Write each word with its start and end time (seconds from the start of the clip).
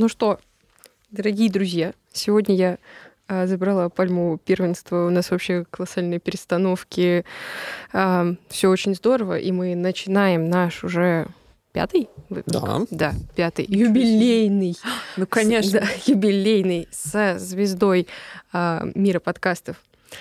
Ну 0.00 0.08
что, 0.08 0.40
дорогие 1.10 1.50
друзья, 1.50 1.92
сегодня 2.10 2.54
я 2.54 2.78
а, 3.28 3.46
забрала 3.46 3.90
пальму 3.90 4.38
первенства. 4.42 5.06
У 5.06 5.10
нас 5.10 5.30
вообще 5.30 5.66
колоссальные 5.68 6.20
перестановки. 6.20 7.26
А, 7.92 8.28
все 8.48 8.70
очень 8.70 8.94
здорово, 8.94 9.38
и 9.38 9.52
мы 9.52 9.74
начинаем 9.74 10.48
наш 10.48 10.84
уже 10.84 11.26
пятый 11.72 12.08
выпуск. 12.30 12.48
Да. 12.48 12.80
Да, 12.90 13.12
пятый. 13.36 13.66
Юбилейный. 13.68 14.74
Ну, 15.18 15.26
конечно. 15.26 15.80
Да, 15.80 15.86
юбилейный 16.06 16.88
со 16.90 17.38
звездой 17.38 18.08
а, 18.54 18.88
мира 18.94 19.20
подкастов 19.20 19.76
а, 19.76 20.16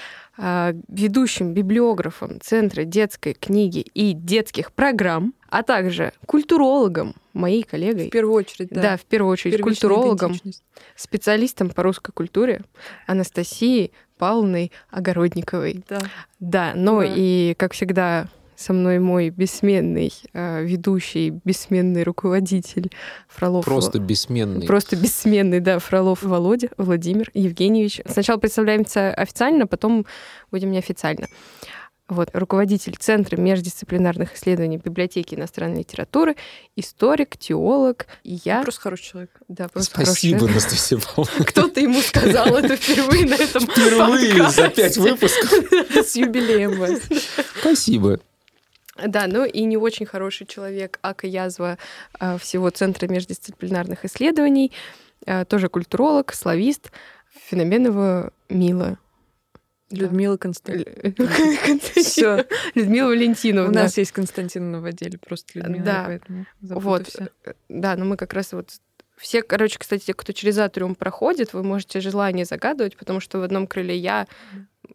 ведущим 0.87 1.53
библиографом 1.53 2.39
Центра 2.41 2.85
детской 2.85 3.33
книги 3.33 3.79
и 3.93 4.13
детских 4.13 4.71
программ, 4.71 5.33
а 5.49 5.63
также 5.63 6.13
культурологом, 6.25 7.15
моей 7.33 7.63
коллегой. 7.63 8.07
В 8.07 8.11
первую 8.11 8.35
очередь, 8.35 8.69
да. 8.69 8.81
Да, 8.81 8.97
в 8.97 9.01
первую 9.01 9.31
очередь 9.33 9.57
Первичная 9.57 9.89
культурологом, 9.89 10.35
специалистом 10.95 11.69
по 11.69 11.83
русской 11.83 12.11
культуре 12.13 12.61
Анастасией 13.05 13.91
Павловной 14.17 14.71
Огородниковой. 14.89 15.83
Да. 15.89 15.99
Да, 16.39 16.71
ну 16.75 17.01
Да. 17.01 17.13
и, 17.15 17.53
как 17.57 17.73
всегда, 17.73 18.27
со 18.59 18.73
мной 18.73 18.99
мой 18.99 19.29
бессменный 19.29 20.11
э, 20.33 20.63
ведущий, 20.65 21.29
бессменный 21.45 22.03
руководитель 22.03 22.91
Фролов. 23.29 23.63
Просто 23.63 23.99
бессменный. 23.99 24.67
Просто 24.67 24.97
бессменный, 24.97 25.61
да, 25.61 25.79
Фролов 25.79 26.23
Володя, 26.23 26.69
Владимир 26.77 27.31
Евгеньевич. 27.33 28.01
Сначала 28.05 28.37
представляемся 28.37 29.13
официально, 29.13 29.65
потом 29.65 30.05
будем 30.51 30.71
неофициально. 30.71 31.27
Вот, 32.09 32.31
руководитель 32.33 32.97
Центра 32.97 33.37
междисциплинарных 33.37 34.35
исследований 34.35 34.77
библиотеки 34.77 35.35
иностранной 35.35 35.79
литературы, 35.79 36.35
историк, 36.75 37.37
теолог. 37.37 38.07
И 38.23 38.39
я... 38.43 38.63
Просто 38.63 38.81
хороший 38.81 39.03
человек. 39.03 39.29
Да, 39.47 39.69
просто 39.69 39.93
хороший 39.93 40.09
Спасибо, 40.09 40.39
человек. 40.39 40.57
Анастасия 40.57 40.99
Павловна. 40.99 41.45
Кто-то 41.45 41.79
ему 41.79 42.01
сказал 42.01 42.57
это 42.57 42.75
впервые 42.75 43.25
на 43.25 43.35
этом 43.35 43.61
Впервые 43.61 44.49
за 44.49 44.69
пять 44.69 44.97
выпусков. 44.97 45.49
С 46.05 46.15
юбилеем 46.15 46.77
вас. 46.79 46.99
Спасибо. 47.61 48.19
Да, 49.07 49.27
ну 49.27 49.45
и 49.45 49.63
не 49.63 49.77
очень 49.77 50.05
хороший 50.05 50.45
человек, 50.47 50.99
Ака 51.01 51.27
Язва 51.27 51.77
а, 52.19 52.37
всего 52.37 52.69
Центра 52.69 53.07
междисциплинарных 53.07 54.05
исследований, 54.05 54.71
а, 55.25 55.45
тоже 55.45 55.69
культуролог, 55.69 56.33
славист, 56.33 56.91
Феноменова 57.49 58.31
Мила. 58.49 58.97
Людмила 59.91 60.37
Константиновна. 60.37 61.79
Все. 61.95 62.45
Людмила 62.75 63.07
У 63.07 63.09
Валентиновна. 63.09 63.71
нас 63.83 63.97
есть 63.97 64.11
Константиновна 64.11 64.81
в 64.81 64.85
отделе, 64.85 65.17
просто 65.17 65.57
Людмила, 65.59 65.83
Да. 65.85 66.03
поэтому 66.05 66.45
Вот. 66.61 67.07
всё. 67.07 67.27
Да, 67.69 67.95
но 67.95 68.05
мы 68.05 68.15
как 68.17 68.33
раз 68.33 68.53
вот 68.53 68.69
все, 69.17 69.41
короче, 69.41 69.79
кстати, 69.79 70.05
те, 70.05 70.13
кто 70.13 70.31
через 70.31 70.57
Атриум 70.59 70.95
проходит, 70.95 71.53
вы 71.53 71.63
можете 71.63 71.99
желание 72.01 72.45
загадывать, 72.45 72.95
потому 72.97 73.19
что 73.19 73.39
в 73.39 73.43
одном 73.43 73.67
крыле 73.67 73.97
я, 73.97 74.27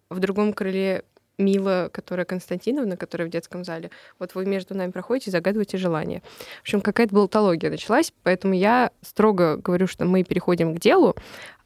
в 0.09 0.19
другом 0.21 0.53
крыле 0.53 1.05
Мила, 1.39 1.91
которая 1.93 2.25
Константиновна, 2.25 2.97
которая 2.97 3.29
в 3.29 3.31
детском 3.31 3.65
зале. 3.65 3.91
Вот 4.19 4.35
вы 4.35 4.47
между 4.47 4.75
нами 4.75 4.91
проходите, 4.91 5.31
загадываете 5.31 5.79
желание. 5.79 6.23
В 6.59 6.63
общем, 6.63 6.81
какая-то 6.81 7.15
болтология 7.15 7.71
началась, 7.71 8.13
поэтому 8.23 8.55
я 8.55 8.91
строго 9.03 9.57
говорю, 9.57 9.87
что 9.87 10.05
мы 10.05 10.23
переходим 10.23 10.75
к 10.75 10.81
делу. 10.81 11.17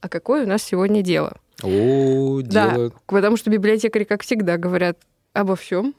А 0.01 0.09
какое 0.09 0.45
у 0.45 0.49
нас 0.49 0.63
сегодня 0.63 1.03
дело? 1.03 1.37
О, 1.63 2.41
Да. 2.43 2.71
дело... 2.71 2.93
Потому 3.07 3.37
что 3.37 3.51
библиотекари, 3.51 4.05
как 4.05 4.23
всегда, 4.23 4.57
говорят 4.57 4.99
обо 5.33 5.57
всем, 5.57 5.95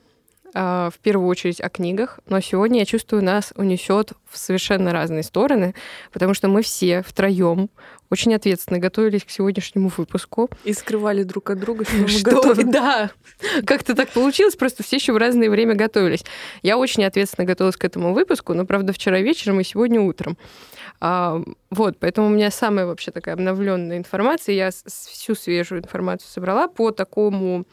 в 0.53 0.93
первую 1.01 1.27
очередь 1.27 1.61
о 1.61 1.69
книгах, 1.69 2.19
но 2.27 2.39
сегодня 2.39 2.79
я 2.79 2.85
чувствую, 2.85 3.23
нас 3.23 3.53
унесет 3.55 4.13
в 4.29 4.37
совершенно 4.37 4.91
разные 4.91 5.23
стороны, 5.23 5.75
потому 6.11 6.33
что 6.33 6.47
мы 6.47 6.61
все 6.61 7.03
втроем 7.03 7.69
очень 8.09 8.33
ответственно 8.33 8.79
готовились 8.79 9.23
к 9.23 9.29
сегодняшнему 9.29 9.91
выпуску. 9.95 10.49
И 10.63 10.73
скрывали 10.73 11.23
друг 11.23 11.49
от 11.49 11.59
друга, 11.59 11.85
что 11.85 11.97
мы 11.97 12.07
Что? 12.07 12.31
готовы. 12.31 12.63
Да, 12.69 13.11
как-то 13.65 13.95
так 13.95 14.09
получилось, 14.09 14.55
просто 14.55 14.83
все 14.83 14.97
еще 14.97 15.13
в 15.13 15.17
разное 15.17 15.49
время 15.49 15.75
готовились. 15.75 16.23
Я 16.61 16.77
очень 16.77 17.03
ответственно 17.03 17.45
готовилась 17.45 17.77
к 17.77 17.85
этому 17.85 18.13
выпуску, 18.13 18.53
но, 18.53 18.65
правда, 18.65 18.93
вчера 18.93 19.19
вечером 19.19 19.59
и 19.59 19.63
сегодня 19.63 20.01
утром. 20.01 20.37
А, 21.01 21.41
вот, 21.69 21.97
поэтому 21.99 22.27
у 22.27 22.29
меня 22.29 22.51
самая 22.51 22.85
вообще 22.85 23.11
такая 23.11 23.35
обновленная 23.35 23.97
информация. 23.97 24.55
Я 24.55 24.71
всю 24.71 25.35
свежую 25.35 25.81
информацию 25.81 26.29
собрала 26.29 26.67
по 26.67 26.91
такому 26.91 27.65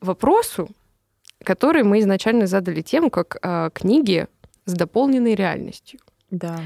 вопросу, 0.00 0.68
который 1.44 1.82
мы 1.82 2.00
изначально 2.00 2.46
задали 2.46 2.82
тему 2.82 3.10
как 3.10 3.36
а, 3.42 3.70
книги 3.70 4.26
с 4.64 4.72
дополненной 4.74 5.34
реальностью. 5.34 6.00
Да. 6.30 6.60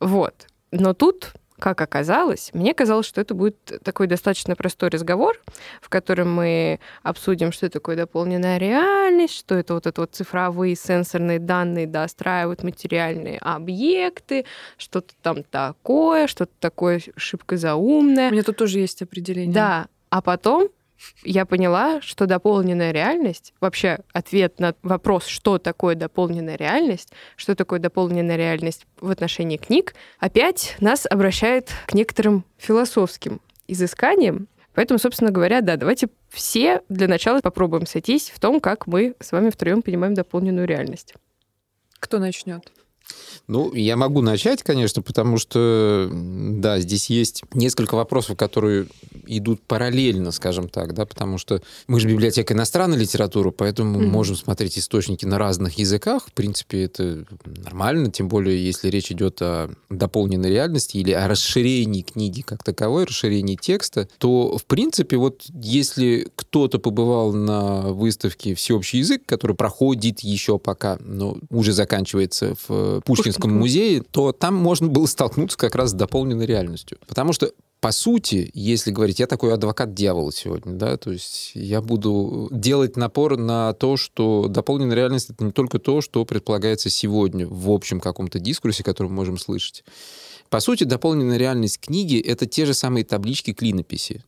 Вот. 0.00 0.46
Но 0.70 0.94
тут, 0.94 1.32
как 1.58 1.80
оказалось, 1.80 2.50
мне 2.54 2.72
казалось, 2.74 3.06
что 3.06 3.20
это 3.20 3.34
будет 3.34 3.80
такой 3.82 4.06
достаточно 4.06 4.56
простой 4.56 4.90
разговор, 4.90 5.40
в 5.80 5.88
котором 5.88 6.32
мы 6.32 6.80
обсудим, 7.02 7.52
что 7.52 7.68
такое 7.68 7.96
дополненная 7.96 8.58
реальность, 8.58 9.34
что 9.34 9.54
это 9.54 9.74
вот 9.74 9.86
это 9.86 10.00
вот 10.02 10.14
цифровые 10.14 10.76
сенсорные 10.76 11.38
данные 11.38 11.86
достраивают 11.86 12.62
материальные 12.62 13.38
объекты, 13.38 14.44
что-то 14.76 15.14
там 15.22 15.42
такое, 15.42 16.26
что-то 16.26 16.52
такое 16.58 17.00
шибко 17.16 17.54
У 17.54 17.56
заумное. 17.56 18.30
меня 18.30 18.42
тут 18.42 18.56
тоже 18.56 18.78
есть 18.78 19.02
определение. 19.02 19.52
Да, 19.54 19.86
а 20.10 20.22
потом 20.22 20.68
я 21.24 21.44
поняла, 21.44 22.00
что 22.00 22.26
дополненная 22.26 22.92
реальность, 22.92 23.54
вообще 23.60 24.00
ответ 24.12 24.58
на 24.58 24.74
вопрос, 24.82 25.26
что 25.26 25.58
такое 25.58 25.94
дополненная 25.94 26.56
реальность, 26.56 27.12
что 27.36 27.54
такое 27.54 27.78
дополненная 27.78 28.36
реальность 28.36 28.86
в 29.00 29.10
отношении 29.10 29.56
книг, 29.56 29.94
опять 30.18 30.76
нас 30.80 31.06
обращает 31.08 31.70
к 31.86 31.94
некоторым 31.94 32.44
философским 32.58 33.40
изысканиям. 33.68 34.48
Поэтому, 34.74 34.98
собственно 34.98 35.30
говоря, 35.30 35.60
да, 35.60 35.76
давайте 35.76 36.08
все 36.30 36.82
для 36.88 37.06
начала 37.06 37.40
попробуем 37.40 37.86
сойтись 37.86 38.30
в 38.30 38.40
том, 38.40 38.60
как 38.60 38.86
мы 38.86 39.14
с 39.20 39.32
вами 39.32 39.50
втроем 39.50 39.82
понимаем 39.82 40.14
дополненную 40.14 40.66
реальность. 40.66 41.14
Кто 41.98 42.18
начнет? 42.18 42.72
Ну, 43.48 43.72
я 43.74 43.96
могу 43.96 44.22
начать, 44.22 44.62
конечно, 44.62 45.02
потому 45.02 45.38
что, 45.38 46.08
да, 46.12 46.78
здесь 46.78 47.10
есть 47.10 47.42
несколько 47.52 47.94
вопросов, 47.96 48.36
которые 48.36 48.86
идут 49.26 49.60
параллельно, 49.62 50.30
скажем 50.32 50.68
так, 50.68 50.94
да, 50.94 51.06
потому 51.06 51.38
что 51.38 51.62
мы 51.86 52.00
же 52.00 52.08
библиотека 52.08 52.54
иностранной 52.54 52.98
литературы, 52.98 53.50
поэтому 53.50 54.00
Мгм. 54.00 54.10
можем 54.10 54.36
смотреть 54.36 54.78
источники 54.78 55.24
на 55.24 55.38
разных 55.38 55.78
языках. 55.78 56.26
В 56.28 56.32
принципе, 56.32 56.84
это 56.84 57.24
нормально, 57.44 58.10
тем 58.10 58.28
более, 58.28 58.64
если 58.64 58.88
речь 58.88 59.10
идет 59.10 59.40
о 59.42 59.70
дополненной 59.90 60.50
реальности 60.50 60.96
или 60.98 61.12
о 61.12 61.28
расширении 61.28 62.02
книги 62.02 62.42
как 62.42 62.62
таковой, 62.62 63.04
расширении 63.04 63.56
текста, 63.56 64.08
то, 64.18 64.56
в 64.56 64.64
принципе, 64.66 65.16
вот 65.16 65.42
если 65.52 66.28
кто-то 66.36 66.78
побывал 66.78 67.32
на 67.32 67.92
выставке 67.92 68.54
«Всеобщий 68.54 69.00
язык», 69.00 69.22
который 69.26 69.56
проходит 69.56 70.20
еще 70.20 70.58
пока, 70.58 70.98
но 71.00 71.38
уже 71.50 71.72
заканчивается 71.72 72.54
в 72.66 72.91
Пушкинском 73.00 73.50
Пушкинском. 73.50 73.58
музее, 73.58 74.02
то 74.02 74.32
там 74.32 74.54
можно 74.54 74.88
было 74.88 75.06
столкнуться 75.06 75.58
как 75.58 75.74
раз 75.74 75.90
с 75.90 75.94
дополненной 75.94 76.46
реальностью. 76.46 76.98
Потому 77.06 77.32
что 77.32 77.52
по 77.82 77.90
сути, 77.90 78.48
если 78.54 78.92
говорить, 78.92 79.18
я 79.18 79.26
такой 79.26 79.52
адвокат 79.52 79.92
дьявола 79.92 80.30
сегодня, 80.32 80.74
да, 80.74 80.96
то 80.96 81.10
есть 81.10 81.50
я 81.54 81.82
буду 81.82 82.48
делать 82.52 82.96
напор 82.96 83.36
на 83.36 83.72
то, 83.72 83.96
что 83.96 84.46
дополненная 84.48 84.94
реальность 84.94 85.30
это 85.30 85.42
не 85.44 85.50
только 85.50 85.80
то, 85.80 86.00
что 86.00 86.24
предполагается 86.24 86.90
сегодня 86.90 87.44
в 87.48 87.68
общем 87.68 87.98
каком-то 87.98 88.38
дискурсе, 88.38 88.84
который 88.84 89.08
мы 89.08 89.14
можем 89.16 89.36
слышать. 89.36 89.82
По 90.48 90.60
сути, 90.60 90.84
дополненная 90.84 91.38
реальность 91.38 91.80
книги— 91.80 92.20
это 92.24 92.46
те 92.46 92.66
же 92.66 92.74
самые 92.74 93.04
таблички 93.04 93.52
клинописи. 93.52 94.22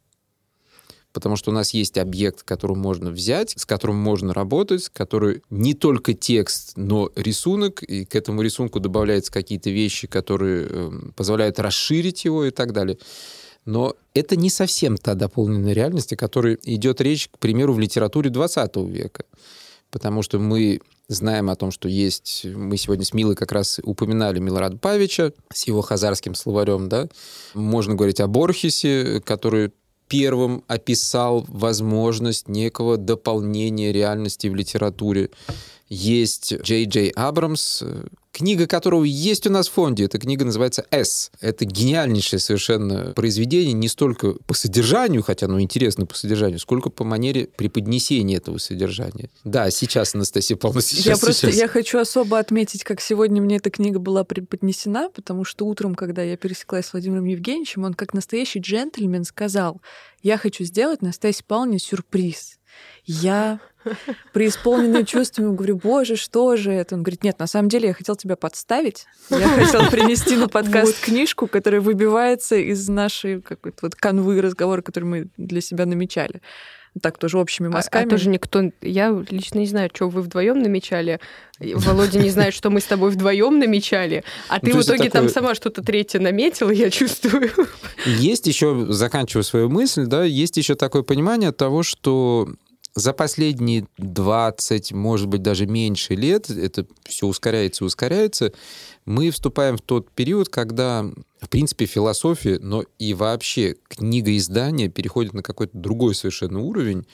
Потому 1.15 1.37
что 1.37 1.53
у 1.53 1.55
нас 1.55 1.73
есть 1.73 1.97
объект, 1.97 2.43
который 2.43 2.77
можно 2.77 3.11
взять, 3.11 3.55
с 3.57 3.65
которым 3.65 3.97
можно 3.97 4.35
работать, 4.35 4.89
который 4.89 5.43
не 5.49 5.73
только 5.73 6.13
текст, 6.13 6.73
но 6.75 7.09
рисунок, 7.15 7.85
и 7.85 8.05
к 8.05 8.17
этому 8.17 8.43
рисунку 8.43 8.81
добавляются 8.81 9.31
какие-то 9.31 9.71
вещи, 9.71 10.09
которые 10.09 10.67
э, 10.69 10.91
позволяют 11.15 11.61
расширить 11.61 12.25
его 12.25 12.45
и 12.45 12.51
так 12.51 12.73
далее. 12.73 12.99
Но 13.65 13.95
это 14.13 14.35
не 14.35 14.51
совсем 14.51 14.97
та 14.97 15.15
дополненная 15.15 15.73
реальность, 15.73 16.13
о 16.13 16.17
которой 16.17 16.59
идет 16.65 17.01
речь, 17.01 17.29
к 17.29 17.39
примеру, 17.39 17.75
в 17.75 17.79
литературе 17.79 18.29
20 18.29 18.77
века. 18.89 19.25
Потому 19.93 20.23
что 20.23 20.41
мы 20.41 20.81
знаем 21.07 21.49
о 21.49 21.55
том, 21.55 21.71
что 21.71 21.89
есть... 21.89 22.45
Мы 22.45 22.77
сегодня 22.77 23.05
с 23.05 23.15
Милой 23.15 23.37
как 23.37 23.53
раз 23.53 23.79
упоминали 23.85 24.41
Милорада 24.41 24.79
Павича 24.79 25.33
с 25.53 25.69
его 25.69 25.81
хазарским 25.81 26.35
словарем, 26.35 26.89
да. 26.89 27.09
Можно 27.55 27.95
говорить 27.95 28.19
о 28.19 28.27
Борхесе, 28.27 29.23
который 29.25 29.71
первым 30.15 30.63
описал 30.69 31.45
возможность 31.49 32.47
некого 32.47 32.97
дополнения 32.97 33.91
реальности 33.91 34.47
в 34.47 34.55
литературе. 34.55 35.31
Есть 35.89 36.55
Джей 36.63 36.87
Джей 36.87 37.11
Абрамс, 37.11 37.83
Книга, 38.35 38.67
которого 38.67 39.05
есть 39.05 39.47
у 39.47 39.51
нас 39.51 39.69
в 39.69 39.73
фонде, 39.75 40.07
эта 40.07 40.19
книга 40.19 40.45
называется 40.45 40.85
«С». 40.91 41.31
Это 41.41 41.65
гениальнейшее 41.65 42.41
совершенно 42.41 43.13
произведение 43.15 43.73
не 43.75 43.87
столько 43.87 44.33
по 44.49 44.55
содержанию, 44.55 45.23
хотя 45.23 45.47
оно 45.47 45.61
интересно 45.61 46.05
по 46.05 46.17
содержанию, 46.17 46.59
сколько 46.59 46.91
по 46.91 47.05
манере 47.05 47.47
преподнесения 47.57 48.39
этого 48.39 48.59
содержания. 48.59 49.31
Да, 49.45 49.71
сейчас, 49.71 50.17
Анастасия 50.17 50.57
Павловна, 50.57 50.83
сейчас, 50.83 51.07
я 51.07 51.17
просто 51.17 51.47
сейчас. 51.47 51.61
я 51.61 51.69
хочу 51.69 51.97
особо 52.01 52.41
отметить, 52.41 52.83
как 52.83 53.01
сегодня 53.01 53.41
мне 53.41 53.59
эта 53.59 53.71
книга 53.71 54.01
была 54.01 54.25
преподнесена, 54.25 55.11
потому 55.11 55.45
что 55.45 55.67
утром, 55.67 55.95
когда 55.95 56.25
я 56.25 56.37
пересеклась 56.37 56.87
с 56.87 56.93
Владимиром 56.93 57.27
Евгеньевичем, 57.27 57.85
он 57.85 57.95
как 57.95 58.15
настоящий 58.15 58.59
джентльмен 58.59 59.23
сказал, 59.23 59.81
я 60.23 60.39
хочу 60.39 60.65
сделать 60.65 61.03
Настасье 61.03 61.45
Павловне 61.47 61.79
сюрприз. 61.79 62.59
Я 63.05 63.61
преисполненная 64.33 65.05
чувствами 65.05 65.55
говорю, 65.55 65.77
боже, 65.77 66.17
что 66.17 66.57
же 66.57 66.73
это? 66.73 66.95
Он 66.95 67.03
говорит, 67.03 67.25
нет, 67.25 67.39
на 67.39 67.47
самом 67.47 67.69
деле 67.69 67.89
я 67.89 67.95
хотел 67.95 68.17
тебя 68.17 68.37
подставить. 68.37 69.07
Я 69.31 69.49
хотел 69.49 69.87
принести 69.91 70.37
на 70.37 70.49
подкаст 70.49 71.01
книжку, 71.01 71.47
которая 71.47 71.81
выбивается 71.81 72.57
из 72.57 72.89
нашей 72.89 73.41
какой-то 73.41 73.79
вот 73.83 73.95
канвы 73.95 74.41
разговора, 74.41 74.83
который 74.83 75.05
мы 75.05 75.27
для 75.37 75.61
себя 75.61 75.87
намечали. 75.87 76.41
Так, 77.03 77.19
тоже 77.19 77.39
общими 77.39 77.67
А, 77.67 77.71
мазками. 77.71 78.07
а 78.07 78.09
тоже 78.09 78.29
никто... 78.29 78.71
Я 78.81 79.11
лично 79.29 79.59
не 79.59 79.67
знаю, 79.67 79.91
что 79.93 80.09
вы 80.09 80.23
вдвоем 80.23 80.63
намечали. 80.63 81.19
Володя 81.59 82.21
не 82.21 82.31
знает, 82.31 82.55
что 82.55 82.71
мы 82.71 82.81
с 82.81 82.85
тобой 82.85 83.11
вдвоем 83.11 83.59
намечали. 83.59 84.23
А 84.49 84.61
Ну, 84.63 84.67
ты 84.67 84.71
то 84.71 84.79
в 84.79 84.83
итоге 84.83 85.11
там 85.11 85.27
такое- 85.27 85.29
сама 85.29 85.55
что-то 85.57 85.83
третье 85.83 86.21
наметила, 86.21 86.71
я 86.71 86.91
чувствую. 86.91 87.51
Есть 88.07 88.47
еще, 88.47 88.87
заканчивая 88.91 89.43
свою 89.43 89.69
мысль, 89.71 90.07
да, 90.07 90.23
есть 90.23 90.57
еще 90.57 90.77
такое 90.77 91.03
понимание 91.03 91.51
того, 91.51 91.83
что 91.83 92.49
за 92.95 93.13
последние 93.13 93.87
20, 93.99 94.93
может 94.93 95.27
быть, 95.27 95.43
даже 95.43 95.67
меньше 95.67 96.15
лет, 96.15 96.49
это 96.51 96.87
все 97.05 97.27
ускоряется 97.27 97.85
и 97.85 97.87
ускоряется, 97.87 98.53
мы 99.05 99.31
вступаем 99.31 99.77
в 99.77 99.83
тот 99.83 100.11
период, 100.13 100.49
когда, 100.49 101.05
в 101.41 101.49
принципе, 101.49 101.87
философия, 101.87 102.59
но 102.61 102.85
и 102.99 103.15
вообще 103.15 103.77
книгоиздание 103.89 104.89
переходит 104.89 105.33
на 105.35 105.43
какой-то 105.43 105.77
другой 105.77 106.15
совершенно 106.15 106.61
уровень, 106.61 107.07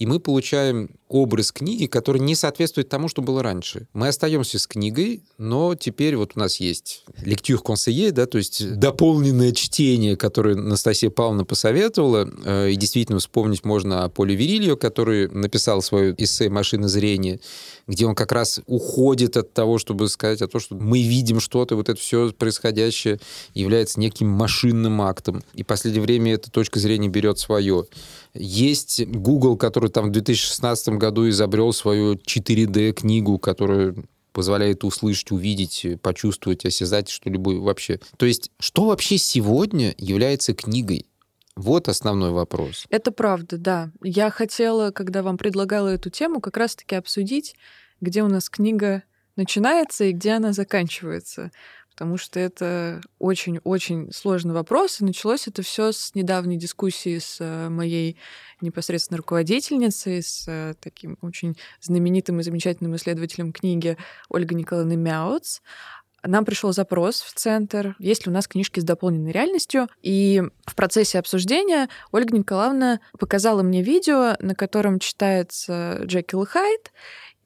и 0.00 0.06
мы 0.06 0.18
получаем 0.18 0.88
образ 1.08 1.52
книги, 1.52 1.84
который 1.84 2.22
не 2.22 2.34
соответствует 2.34 2.88
тому, 2.88 3.08
что 3.08 3.20
было 3.20 3.42
раньше. 3.42 3.86
Мы 3.92 4.08
остаемся 4.08 4.58
с 4.58 4.66
книгой, 4.66 5.22
но 5.36 5.74
теперь 5.74 6.16
вот 6.16 6.32
у 6.36 6.38
нас 6.40 6.56
есть 6.56 7.04
лектюр 7.22 7.60
консейе, 7.62 8.10
да, 8.10 8.24
то 8.24 8.38
есть 8.38 8.78
дополненное 8.78 9.52
чтение, 9.52 10.16
которое 10.16 10.54
Настасья 10.54 11.10
Павловна 11.10 11.44
посоветовала, 11.44 12.26
э, 12.44 12.70
и 12.70 12.76
действительно 12.76 13.18
вспомнить 13.18 13.62
можно 13.64 14.04
о 14.04 14.08
Поле 14.08 14.34
Вирильо, 14.34 14.74
который 14.74 15.28
написал 15.28 15.82
свое 15.82 16.14
эссе 16.16 16.48
«Машина 16.48 16.88
зрения», 16.88 17.38
где 17.90 18.06
он 18.06 18.14
как 18.14 18.30
раз 18.30 18.60
уходит 18.66 19.36
от 19.36 19.52
того, 19.52 19.78
чтобы 19.78 20.08
сказать 20.08 20.40
о 20.42 20.46
том, 20.46 20.60
что 20.60 20.76
мы 20.76 21.02
видим 21.02 21.40
что-то, 21.40 21.74
вот 21.74 21.88
это 21.88 22.00
все 22.00 22.30
происходящее 22.30 23.18
является 23.52 23.98
неким 23.98 24.28
машинным 24.28 25.02
актом. 25.02 25.42
И 25.54 25.64
в 25.64 25.66
последнее 25.66 26.00
время 26.00 26.34
эта 26.34 26.52
точка 26.52 26.78
зрения 26.78 27.08
берет 27.08 27.40
свое. 27.40 27.86
Есть 28.32 29.04
Google, 29.06 29.56
который 29.56 29.90
там 29.90 30.10
в 30.10 30.12
2016 30.12 30.90
году 30.90 31.28
изобрел 31.28 31.72
свою 31.72 32.14
4D-книгу, 32.14 33.38
которая 33.38 33.96
позволяет 34.32 34.84
услышать, 34.84 35.32
увидеть, 35.32 35.84
почувствовать, 36.00 36.64
осязать 36.64 37.08
что-либо 37.08 37.50
вообще. 37.60 37.98
То 38.16 38.24
есть, 38.24 38.52
что 38.60 38.84
вообще 38.84 39.18
сегодня 39.18 39.96
является 39.98 40.54
книгой? 40.54 41.06
Вот 41.60 41.88
основной 41.88 42.30
вопрос. 42.30 42.86
Это 42.88 43.12
правда, 43.12 43.58
да. 43.58 43.90
Я 44.02 44.30
хотела, 44.30 44.92
когда 44.92 45.22
вам 45.22 45.36
предлагала 45.36 45.88
эту 45.88 46.08
тему, 46.08 46.40
как 46.40 46.56
раз-таки 46.56 46.94
обсудить, 46.94 47.54
где 48.00 48.22
у 48.22 48.28
нас 48.28 48.48
книга 48.48 49.02
начинается 49.36 50.04
и 50.04 50.12
где 50.12 50.32
она 50.32 50.54
заканчивается. 50.54 51.50
Потому 51.90 52.16
что 52.16 52.40
это 52.40 53.02
очень-очень 53.18 54.10
сложный 54.10 54.54
вопрос. 54.54 55.02
И 55.02 55.04
началось 55.04 55.48
это 55.48 55.60
все 55.60 55.92
с 55.92 56.14
недавней 56.14 56.56
дискуссии 56.56 57.18
с 57.18 57.36
э, 57.40 57.68
моей 57.68 58.16
непосредственно 58.62 59.18
руководительницей, 59.18 60.22
с 60.22 60.46
э, 60.48 60.72
таким 60.80 61.18
очень 61.20 61.58
знаменитым 61.82 62.40
и 62.40 62.42
замечательным 62.42 62.96
исследователем 62.96 63.52
книги 63.52 63.98
Ольгой 64.30 64.56
Николаевной 64.56 64.96
Мяуц. 64.96 65.60
Нам 66.22 66.44
пришел 66.44 66.72
запрос 66.72 67.20
в 67.20 67.32
центр, 67.34 67.96
есть 67.98 68.26
ли 68.26 68.30
у 68.30 68.34
нас 68.34 68.46
книжки 68.46 68.80
с 68.80 68.84
дополненной 68.84 69.32
реальностью. 69.32 69.88
И 70.02 70.42
в 70.66 70.74
процессе 70.74 71.18
обсуждения 71.18 71.88
Ольга 72.12 72.36
Николаевна 72.36 73.00
показала 73.18 73.62
мне 73.62 73.82
видео, 73.82 74.36
на 74.40 74.54
котором 74.54 74.98
читается 74.98 76.00
Джекил 76.04 76.46
Хайд, 76.46 76.92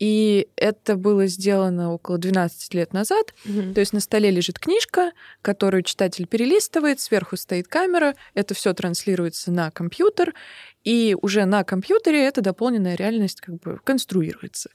и 0.00 0.48
это 0.56 0.96
было 0.96 1.26
сделано 1.26 1.92
около 1.92 2.18
12 2.18 2.74
лет 2.74 2.92
назад. 2.92 3.32
То 3.74 3.80
есть 3.80 3.92
на 3.92 4.00
столе 4.00 4.30
лежит 4.30 4.58
книжка, 4.58 5.12
которую 5.40 5.82
читатель 5.82 6.26
перелистывает, 6.26 7.00
сверху 7.00 7.36
стоит 7.36 7.68
камера, 7.68 8.14
это 8.34 8.54
все 8.54 8.74
транслируется 8.74 9.52
на 9.52 9.70
компьютер, 9.70 10.34
и 10.82 11.16
уже 11.22 11.44
на 11.44 11.64
компьютере 11.64 12.24
эта 12.24 12.42
дополненная 12.42 12.96
реальность 12.96 13.40
как 13.40 13.56
бы 13.60 13.78
конструируется. 13.84 14.70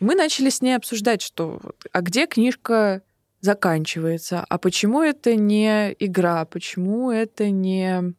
И 0.00 0.04
мы 0.04 0.14
начали 0.14 0.50
с 0.50 0.60
ней 0.60 0.74
обсуждать, 0.74 1.22
что 1.22 1.60
а 1.92 2.00
где 2.02 2.26
книжка 2.26 3.02
заканчивается, 3.40 4.44
а 4.48 4.58
почему 4.58 5.02
это 5.02 5.34
не 5.34 5.94
игра, 5.98 6.44
почему 6.44 7.10
это 7.10 7.50
не 7.50 8.14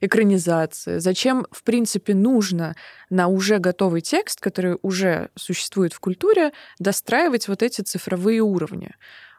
экранизация, 0.00 1.00
зачем, 1.00 1.46
в 1.50 1.62
принципе, 1.62 2.14
нужно 2.14 2.74
на 3.10 3.28
уже 3.28 3.58
готовый 3.58 4.00
текст, 4.00 4.40
который 4.40 4.78
уже 4.82 5.30
существует 5.36 5.92
в 5.92 6.00
культуре, 6.00 6.52
достраивать 6.78 7.48
вот 7.48 7.62
эти 7.62 7.82
цифровые 7.82 8.40
уровни. 8.40 8.94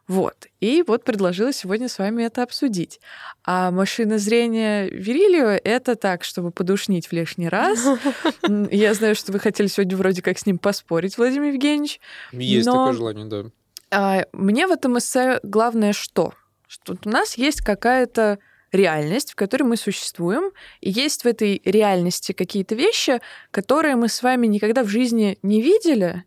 Вот. 0.08 0.48
И 0.60 0.84
вот 0.86 1.06
предложила 1.06 1.54
сегодня 1.54 1.88
с 1.88 1.98
вами 1.98 2.24
это 2.24 2.44
обсудить. 2.44 3.00
А 3.46 3.72
машина 3.72 4.18
зрения 4.18 4.90
Верилио— 4.90 5.58
это 5.64 5.96
так, 5.96 6.24
чтобы 6.24 6.52
подушнить 6.52 7.08
в 7.08 7.14
лишний 7.14 7.48
раз. 7.48 7.80
Я 8.72 8.94
знаю, 8.94 9.16
что 9.16 9.32
вы 9.32 9.40
хотели 9.40 9.68
сегодня 9.68 9.96
вроде 9.96 10.22
как 10.22 10.38
с 10.38 10.46
ним 10.46 10.58
поспорить, 10.58 11.18
Владимир 11.18 11.54
Евгеньевич. 11.54 12.02
Есть 12.34 12.66
Но- 12.66 12.74
такое 12.74 12.94
желание, 12.94 13.26
да. 13.26 13.46
А, 13.92 14.26
Мне 14.32 14.68
в 14.68 14.72
этом 14.72 14.98
эссе 14.98 15.40
главное 15.44 15.94
что? 15.94 16.34
Что 16.68 16.96
у 17.04 17.10
нас 17.10 17.38
есть 17.38 17.62
какая-то 17.62 18.40
реальность, 18.72 19.34
в 19.34 19.36
которой 19.36 19.64
мы 19.64 19.76
существуем, 19.76 20.52
и 20.80 20.90
есть 20.90 21.24
в 21.24 21.28
этой 21.28 21.62
реальности 21.66 22.32
какие-то 22.32 22.74
вещи, 22.74 23.20
которые 23.52 23.98
мы 23.98 24.08
с 24.08 24.24
вами 24.24 24.48
никогда 24.48 24.84
в 24.84 24.88
жизни 24.88 25.38
не 25.44 25.62
видели, 25.62 26.24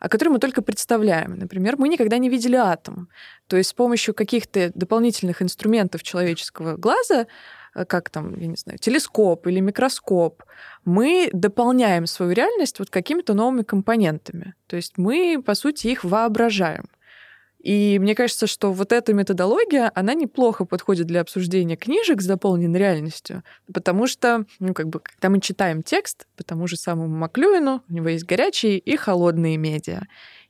а 0.00 0.08
которые 0.08 0.32
мы 0.32 0.38
только 0.40 0.60
представляем. 0.60 1.38
Например, 1.38 1.76
мы 1.78 1.88
никогда 1.88 2.18
не 2.18 2.28
видели 2.28 2.56
атом. 2.56 3.08
То 3.46 3.56
есть 3.56 3.70
с 3.70 3.74
помощью 3.74 4.12
каких-то 4.12 4.72
дополнительных 4.74 5.40
инструментов 5.40 6.02
человеческого 6.02 6.76
глаза, 6.76 7.28
э, 7.76 7.84
как 7.84 8.10
там, 8.10 8.36
я 8.40 8.48
не 8.48 8.56
знаю, 8.56 8.78
телескоп 8.80 9.46
или 9.46 9.60
микроскоп, 9.60 10.42
мы 10.84 11.30
дополняем 11.32 12.06
свою 12.06 12.32
реальность 12.32 12.80
вот 12.80 12.90
какими-то 12.90 13.34
новыми 13.34 13.62
компонентами. 13.62 14.54
То 14.66 14.74
есть 14.74 14.98
мы, 14.98 15.40
по 15.40 15.54
сути, 15.54 15.86
их 15.86 16.02
воображаем. 16.02 16.86
И 17.64 17.98
мне 17.98 18.14
кажется, 18.14 18.46
что 18.46 18.72
вот 18.72 18.92
эта 18.92 19.14
методология, 19.14 19.90
она 19.94 20.12
неплохо 20.12 20.66
подходит 20.66 21.06
для 21.06 21.22
обсуждения 21.22 21.76
книжек 21.76 22.20
с 22.20 22.26
дополненной 22.26 22.78
реальностью, 22.78 23.42
потому 23.72 24.06
что, 24.06 24.44
ну, 24.58 24.74
как 24.74 24.90
бы, 24.90 25.00
когда 25.00 25.30
мы 25.30 25.40
читаем 25.40 25.82
текст 25.82 26.26
по 26.36 26.44
тому 26.44 26.66
же 26.66 26.76
самому 26.76 27.16
Маклюину, 27.16 27.82
у 27.88 27.92
него 27.92 28.10
есть 28.10 28.26
горячие 28.26 28.76
и 28.76 28.96
холодные 28.98 29.56
медиа. 29.56 30.02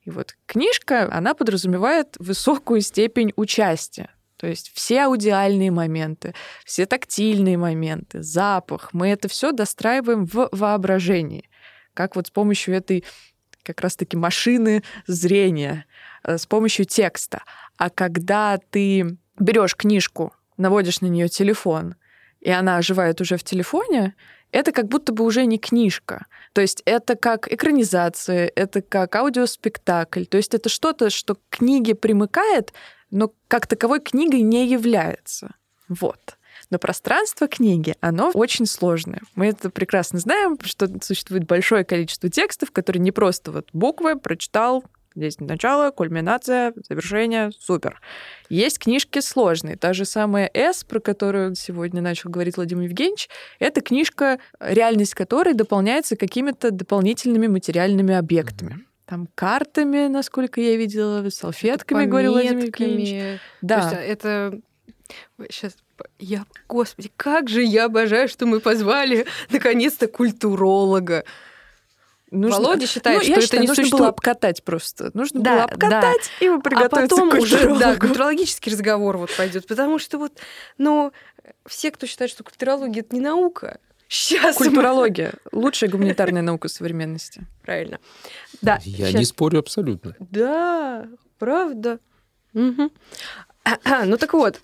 И 0.02 0.10
вот 0.10 0.34
книжка, 0.46 1.08
она 1.12 1.34
подразумевает 1.34 2.16
высокую 2.18 2.80
степень 2.80 3.32
участия. 3.36 4.10
То 4.36 4.48
есть 4.48 4.72
все 4.74 5.02
аудиальные 5.02 5.70
моменты, 5.70 6.34
все 6.64 6.84
тактильные 6.84 7.56
моменты, 7.56 8.24
запах, 8.24 8.92
мы 8.92 9.06
это 9.10 9.28
все 9.28 9.52
достраиваем 9.52 10.26
в 10.26 10.48
воображении. 10.50 11.48
Как 11.94 12.16
вот 12.16 12.26
с 12.26 12.30
помощью 12.30 12.74
этой 12.74 13.04
как 13.64 13.80
раз-таки 13.80 14.16
машины 14.16 14.82
зрения, 15.06 15.86
с 16.26 16.46
помощью 16.46 16.84
текста. 16.84 17.42
А 17.76 17.90
когда 17.90 18.58
ты 18.70 19.16
берешь 19.38 19.76
книжку, 19.76 20.32
наводишь 20.56 21.00
на 21.00 21.06
нее 21.06 21.28
телефон, 21.28 21.96
и 22.40 22.50
она 22.50 22.76
оживает 22.76 23.20
уже 23.20 23.36
в 23.36 23.44
телефоне, 23.44 24.14
это 24.52 24.70
как 24.70 24.86
будто 24.86 25.12
бы 25.12 25.24
уже 25.24 25.46
не 25.46 25.58
книжка. 25.58 26.26
То 26.52 26.60
есть 26.60 26.82
это 26.84 27.16
как 27.16 27.52
экранизация, 27.52 28.52
это 28.54 28.82
как 28.82 29.16
аудиоспектакль. 29.16 30.24
То 30.26 30.36
есть 30.36 30.54
это 30.54 30.68
что-то, 30.68 31.10
что 31.10 31.34
к 31.34 31.40
книге 31.50 31.96
примыкает, 31.96 32.72
но 33.10 33.32
как 33.48 33.66
таковой 33.66 34.00
книгой 34.00 34.42
не 34.42 34.68
является. 34.68 35.54
Вот. 35.88 36.36
Но 36.70 36.78
пространство 36.78 37.48
книги, 37.48 37.96
оно 38.00 38.30
очень 38.32 38.66
сложное. 38.66 39.22
Мы 39.34 39.46
это 39.46 39.70
прекрасно 39.70 40.18
знаем, 40.20 40.56
что 40.62 40.88
существует 41.02 41.46
большое 41.46 41.84
количество 41.84 42.28
текстов, 42.28 42.70
которые 42.70 43.00
не 43.00 43.10
просто 43.12 43.50
вот 43.50 43.68
буквы 43.72 44.16
прочитал, 44.16 44.84
здесь 45.14 45.38
начало, 45.40 45.90
кульминация, 45.90 46.72
завершение, 46.88 47.50
супер. 47.58 48.00
Есть 48.48 48.78
книжки 48.78 49.20
сложные. 49.20 49.76
Та 49.76 49.92
же 49.92 50.04
самая 50.04 50.50
«С», 50.52 50.84
про 50.84 51.00
которую 51.00 51.54
сегодня 51.54 52.02
начал 52.02 52.30
говорить 52.30 52.56
Владимир 52.56 52.84
Евгеньевич, 52.84 53.28
это 53.58 53.80
книжка, 53.80 54.38
реальность 54.60 55.14
которой 55.14 55.54
дополняется 55.54 56.16
какими-то 56.16 56.70
дополнительными 56.70 57.46
материальными 57.46 58.14
объектами. 58.14 58.84
там 59.06 59.28
картами, 59.34 60.06
насколько 60.08 60.60
я 60.60 60.76
видела, 60.76 61.28
салфетками, 61.30 62.06
говорил 62.06 62.32
Владимир. 62.32 62.72
Пометками. 62.72 63.40
Да. 63.60 63.80
То 63.80 63.96
есть, 63.96 64.10
это 64.10 64.60
сейчас 65.50 65.76
я, 66.18 66.44
господи, 66.68 67.10
как 67.16 67.48
же 67.48 67.62
я 67.62 67.84
обожаю, 67.84 68.28
что 68.28 68.46
мы 68.46 68.60
позвали 68.60 69.26
наконец-то 69.50 70.08
культуролога. 70.08 71.24
Нужно- 72.34 72.58
Володя 72.60 72.86
считает, 72.86 73.18
Ну, 73.18 73.22
что 73.22 73.30
я 73.30 73.36
это 73.36 73.42
считаю, 73.44 73.62
не 73.62 73.68
нужно 73.68 73.82
было 73.82 73.86
существует. 73.88 74.10
обкатать 74.10 74.64
просто. 74.64 75.10
Нужно 75.14 75.40
Да, 75.40 75.50
было 75.50 75.58
да. 75.60 75.64
обкатать, 75.74 76.30
и 76.40 76.48
мы 76.48 76.56
А 76.56 76.60
приготовиться 76.60 77.16
потом 77.16 77.30
к 77.30 77.34
уже, 77.34 77.74
да, 77.78 77.96
культурологический 77.96 78.72
разговор 78.72 79.16
вот 79.18 79.30
пойдет, 79.36 79.66
потому 79.66 79.98
что 79.98 80.18
вот, 80.18 80.32
ну, 80.78 81.12
все, 81.66 81.90
кто 81.90 82.06
считает, 82.06 82.30
что 82.30 82.42
культурология 82.44 83.02
это 83.02 83.14
не 83.14 83.20
наука, 83.20 83.78
сейчас 84.08 84.56
Культурология— 84.56 85.34
лучшая 85.52 85.90
гуманитарная 85.90 86.42
наука 86.42 86.68
современности. 86.68 87.46
правильно. 87.62 87.98
Да, 88.62 88.78
Я 88.84 89.06
щас. 89.10 89.14
не 89.20 89.24
спорю 89.24 89.58
абсолютно. 89.60 90.14
Да, 90.18 91.06
правда. 91.38 91.98
Мгм. 92.52 92.90
Ну 94.04 94.16
так 94.18 94.32
вот, 94.34 94.60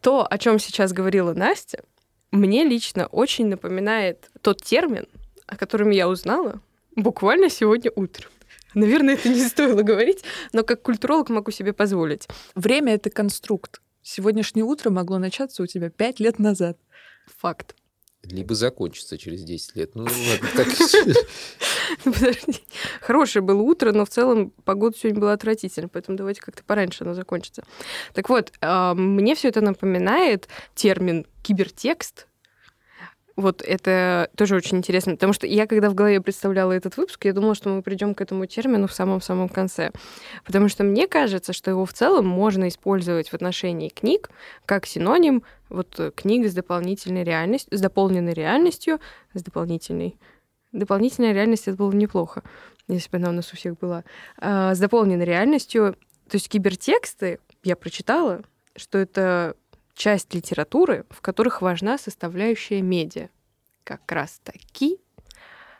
то, 0.00 0.26
о 0.28 0.38
чем 0.38 0.58
сейчас 0.58 0.92
говорила 0.92 1.32
Настя, 1.34 1.82
мне 2.30 2.64
лично 2.64 3.06
очень 3.06 3.46
напоминает 3.48 4.30
тот 4.42 4.62
термин, 4.62 5.06
о 5.46 5.56
котором 5.56 5.90
я 5.90 6.08
узнала 6.08 6.60
буквально 7.02 7.48
сегодня 7.48 7.90
утром. 7.94 8.30
Наверное, 8.74 9.14
это 9.14 9.28
не 9.28 9.44
стоило 9.44 9.82
говорить, 9.82 10.24
но 10.52 10.62
как 10.62 10.82
культуролог 10.82 11.30
могу 11.30 11.50
себе 11.50 11.72
позволить. 11.72 12.28
Время— 12.54 12.94
это 12.94 13.10
конструкт. 13.10 13.80
Сегодняшнее 14.02 14.64
утро 14.64 14.90
могло 14.90 15.18
начаться 15.18 15.62
у 15.62 15.66
тебя 15.66 15.90
пять 15.90 16.20
лет 16.20 16.38
назад. 16.38 16.78
Факт. 17.38 17.74
Либо 18.22 18.54
закончится 18.54 19.16
через 19.16 19.42
10 19.42 19.76
лет. 19.76 19.94
Ну, 19.94 20.02
ладно, 20.30 20.48
так. 20.56 20.68
Подожди. 22.04 22.60
Хорошее 23.00 23.42
было 23.42 23.62
утро, 23.62 23.92
но 23.92 24.04
в 24.04 24.10
целом 24.10 24.50
погода 24.64 24.96
сегодня 24.98 25.20
была 25.20 25.32
отвратительная, 25.32 25.88
поэтому 25.88 26.18
давайте 26.18 26.40
как-то 26.40 26.62
пораньше 26.64 27.04
оно 27.04 27.14
закончится. 27.14 27.64
Так 28.14 28.28
вот, 28.28 28.52
а, 28.60 28.94
мне 28.94 29.34
все 29.34 29.48
это 29.48 29.60
напоминает 29.60 30.48
термин 30.74 31.26
кибертекст. 31.42 32.26
Вот 33.38 33.62
это 33.62 34.30
тоже 34.36 34.56
очень 34.56 34.78
интересно, 34.78 35.12
потому 35.12 35.32
что 35.32 35.46
я, 35.46 35.68
когда 35.68 35.90
в 35.90 35.94
голове 35.94 36.20
представляла 36.20 36.72
этот 36.72 36.96
выпуск, 36.96 37.24
я 37.24 37.32
думала, 37.32 37.54
что 37.54 37.68
мы 37.68 37.82
придем 37.82 38.16
к 38.16 38.20
этому 38.20 38.46
термину 38.46 38.88
в 38.88 38.92
самом-самом 38.92 39.48
конце. 39.48 39.92
Потому 40.44 40.68
что 40.68 40.82
мне 40.82 41.06
кажется, 41.06 41.52
что 41.52 41.70
его 41.70 41.84
в 41.84 41.92
целом 41.92 42.26
можно 42.26 42.66
использовать 42.66 43.28
в 43.28 43.34
отношении 43.34 43.90
книг 43.90 44.30
как 44.66 44.86
синоним 44.86 45.44
вот 45.68 46.00
э, 46.00 46.10
книга 46.10 46.48
с 46.48 46.52
дополнительной 46.52 47.22
реальностью, 47.22 47.78
с 47.78 47.80
дополненной 47.80 48.32
реальностью, 48.32 48.98
с 49.34 49.42
дополнительной 49.44 50.16
Дополнительная 50.72 51.32
реальность 51.32 51.68
это 51.68 51.76
было 51.76 51.92
неплохо, 51.92 52.42
если 52.88 53.08
бы 53.08 53.18
она 53.18 53.28
у 53.28 53.32
нас 53.32 53.52
у 53.52 53.56
всех 53.56 53.78
была. 53.78 54.02
А, 54.38 54.74
с 54.74 54.80
дополненной 54.80 55.24
реальностью, 55.24 55.94
то 56.28 56.34
есть 56.34 56.48
кибертексты, 56.48 57.38
я 57.62 57.76
прочитала, 57.76 58.42
что 58.76 58.98
это 58.98 59.54
часть 59.98 60.32
литературы, 60.32 61.04
в 61.10 61.20
которых 61.20 61.60
важна 61.60 61.98
составляющая 61.98 62.80
медиа. 62.80 63.28
Как 63.84 64.10
раз 64.12 64.40
таки 64.44 64.98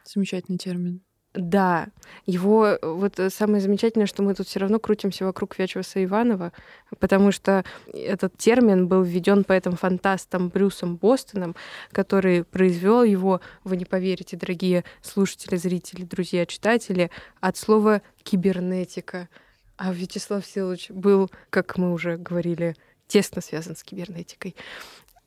Замечательный 0.04 0.58
термин. 0.58 1.02
да, 1.34 1.88
его 2.26 2.78
вот 2.82 3.20
э, 3.20 3.30
самое 3.30 3.60
замечательное, 3.60 4.06
что 4.06 4.22
мы 4.22 4.34
тут 4.34 4.48
все 4.48 4.58
равно 4.58 4.80
крутимся 4.80 5.24
вокруг 5.24 5.56
Вячеслава 5.58 6.04
Иванова, 6.04 6.52
потому 6.98 7.30
что 7.30 7.64
этот 7.92 8.36
термин 8.36 8.88
был 8.88 9.02
введен 9.02 9.44
поэтом-фантастом 9.44 10.48
Брюсом 10.48 10.96
Бостоном, 10.96 11.54
который 11.92 12.42
произвел 12.42 13.04
его, 13.04 13.40
вы 13.62 13.76
не 13.76 13.84
поверите, 13.84 14.36
дорогие 14.36 14.84
слушатели, 15.00 15.56
зрители, 15.56 16.02
друзья, 16.02 16.44
читатели, 16.46 17.10
от 17.40 17.56
слова 17.56 18.02
кибернетика. 18.24 19.28
А 19.76 19.92
Вячеслав 19.92 20.44
Силович 20.44 20.90
был, 20.90 21.30
как 21.50 21.78
мы 21.78 21.92
уже 21.92 22.16
говорили, 22.16 22.74
тесно 23.08 23.42
связан 23.42 23.74
с 23.74 23.82
кибернетикой. 23.82 24.54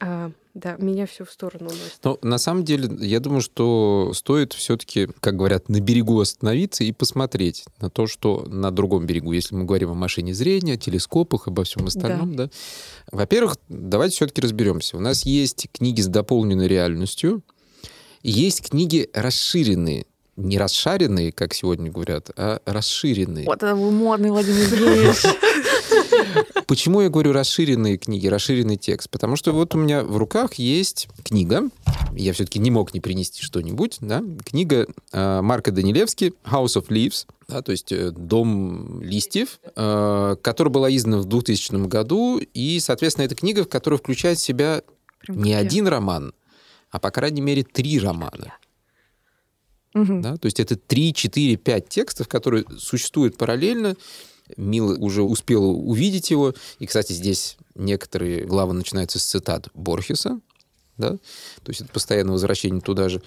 А, 0.03 0.31
да, 0.55 0.77
меня 0.79 1.05
все 1.05 1.25
в 1.25 1.29
сторону 1.29 1.69
уносит. 1.69 1.99
Но 2.03 2.17
на 2.23 2.39
самом 2.39 2.65
деле, 2.65 2.89
я 3.05 3.19
думаю, 3.19 3.41
что 3.41 4.11
стоит 4.15 4.53
все-таки, 4.53 5.07
как 5.19 5.35
говорят, 5.35 5.69
на 5.69 5.79
берегу 5.79 6.19
остановиться 6.19 6.83
и 6.83 6.91
посмотреть 6.91 7.65
на 7.79 7.91
то, 7.91 8.07
что 8.07 8.45
на 8.47 8.71
другом 8.71 9.05
берегу, 9.05 9.31
если 9.31 9.53
мы 9.53 9.63
говорим 9.63 9.91
о 9.91 9.93
машине 9.93 10.33
зрения, 10.33 10.73
о 10.73 10.77
телескопах, 10.77 11.47
обо 11.47 11.63
всем 11.65 11.85
остальном, 11.85 12.35
да. 12.35 12.49
Во-первых, 13.11 13.57
давайте 13.69 14.15
все-таки 14.15 14.41
разберемся. 14.41 14.97
У 14.97 14.99
нас 14.99 15.23
есть 15.23 15.67
книги 15.71 16.01
с 16.01 16.07
дополненной 16.07 16.67
реальностью, 16.67 17.43
есть 18.23 18.69
книги 18.69 19.07
расширенные, 19.13 20.07
не 20.35 20.57
расшаренные, 20.57 21.31
как 21.31 21.53
сегодня 21.53 21.91
говорят, 21.91 22.31
а 22.35 22.59
расширенные. 22.65 23.45
Вот 23.45 23.61
это 23.61 23.75
вы 23.75 23.91
модный, 23.91 24.31
Владимир 24.31 24.63
Евгеньевич. 24.63 25.25
Почему 26.67 27.01
я 27.01 27.09
говорю 27.09 27.33
расширенные 27.33 27.97
книги, 27.97 28.27
расширенный 28.27 28.77
текст? 28.77 29.09
Потому 29.09 29.35
что 29.35 29.51
вот 29.51 29.75
у 29.75 29.77
меня 29.77 30.03
в 30.03 30.17
руках 30.17 30.55
есть 30.55 31.07
книга, 31.23 31.63
я 32.13 32.33
все-таки 32.33 32.59
не 32.59 32.71
мог 32.71 32.93
не 32.93 32.99
принести 32.99 33.41
что-нибудь, 33.41 33.97
да, 34.01 34.23
книга 34.45 34.87
э, 35.11 35.41
Марка 35.41 35.71
Данилевски 35.71 36.33
«House 36.45 36.77
of 36.77 36.87
Leaves», 36.87 37.25
да, 37.47 37.61
то 37.61 37.71
есть 37.71 37.91
э, 37.91 38.11
«Дом 38.11 39.01
листьев», 39.01 39.59
э, 39.75 40.35
которая 40.41 40.71
была 40.71 40.95
издана 40.95 41.17
в 41.17 41.25
2000 41.25 41.87
году, 41.87 42.39
и, 42.53 42.79
соответственно, 42.79 43.25
это 43.25 43.35
книга, 43.35 43.65
которая 43.65 43.97
включает 43.97 44.37
в 44.37 44.41
себя 44.41 44.81
Прям 45.19 45.41
не 45.41 45.53
один 45.53 45.87
роман, 45.87 46.33
а, 46.89 46.99
по 46.99 47.11
крайней 47.11 47.41
мере, 47.41 47.63
три 47.63 47.99
романа. 47.99 48.53
Мгм. 49.93 50.21
Да? 50.21 50.37
То 50.37 50.45
есть 50.45 50.59
это 50.59 50.75
3, 50.75 51.13
4, 51.13 51.57
5 51.57 51.89
текстов, 51.89 52.27
которые 52.27 52.65
существуют 52.77 53.37
параллельно. 53.37 53.95
Мила 54.57 54.95
уже 54.97 55.23
успела 55.23 55.65
увидеть 55.65 56.31
его. 56.31 56.53
И, 56.79 56.85
кстати, 56.85 57.13
здесь 57.13 57.57
некоторые 57.75 58.45
главы 58.45 58.73
начинаются 58.73 59.19
с 59.19 59.23
цитат 59.23 59.69
Борхеса. 59.73 60.39
Да? 60.97 61.11
То 61.11 61.69
есть 61.69 61.81
это 61.81 61.91
постоянное 61.91 62.33
возвращение 62.33 62.81
туда 62.81 63.09
же. 63.09 63.21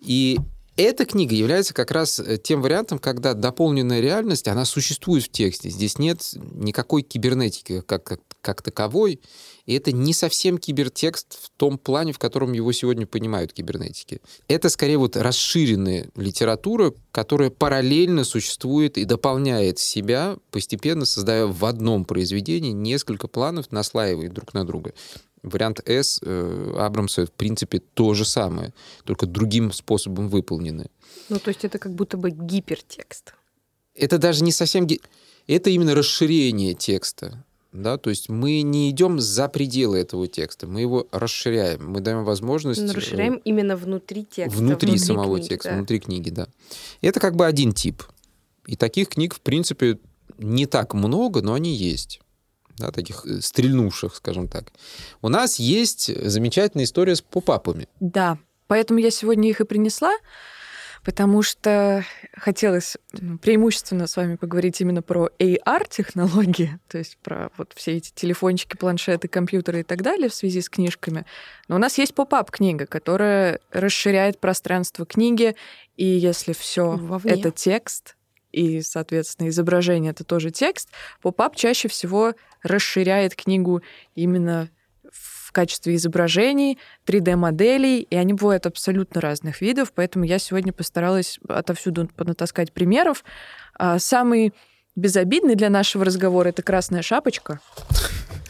И 0.00 0.38
эта 0.76 1.06
книга 1.06 1.34
является 1.34 1.72
как 1.72 1.90
раз 1.90 2.18
э, 2.20 2.36
тем 2.36 2.60
вариантом, 2.60 2.98
когда 2.98 3.32
дополненная 3.32 4.00
реальность, 4.00 4.46
она 4.46 4.64
существует 4.66 5.24
в 5.24 5.30
тексте. 5.30 5.70
Здесь 5.70 5.98
нет 5.98 6.34
никакой 6.52 7.02
кибернетики 7.02 7.80
как, 7.80 8.04
как, 8.04 8.20
как 8.42 8.62
таковой. 8.62 9.20
И 9.66 9.74
это 9.74 9.90
не 9.92 10.12
совсем 10.14 10.58
кибертекст 10.58 11.38
в 11.42 11.50
том 11.56 11.76
плане, 11.76 12.12
в 12.12 12.18
котором 12.18 12.52
его 12.52 12.70
сегодня 12.72 13.06
понимают 13.06 13.52
кибернетики. 13.52 14.20
Это 14.48 14.68
скорее 14.68 14.96
вот 14.98 15.16
расширенная 15.16 16.08
литература, 16.14 16.94
которая 17.10 17.50
параллельно 17.50 18.24
существует 18.24 18.96
и 18.96 19.04
дополняет 19.04 19.78
себя, 19.78 20.36
постепенно 20.50 21.04
создая 21.04 21.46
в 21.46 21.64
одном 21.64 22.04
произведении 22.04 22.70
несколько 22.70 23.26
планов, 23.26 23.72
наслаивает 23.72 24.32
друг 24.32 24.54
на 24.54 24.64
друга. 24.64 24.94
Вариант 25.42 25.80
S 25.88 26.20
э, 26.22 26.74
Абрамса, 26.78 27.26
в 27.26 27.32
принципе, 27.32 27.80
то 27.94 28.14
же 28.14 28.24
самое, 28.24 28.72
только 29.04 29.26
другим 29.26 29.72
способом 29.72 30.28
выполнены. 30.28 30.86
Ну, 31.28 31.38
то 31.38 31.48
есть 31.50 31.64
это 31.64 31.78
как 31.78 31.92
будто 31.94 32.16
бы 32.16 32.30
гипертекст. 32.30 33.34
Это 33.94 34.18
даже 34.18 34.44
не 34.44 34.52
совсем... 34.52 34.86
ге- 34.86 35.00
Это 35.46 35.70
именно 35.70 35.94
расширение 35.94 36.74
текста. 36.74 37.44
Да? 37.76 37.98
То 37.98 38.10
есть 38.10 38.28
мы 38.28 38.62
не 38.62 38.90
идем 38.90 39.20
за 39.20 39.48
пределы 39.48 39.98
этого 39.98 40.26
текста, 40.26 40.66
мы 40.66 40.80
его 40.80 41.06
расширяем, 41.12 41.90
мы 41.90 42.00
даем 42.00 42.24
возможность... 42.24 42.80
Мы 42.80 42.88
э, 42.88 42.92
расширяем 42.92 43.34
именно 43.44 43.76
внутри 43.76 44.24
текста. 44.24 44.58
внутри, 44.58 44.98
самого 44.98 45.36
книги, 45.36 45.48
текста, 45.48 45.70
да. 45.70 45.76
внутри 45.76 46.00
книги, 46.00 46.30
да. 46.30 46.48
Это 47.02 47.20
как 47.20 47.36
бы 47.36 47.46
один 47.46 47.72
тип. 47.72 48.02
И 48.66 48.76
таких 48.76 49.10
книг, 49.10 49.34
в 49.34 49.40
принципе, 49.40 49.98
не 50.38 50.66
так 50.66 50.94
много, 50.94 51.42
но 51.42 51.54
они 51.54 51.74
есть. 51.74 52.20
Да, 52.78 52.90
таких 52.90 53.24
э, 53.26 53.40
стрельнувших, 53.40 54.14
скажем 54.14 54.48
так. 54.48 54.72
У 55.22 55.28
нас 55.28 55.58
есть 55.58 56.10
замечательная 56.28 56.84
история 56.84 57.16
с 57.16 57.22
попапами. 57.22 57.88
Да, 58.00 58.38
поэтому 58.66 59.00
я 59.00 59.10
сегодня 59.10 59.48
их 59.48 59.60
и 59.60 59.64
принесла, 59.64 60.12
потому 61.06 61.42
что 61.42 62.04
хотелось 62.36 62.96
преимущественно 63.40 64.08
с 64.08 64.16
вами 64.16 64.34
поговорить 64.34 64.80
именно 64.80 65.02
про 65.02 65.30
AR-технологии, 65.38 66.80
то 66.88 66.98
есть 66.98 67.16
про 67.18 67.50
вот 67.56 67.74
все 67.76 67.92
эти 67.92 68.10
телефончики, 68.12 68.76
планшеты, 68.76 69.28
компьютеры 69.28 69.80
и 69.80 69.82
так 69.84 70.02
далее 70.02 70.28
в 70.28 70.34
связи 70.34 70.60
с 70.60 70.68
книжками. 70.68 71.24
Но 71.68 71.76
у 71.76 71.78
нас 71.78 71.96
есть 71.96 72.12
поп-ап-книга, 72.12 72.86
которая 72.86 73.60
расширяет 73.70 74.40
пространство 74.40 75.06
книги, 75.06 75.54
и 75.96 76.04
если 76.04 76.52
все 76.52 76.98
это 77.22 77.52
текст, 77.52 78.16
и, 78.50 78.80
соответственно, 78.80 79.48
изображение 79.48 80.10
это 80.10 80.24
тоже 80.24 80.50
текст, 80.50 80.88
поп-ап 81.22 81.54
чаще 81.54 81.86
всего 81.86 82.34
расширяет 82.64 83.36
книгу 83.36 83.80
именно 84.16 84.70
качестве 85.56 85.94
изображений, 85.94 86.78
3D-моделей, 87.06 88.00
и 88.00 88.14
они 88.14 88.34
бывают 88.34 88.66
абсолютно 88.66 89.22
разных 89.22 89.62
видов, 89.62 89.90
поэтому 89.94 90.26
я 90.26 90.38
сегодня 90.38 90.70
постаралась 90.70 91.40
отовсюду 91.48 92.10
понатаскать 92.14 92.74
примеров. 92.74 93.24
А, 93.74 93.98
Самый 93.98 94.52
безобидный 94.96 95.54
для 95.54 95.70
нашего 95.70 96.04
разговора— 96.04 96.48
это 96.50 96.62
красная 96.62 97.00
шапочка. 97.00 97.60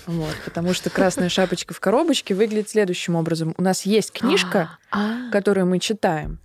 Вот, 0.06 0.34
потому 0.44 0.74
что 0.74 0.90
красная 0.90 1.28
шапочка 1.28 1.74
в 1.74 1.78
коробочке 1.78 2.34
выглядит 2.34 2.70
следующим 2.70 3.14
образом. 3.14 3.54
У 3.56 3.62
нас 3.62 3.86
есть 3.86 4.10
книжка, 4.10 4.78
А, 4.90 5.30
которую 5.30 5.66
мы 5.66 5.78
читаем, 5.78 6.40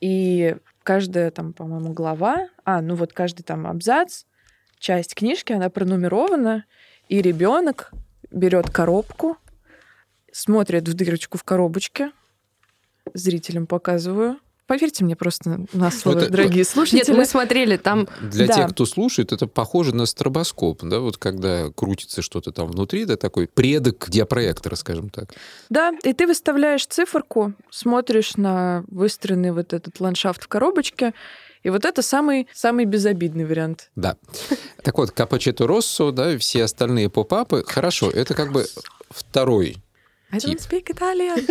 и 0.00 0.56
каждая 0.82 1.30
там, 1.30 1.52
по-моему, 1.52 1.92
глава, 1.92 2.48
а, 2.64 2.80
ну 2.82 2.96
вот 2.96 3.12
каждый 3.12 3.44
там 3.44 3.64
абзац, 3.64 4.24
часть 4.80 5.14
книжки, 5.14 5.52
она 5.52 5.70
пронумерована, 5.70 6.64
и 7.08 7.22
ребенок 7.22 7.92
берет 8.32 8.70
коробку, 8.70 9.36
смотрит 10.32 10.88
в 10.88 10.94
дырочку 10.94 11.38
в 11.38 11.44
коробочке, 11.44 12.12
зрителям 13.14 13.66
показываю, 13.66 14.38
Поверьте 14.70 15.04
мне 15.04 15.16
просто 15.16 15.66
на 15.72 15.90
слово, 15.90 16.18
это, 16.18 16.30
дорогие 16.30 16.64
слушатели. 16.64 16.98
Нет, 16.98 17.08
мы 17.08 17.24
смотрели 17.24 17.76
там... 17.76 18.06
Для 18.20 18.46
да. 18.46 18.54
тех, 18.54 18.70
кто 18.70 18.86
слушает, 18.86 19.32
это 19.32 19.48
похоже 19.48 19.92
на 19.96 20.06
стробоскоп, 20.06 20.84
да, 20.84 21.00
вот 21.00 21.16
когда 21.18 21.70
крутится 21.70 22.22
что-то 22.22 22.52
там 22.52 22.68
внутри, 22.68 23.04
да, 23.04 23.16
такой 23.16 23.48
предок 23.48 24.08
диапроектора, 24.08 24.76
скажем 24.76 25.10
так. 25.10 25.34
Да, 25.70 25.90
и 26.04 26.12
ты 26.12 26.28
выставляешь 26.28 26.86
циферку, 26.86 27.52
смотришь 27.68 28.36
на 28.36 28.84
выстроенный 28.86 29.50
вот 29.50 29.72
этот 29.72 29.98
ландшафт 29.98 30.44
в 30.44 30.46
коробочке, 30.46 31.14
и 31.64 31.70
вот 31.70 31.84
это 31.84 32.00
самый, 32.00 32.46
самый 32.54 32.84
безобидный 32.84 33.46
вариант. 33.46 33.90
Да. 33.96 34.18
Так 34.84 34.98
вот, 34.98 35.10
Капачето 35.10 35.66
Россо, 35.66 36.12
да, 36.12 36.34
и 36.34 36.38
все 36.38 36.62
остальные 36.62 37.10
поп-апы, 37.10 37.64
хорошо, 37.66 38.08
это 38.08 38.34
как 38.34 38.52
бы 38.52 38.66
второй 39.10 39.78
I 40.32 40.38
don't 40.38 40.60
speak 40.60 40.90
Italian. 40.90 41.44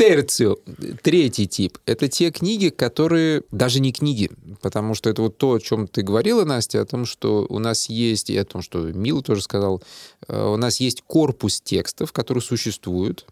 Терцио, 0.00 0.56
третий 1.02 1.46
тип, 1.46 1.76
это 1.84 2.08
те 2.08 2.30
книги, 2.30 2.70
которые 2.70 3.42
даже 3.50 3.80
не 3.80 3.92
книги, 3.92 4.30
потому 4.62 4.94
что 4.94 5.10
это 5.10 5.20
вот 5.20 5.36
то, 5.36 5.52
о 5.52 5.60
чем 5.60 5.86
ты 5.86 6.00
говорила, 6.00 6.46
Настя, 6.46 6.80
о 6.80 6.86
том, 6.86 7.04
что 7.04 7.44
у 7.50 7.58
нас 7.58 7.90
есть, 7.90 8.30
и 8.30 8.36
о 8.38 8.46
том, 8.46 8.62
что 8.62 8.78
Мила 8.78 9.22
тоже 9.22 9.42
сказал, 9.42 9.82
э, 10.26 10.42
у 10.42 10.56
нас 10.56 10.80
есть 10.80 11.02
корпус 11.02 11.60
текстов, 11.60 12.12
которые 12.12 12.40
существуют, 12.40 13.26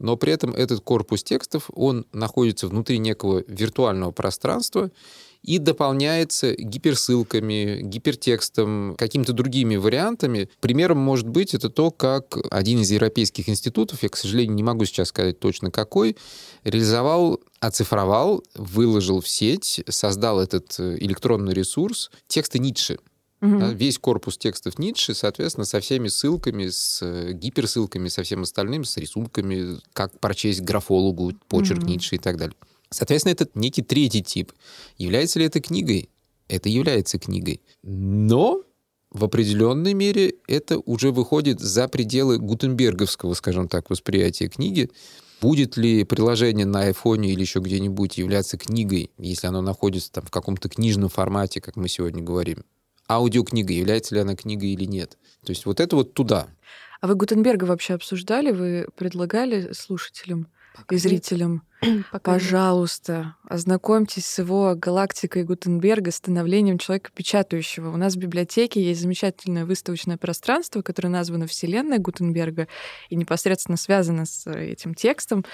но 0.00 0.16
при 0.16 0.32
этом 0.32 0.52
этот 0.54 0.80
корпус 0.80 1.22
текстов, 1.22 1.70
он 1.72 2.04
находится 2.12 2.66
внутри 2.66 2.98
некого 2.98 3.44
виртуального 3.46 4.10
пространства, 4.10 4.90
и 5.42 5.58
дополняется 5.58 6.54
гиперссылками, 6.54 7.80
гипертекстом, 7.82 8.94
какими-то 8.98 9.32
другими 9.32 9.76
вариантами. 9.76 10.50
Примером 10.60 10.98
может 10.98 11.28
быть 11.28 11.54
это 11.54 11.70
то, 11.70 11.90
как 11.90 12.36
один 12.50 12.80
из 12.80 12.90
европейских 12.90 13.48
институтов, 13.48 14.02
я, 14.02 14.08
к 14.08 14.16
сожалению, 14.16 14.54
не 14.54 14.62
могу 14.62 14.84
сейчас 14.84 15.08
сказать 15.08 15.38
точно 15.38 15.70
какой, 15.70 16.16
реализовал, 16.64 17.40
оцифровал, 17.60 18.42
выложил 18.54 19.20
в 19.20 19.28
сеть, 19.28 19.82
создал 19.88 20.40
этот 20.40 20.74
э, 20.78 20.96
электронный 20.98 21.54
ресурс 21.54 22.10
тексты 22.26 22.58
Ницше. 22.58 22.98
Угу. 23.40 23.58
Да, 23.58 23.68
весь 23.68 23.98
корпус 23.98 24.36
текстов 24.36 24.78
Ницше, 24.78 25.14
соответственно, 25.14 25.64
со 25.64 25.80
всеми 25.80 26.08
ссылками, 26.08 26.68
с 26.68 27.00
э, 27.02 27.32
гиперссылками, 27.32 28.08
со 28.08 28.24
всем 28.24 28.42
остальным, 28.42 28.84
с 28.84 28.96
рисунками, 28.96 29.78
как 29.92 30.18
прочесть 30.18 30.62
графологу, 30.62 31.32
почерк 31.48 31.82
угу. 31.82 31.88
Ницше 31.88 32.16
и 32.16 32.18
так 32.18 32.36
далее. 32.36 32.56
Соответственно, 32.90 33.32
это 33.32 33.48
некий 33.54 33.82
третий 33.82 34.22
тип. 34.22 34.52
Является 34.96 35.38
ли 35.38 35.46
это 35.46 35.60
книгой? 35.60 36.10
Это 36.48 36.68
является 36.68 37.18
книгой. 37.18 37.60
Но 37.82 38.62
в 39.10 39.24
определенной 39.24 39.94
мере 39.94 40.34
это 40.46 40.78
уже 40.78 41.12
выходит 41.12 41.60
за 41.60 41.88
пределы 41.88 42.38
гутенберговского, 42.38 43.34
скажем 43.34 43.68
так, 43.68 43.90
восприятия 43.90 44.48
книги. 44.48 44.90
Будет 45.40 45.76
ли 45.76 46.04
приложение 46.04 46.66
на 46.66 46.82
айфоне 46.82 47.32
или 47.32 47.40
еще 47.40 47.60
где-нибудь 47.60 48.18
являться 48.18 48.58
книгой, 48.58 49.10
если 49.18 49.46
оно 49.46 49.62
находится 49.62 50.10
там 50.10 50.24
в 50.24 50.30
каком-то 50.30 50.68
книжном 50.68 51.08
формате, 51.08 51.60
как 51.60 51.76
мы 51.76 51.88
сегодня 51.88 52.22
говорим? 52.22 52.64
Аудиокнига, 53.08 53.72
является 53.72 54.14
ли 54.14 54.20
она 54.20 54.34
книгой 54.34 54.70
или 54.70 54.84
нет? 54.84 55.16
То 55.44 55.50
есть 55.50 55.64
вот 55.64 55.80
это 55.80 55.96
вот 55.96 56.12
туда. 56.12 56.48
А 57.00 57.06
вы 57.06 57.14
Гутенберга 57.14 57.64
вообще 57.64 57.94
обсуждали? 57.94 58.50
Вы 58.50 58.88
предлагали 58.96 59.72
слушателям 59.72 60.48
Пока 60.78 60.94
и 60.94 60.98
зрителям? 60.98 61.62
Пока 62.12 62.32
Пожалуйста, 62.32 63.36
ознакомьтесь 63.48 64.26
с 64.26 64.38
его 64.38 64.74
галактикой 64.76 65.44
Гутенберга, 65.44 66.10
становлением 66.10 66.78
человека 66.78 67.10
печатающего. 67.14 67.90
У 67.92 67.96
нас 67.96 68.14
в 68.14 68.18
библиотеке 68.18 68.82
есть 68.82 69.00
замечательное 69.00 69.64
выставочное 69.64 70.16
пространство, 70.16 70.82
которое 70.82 71.08
названо 71.08 71.46
Вселенная 71.46 71.98
Гутенберга 71.98 72.68
и 73.10 73.16
непосредственно 73.16 73.76
связано 73.76 74.24
с 74.26 74.50
этим 74.50 74.94
текстом. 74.94 75.44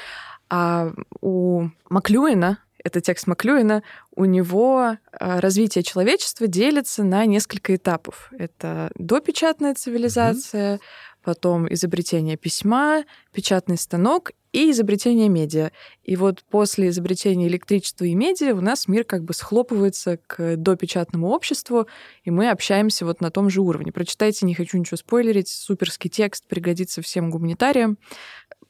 А 0.48 0.92
у 1.20 1.68
Маклюина, 1.88 2.58
это 2.82 3.00
текст 3.00 3.26
Маклюина, 3.26 3.82
у 4.14 4.24
него 4.26 4.96
а, 5.12 5.40
развитие 5.40 5.82
человечества 5.82 6.46
делится 6.46 7.02
на 7.02 7.24
несколько 7.24 7.74
этапов. 7.74 8.30
Это 8.38 8.90
допечатная 8.94 9.74
цивилизация, 9.74 10.76
mm-hmm 10.76 10.80
потом 11.24 11.72
изобретение 11.72 12.36
письма, 12.36 13.04
печатный 13.32 13.78
станок 13.78 14.30
и 14.54 14.70
изобретение 14.70 15.28
медиа. 15.28 15.72
И 16.04 16.14
вот 16.14 16.44
после 16.48 16.88
изобретения 16.88 17.48
электричества 17.48 18.04
и 18.04 18.14
медиа 18.14 18.54
у 18.54 18.60
нас 18.60 18.86
мир 18.86 19.02
как 19.02 19.24
бы 19.24 19.34
схлопывается 19.34 20.18
к 20.28 20.56
допечатному 20.56 21.28
обществу, 21.28 21.88
и 22.22 22.30
мы 22.30 22.48
общаемся 22.48 23.04
вот 23.04 23.20
на 23.20 23.32
том 23.32 23.50
же 23.50 23.60
уровне. 23.60 23.90
Прочитайте, 23.90 24.46
не 24.46 24.54
хочу 24.54 24.78
ничего 24.78 24.96
спойлерить, 24.96 25.48
суперский 25.48 26.08
текст, 26.08 26.46
пригодится 26.46 27.02
всем 27.02 27.30
гуманитариям. 27.30 27.98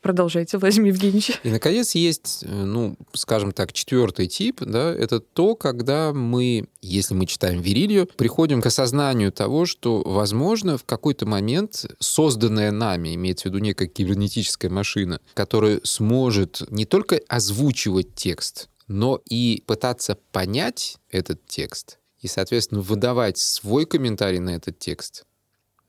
Продолжайте, 0.05 0.59
Владимир 0.59 0.89
Евгеньевич. 0.89 1.41
И, 1.45 1.49
наконец, 1.49 1.95
есть, 1.95 2.41
э, 2.43 2.47
ну, 2.47 2.95
скажем 3.15 3.53
так, 3.53 3.73
четвертый 3.73 4.27
тип, 4.27 4.61
да, 4.61 4.93
это 4.93 5.19
то, 5.19 5.57
когда 5.57 6.13
мы, 6.13 6.69
если 6.83 7.15
мы 7.15 7.25
читаем 7.25 7.63
Верилью, 7.63 8.07
приходим 8.19 8.61
к 8.61 8.67
осознанию 8.67 9.33
того, 9.33 9.65
что, 9.65 10.03
возможно, 10.03 10.77
в 10.77 10.85
какой-то 10.85 11.25
момент 11.25 11.87
созданная 12.01 12.71
нами, 12.71 13.15
имеется 13.15 13.45
в 13.45 13.47
виду 13.47 13.61
некая 13.61 13.87
кибернетическая 13.87 14.71
машина, 14.71 15.23
которая 15.33 15.81
сможет 15.85 16.71
не 16.71 16.85
только 16.85 17.19
озвучивать 17.27 18.15
текст, 18.15 18.69
но 18.87 19.23
и 19.25 19.63
пытаться 19.67 20.19
понять 20.33 20.99
этот 21.11 21.47
текст 21.47 21.99
и, 22.21 22.29
соответственно, 22.29 22.83
выдавать 22.83 23.39
свой 23.39 23.87
комментарий 23.87 24.41
на 24.41 24.51
этот 24.51 24.79
текст. 24.79 25.25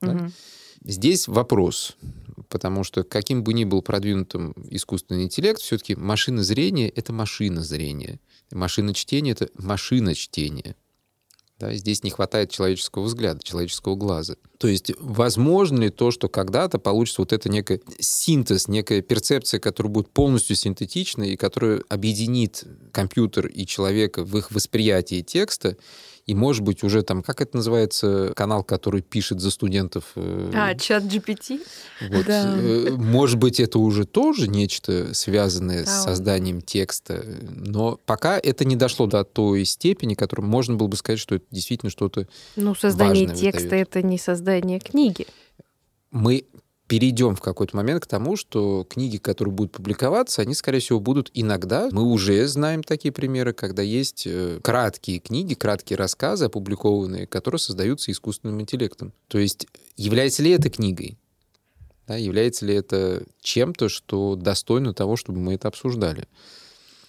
Угу. 0.01 0.11
Да? 0.11 0.31
Здесь 0.85 1.27
вопрос, 1.27 1.97
потому 2.49 2.83
что 2.83 3.03
каким 3.03 3.43
бы 3.43 3.53
ни 3.53 3.63
был 3.63 3.81
продвинутым 3.81 4.53
искусственный 4.69 5.23
интеллект, 5.23 5.59
все-таки 5.61 5.95
машина 5.95 6.43
зрения— 6.43 6.89
это 6.95 7.13
машина 7.13 7.61
зрения. 7.61 8.19
Машина 8.51 8.93
чтения— 8.93 9.31
это 9.33 9.49
машина 9.57 10.13
чтения. 10.15 10.75
Да, 11.57 11.73
здесь 11.73 12.03
не 12.03 12.09
хватает 12.09 12.51
человеческого 12.51 13.03
взгляда, 13.03 13.41
человеческого 13.41 13.95
глаза. 13.95 14.35
То 14.57 14.67
есть 14.67 14.91
возможно 14.99 15.83
ли 15.83 15.89
то, 15.89 16.11
что 16.11 16.27
когда-то 16.27 16.79
получится 16.79 17.21
вот 17.21 17.31
это 17.31 17.47
некий 17.47 17.79
синтез, 17.97 18.67
некая 18.67 19.01
перцепция, 19.01 19.61
которая 19.61 19.93
будет 19.93 20.09
полностью 20.09 20.57
синтетичной 20.57 21.29
и 21.29 21.37
которая 21.37 21.81
объединит 21.87 22.65
компьютер 22.91 23.47
и 23.47 23.65
человека 23.65 24.25
в 24.25 24.37
их 24.37 24.51
восприятии 24.51 25.21
текста, 25.21 25.77
и, 26.25 26.33
может 26.33 26.63
быть, 26.63 26.83
уже 26.83 27.03
там, 27.03 27.21
как 27.21 27.41
это 27.41 27.57
называется, 27.57 28.33
канал, 28.35 28.63
который 28.63 29.01
пишет 29.01 29.39
за 29.39 29.51
студентов? 29.51 30.05
Э, 30.15 30.51
а, 30.55 30.75
чат 30.75 31.03
GPT? 31.03 31.61
Вот, 32.09 32.25
да. 32.25 32.57
Э, 32.57 32.89
может 32.91 33.37
быть, 33.37 33.59
это 33.59 33.77
уже 33.77 34.05
тоже 34.05 34.47
нечто 34.47 35.13
связанное 35.13 35.85
да. 35.85 35.91
с 35.91 36.03
созданием 36.03 36.61
текста, 36.61 37.23
но 37.43 37.99
пока 38.07 38.39
это 38.39 38.65
не 38.65 38.75
дошло 38.75 39.05
до 39.05 39.23
той 39.23 39.65
степени, 39.65 40.15
которую 40.15 40.49
можно 40.49 40.75
было 40.75 40.87
бы 40.87 40.97
сказать, 40.97 41.19
что 41.19 41.35
это 41.35 41.45
действительно 41.51 41.91
что-то 41.91 42.27
Ну, 42.55 42.73
создание 42.73 43.27
текста— 43.27 43.75
это 43.75 44.01
не 44.01 44.17
создание 44.17 44.79
книги. 44.79 45.27
Мы 46.09 46.45
перейдем 46.87 47.35
в 47.35 47.41
какой-то 47.41 47.75
момент 47.75 48.03
к 48.03 48.07
тому, 48.07 48.35
что 48.35 48.85
книги, 48.87 49.17
которые 49.17 49.53
будут 49.53 49.71
публиковаться, 49.71 50.41
они, 50.41 50.53
скорее 50.53 50.79
всего, 50.79 50.99
будут 50.99 51.31
иногда, 51.33 51.89
мы 51.91 52.03
уже 52.03 52.47
знаем 52.47 52.83
такие 52.83 53.11
примеры, 53.11 53.53
когда 53.53 53.81
есть 53.81 54.27
э, 54.27 54.59
краткие 54.61 55.19
книги, 55.19 55.55
краткие 55.55 55.97
рассказы, 55.97 56.45
опубликованные, 56.45 57.27
которые 57.27 57.59
создаются 57.59 58.11
искусственным 58.11 58.61
интеллектом. 58.61 59.13
То 59.27 59.39
есть 59.39 59.67
является 59.97 60.43
ли 60.43 60.51
это 60.51 60.69
книгой? 60.69 61.17
Да, 62.07 62.17
является 62.17 62.67
ли 62.67 62.75
это 62.75 63.23
чем-то, 63.41 63.89
что 63.89 64.35
достойно 64.35 64.93
того, 64.93 65.15
чтобы 65.15 65.39
мы 65.39 65.55
это 65.55 65.67
обсуждали? 65.67 66.27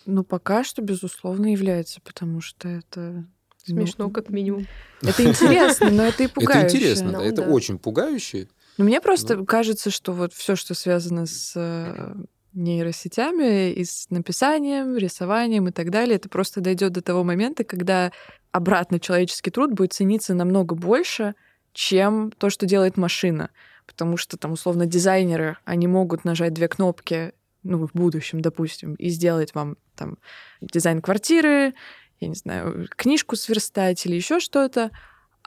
Ну, 0.06 0.24
пока 0.24 0.64
что, 0.64 0.80
безусловно, 0.80 1.52
является, 1.52 2.00
потому 2.00 2.40
что 2.40 2.68
это 2.68 3.26
Смешно, 3.66 4.04
ну, 4.06 4.10
как 4.10 4.30
минимум. 4.30 4.66
Это 5.02 5.24
интересно, 5.24 5.90
но 5.90 6.04
это 6.04 6.22
и 6.22 6.28
пугающе. 6.28 6.60
Это 6.66 6.76
интересно, 6.76 7.12
ну, 7.12 7.20
это 7.20 7.42
да. 7.42 7.48
очень 7.48 7.78
пугающе. 7.78 8.48
Но 8.78 8.84
мне 8.84 9.00
просто 9.00 9.36
ну. 9.36 9.46
кажется, 9.46 9.90
что 9.90 10.12
вот 10.12 10.32
все, 10.32 10.56
что 10.56 10.74
связано 10.74 11.26
с 11.26 11.52
э, 11.54 12.14
нейросетями 12.52 13.72
и 13.72 13.84
с 13.84 14.08
написанием, 14.10 14.96
рисованием 14.96 15.68
и 15.68 15.72
так 15.72 15.90
далее, 15.90 16.16
это 16.16 16.28
просто 16.28 16.60
дойдет 16.60 16.92
до 16.92 17.02
того 17.02 17.24
момента, 17.24 17.64
когда 17.64 18.12
обратно 18.52 18.98
человеческий 18.98 19.50
труд 19.50 19.72
будет 19.72 19.92
цениться 19.92 20.34
намного 20.34 20.74
больше, 20.74 21.34
чем 21.72 22.32
то, 22.32 22.50
что 22.50 22.66
делает 22.66 22.96
машина. 22.96 23.50
Потому 23.86 24.16
что 24.16 24.36
там, 24.36 24.52
условно, 24.52 24.86
дизайнеры, 24.86 25.58
они 25.64 25.86
могут 25.86 26.24
нажать 26.24 26.54
две 26.54 26.68
кнопки, 26.68 27.32
ну, 27.62 27.86
в 27.86 27.90
будущем, 27.92 28.40
допустим, 28.40 28.94
и 28.94 29.08
сделать 29.08 29.54
вам 29.54 29.76
там 29.94 30.18
дизайн 30.60 31.02
квартиры, 31.02 31.74
я 32.20 32.28
не 32.28 32.34
знаю, 32.34 32.88
книжку 32.96 33.36
сверстать 33.36 34.06
или 34.06 34.14
еще 34.14 34.40
что-то, 34.40 34.90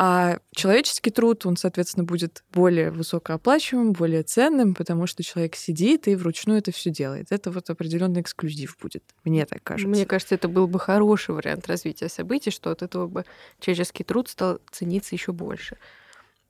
А 0.02 0.38
человеческий 0.52 1.12
труд, 1.12 1.46
он, 1.46 1.58
соответственно, 1.58 2.06
будет 2.06 2.46
более 2.54 2.90
высокооплачиваемым, 2.90 3.92
более 3.92 4.24
ценным, 4.24 4.74
потому 4.74 5.08
что 5.08 5.24
человек 5.24 5.58
сидит 5.58 6.08
и 6.08 6.16
вручную 6.16 6.60
это 6.60 6.72
все 6.72 6.90
делает. 6.90 7.34
Это 7.34 7.52
вот 7.52 7.70
определенный 7.70 8.22
эксклюзив 8.22 8.78
будет, 8.82 9.04
мне 9.26 9.46
так 9.46 9.62
кажется. 9.62 9.90
Мне 9.90 10.06
кажется, 10.06 10.36
это 10.36 10.48
был 10.48 10.70
бы 10.70 10.80
хороший 10.80 11.36
вариант 11.36 11.68
развития 11.68 12.08
событий, 12.08 12.50
что 12.50 12.72
от 12.72 12.82
этого 12.82 13.08
бы 13.08 13.26
человеческий 13.60 14.06
труд 14.06 14.30
стал 14.30 14.62
цениться 14.72 15.16
еще 15.16 15.34
больше. 15.34 15.76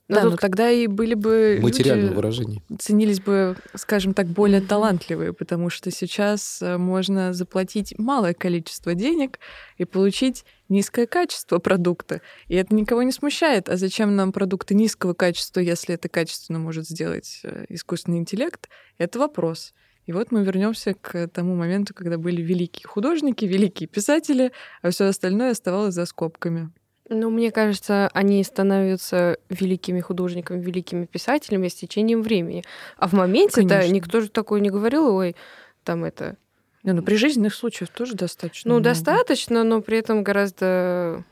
Но 0.10 0.16
да, 0.16 0.22
тут... 0.24 0.32
но 0.32 0.38
тогда 0.38 0.72
и 0.72 0.88
были 0.88 1.14
бы 1.14 1.60
материальное 1.62 2.12
выражение. 2.12 2.64
Ценились 2.80 3.22
бы, 3.22 3.56
скажем 3.76 4.16
так, 4.16 4.26
более 4.26 4.60
талантливые, 4.60 5.34
потому 5.34 5.70
что 5.70 5.92
сейчас 5.92 6.62
э, 6.64 6.78
можно 6.78 7.32
заплатить 7.32 7.94
малое 8.00 8.34
количество 8.34 8.96
денег 8.96 9.40
и 9.78 9.86
получить 9.86 10.46
низкое 10.68 11.06
качество 11.06 11.60
продукта. 11.60 12.22
И 12.48 12.56
это 12.56 12.74
никого 12.74 13.04
не 13.04 13.12
смущает. 13.12 13.70
А 13.70 13.78
зачем 13.78 14.16
нам 14.16 14.32
продукты 14.32 14.74
низкого 14.74 15.14
качества, 15.14 15.60
если 15.60 15.94
это 15.94 16.10
качественно 16.10 16.58
может 16.58 16.88
сделать 16.88 17.42
э, 17.44 17.66
искусственный 17.70 18.18
интеллект? 18.18 18.68
Это 18.98 19.20
вопрос. 19.20 19.76
И 20.08 20.12
вот 20.12 20.32
мы 20.32 20.44
вернемся 20.44 20.96
к 20.96 21.28
тому 21.28 21.56
моменту, 21.56 21.94
когда 21.94 22.18
были 22.18 22.42
великие 22.42 22.88
художники, 22.88 23.46
великие 23.46 23.88
писатели, 23.88 24.52
а 24.82 24.90
все 24.90 25.06
остальное 25.06 25.52
оставалось 25.52 25.94
за 25.94 26.08
скобками. 26.08 26.72
Ну, 27.10 27.32
мне 27.32 27.52
кажется, 27.52 28.10
они 28.14 28.44
становятся 28.44 29.38
великими 29.50 30.00
художниками, 30.00 30.62
великими 30.62 31.06
писателями 31.06 31.68
с 31.68 31.74
течением 31.74 32.22
времени. 32.22 32.64
А 32.98 33.08
в 33.08 33.14
моменте 33.14 33.64
да, 33.64 33.88
никто 33.88 34.22
же 34.22 34.30
такой 34.30 34.62
не 34.62 34.70
говорил, 34.70 35.16
ой, 35.16 35.36
там 35.84 36.06
это... 36.06 36.38
Не, 36.84 36.94
ну 36.94 37.02
при 37.02 37.16
жизненных 37.16 37.56
случаях 37.56 37.90
тоже 37.90 38.14
достаточно. 38.14 38.70
Ну, 38.70 38.76
много. 38.76 38.92
достаточно, 38.92 39.64
но 39.64 39.82
при 39.82 39.98
этом 39.98 40.24
гораздо... 40.24 41.26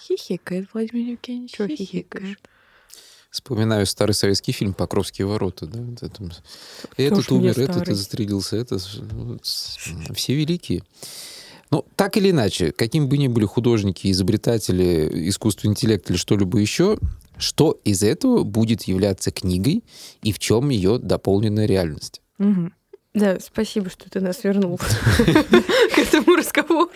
Хихикает 0.00 0.68
Владимир 0.72 1.12
Евгеньевич. 1.12 1.52
Чего 1.52 1.68
хихикаешь? 1.68 2.36
Вспоминаю 3.30 3.86
старый 3.86 4.14
советский 4.14 4.50
фильм 4.50 4.74
«Покровские 4.74 5.26
ворота». 5.26 5.66
Да? 5.66 5.78
Это, 6.02 6.24
этот 6.96 7.30
умер, 7.30 7.58
этот 7.60 7.86
застрелился, 7.86 8.56
это... 8.56 8.78
Все 8.78 10.34
великие. 10.34 10.82
Но 11.70 11.84
так 11.96 12.16
или 12.16 12.30
иначе, 12.30 12.72
каким 12.72 13.08
бы 13.08 13.16
ни 13.16 13.28
были 13.28 13.44
художники, 13.44 14.10
изобретатели, 14.10 15.28
искусственный 15.28 15.72
интеллект 15.72 16.10
или 16.10 16.16
что-либо 16.16 16.58
еще, 16.58 16.98
что 17.38 17.80
из 17.84 18.02
этого 18.02 18.42
будет 18.42 18.82
являться 18.84 19.30
книгой 19.30 19.84
и 20.22 20.32
в 20.32 20.38
чем 20.38 20.68
ее 20.70 20.98
дополненная 20.98 21.66
реальность? 21.66 22.20
Угу. 22.38 22.70
Да, 23.14 23.38
спасибо, 23.40 23.90
что 23.90 24.08
ты 24.08 24.20
нас 24.20 24.44
вернул 24.44 24.78
к 25.24 25.98
этому 25.98 26.36
разговору. 26.36 26.90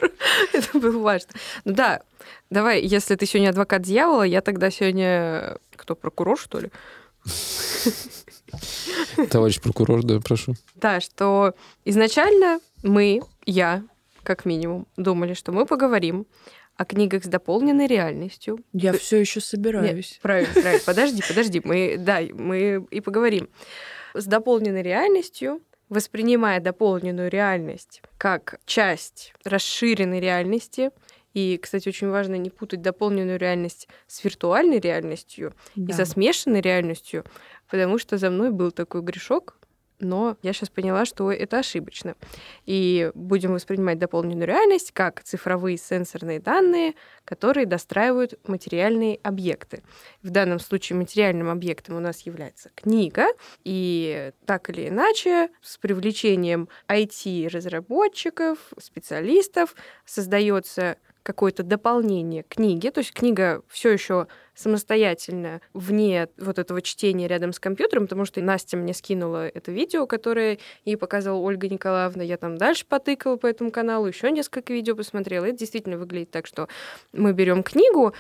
Это 0.53 0.79
было 0.79 0.99
важно. 0.99 1.31
Ну 1.65 1.73
да, 1.73 2.03
давай, 2.51 2.83
если 2.83 3.17
ты 3.17 3.27
сегодня 3.27 3.51
адвокат 3.51 3.83
дьявола, 3.83 4.23
я 4.23 4.41
тогда 4.41 4.71
сегодня... 4.71 5.59
Кто, 5.77 5.97
прокурор, 5.97 6.39
что 6.39 6.61
ли? 6.61 6.71
Товарищ 9.31 9.61
прокурор, 9.61 10.05
да, 10.05 10.21
прошу. 10.21 10.55
Да, 10.77 11.01
что 11.01 11.55
изначально 11.85 12.61
мы, 12.83 13.23
я, 13.45 13.83
как 14.25 14.45
минимум, 14.45 14.87
думали, 14.97 15.35
что 15.35 15.53
мы 15.53 15.67
поговорим 15.67 16.27
о 16.77 16.85
книгах 16.85 17.25
с 17.25 17.29
дополненной 17.29 17.87
реальностью. 17.87 18.59
Я 18.73 18.93
Ты... 18.93 18.99
все 18.99 19.19
еще 19.19 19.41
собираюсь. 19.41 20.13
Нет, 20.13 20.21
правильно, 20.23 20.53
правильно. 20.53 20.83
Подожди, 20.85 21.23
подожди. 21.27 21.61
Мы, 21.65 21.97
да, 21.99 22.21
мы 22.33 22.87
и 22.91 23.01
поговорим. 23.01 23.49
С 24.15 24.27
дополненной 24.27 24.83
реальностью, 24.83 25.61
воспринимая 25.89 26.61
дополненную 26.61 27.31
реальность 27.31 28.03
как 28.19 28.61
часть 28.65 29.33
расширенной 29.45 30.21
реальности, 30.21 30.91
и, 31.33 31.59
кстати, 31.61 31.89
очень 31.89 32.11
важно 32.11 32.37
не 32.37 32.49
путать 32.49 32.81
дополненную 32.81 33.39
реальность 33.39 33.89
с 34.07 34.23
виртуальной 34.23 34.79
реальностью 34.79 35.53
да. 35.75 35.93
и 35.93 35.97
со 35.97 36.05
смешанной 36.05 36.61
реальностью, 36.61 37.25
потому 37.69 37.99
что 37.99 38.19
за 38.19 38.31
мной 38.31 38.51
был 38.51 38.71
такой 38.71 39.03
грешок, 39.03 39.59
но 40.05 40.37
я 40.43 40.53
сейчас 40.53 40.69
поняла, 40.69 41.05
что 41.05 41.33
это 41.33 41.59
ошибочно. 41.59 42.15
И 42.67 43.11
будем 43.15 43.53
воспринимать 43.53 43.99
дополненную 43.99 44.47
реальность 44.47 44.93
как 44.93 45.23
цифровые 45.23 45.77
сенсорные 45.77 46.41
данные, 46.41 46.95
которые 47.25 47.67
достраивают 47.67 48.39
материальные 48.47 49.19
объекты. 49.23 49.83
В 50.23 50.31
данном 50.31 50.61
случае 50.61 50.99
материальным 50.99 51.49
объектом 51.49 51.97
у 51.97 52.01
нас 52.01 52.21
является 52.21 52.71
книга, 52.75 53.27
и 53.65 54.33
так 54.47 54.71
или 54.71 54.89
иначе 54.89 55.49
с 55.63 55.79
привлечением 55.79 56.69
IT-разработчиков, 56.89 58.59
специалистов 58.79 59.75
создается 60.05 60.97
какое-то 61.25 61.63
дополнение 61.63 62.45
книги, 62.45 62.91
то 62.91 62.99
есть 62.99 63.13
книга 63.13 63.63
все 63.69 63.91
еще 63.91 64.29
самостоятельно, 64.55 65.61
вне 65.73 66.29
вот 66.39 66.59
этого 66.59 66.81
чтения 66.83 67.27
рядом 67.27 67.53
с 67.53 67.59
компьютером, 67.59 68.05
потому 68.05 68.25
что 68.25 68.41
Настя 68.41 68.77
мне 68.77 68.95
скинула 68.95 69.49
это 69.49 69.73
видео, 69.73 70.07
которое 70.07 70.59
ей 70.85 70.97
показала 70.97 71.39
Ольга 71.39 71.69
Николаевна. 71.69 72.23
Я 72.23 72.37
там 72.37 72.57
дальше 72.57 72.85
потыкала 72.87 73.37
по 73.37 73.47
этому 73.47 73.73
каналу, 73.73 74.07
еще 74.07 74.31
несколько 74.31 74.73
видео 74.73 74.95
посмотрела. 74.95 75.47
Это 75.47 75.59
действительно 75.59 75.97
выглядит 75.97 76.31
так, 76.31 76.47
что 76.47 76.69
мы 77.13 77.33
берем 77.33 77.63
книгу, 77.63 78.15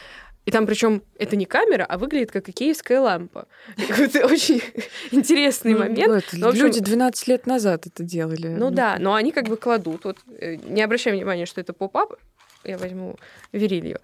и 0.46 0.50
там 0.50 0.66
причем 0.66 1.02
это 1.18 1.36
не 1.36 1.46
камера, 1.46 1.84
а 1.84 1.96
выглядит 1.96 2.30
как 2.30 2.48
икеевская 2.48 3.00
лампа. 3.00 3.46
Это 3.76 4.26
очень 4.26 4.60
интересный 5.10 5.72
ну, 5.72 5.78
момент. 5.78 6.32
Люди 6.32 6.80
12 6.80 7.28
лет 7.28 7.46
назад 7.46 7.86
это 7.86 8.02
делали. 8.02 8.48
Ну 8.48 8.70
да, 8.70 8.96
но 8.98 9.14
они 9.14 9.32
как 9.32 9.48
бы 9.48 9.56
кладут. 9.56 10.04
Вот 10.04 10.18
э, 10.38 10.56
не 10.56 10.82
обращаем 10.82 11.16
внимания, 11.16 11.46
что 11.46 11.60
это 11.60 11.72
поп-ап, 11.72 12.16
я 12.64 12.78
возьму 12.78 13.16
Верилью, 13.52 14.00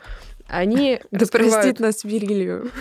они 0.49 1.01
Да 1.11 1.27
простит 1.27 1.81
нас 1.81 2.05
Верилью. 2.05 2.71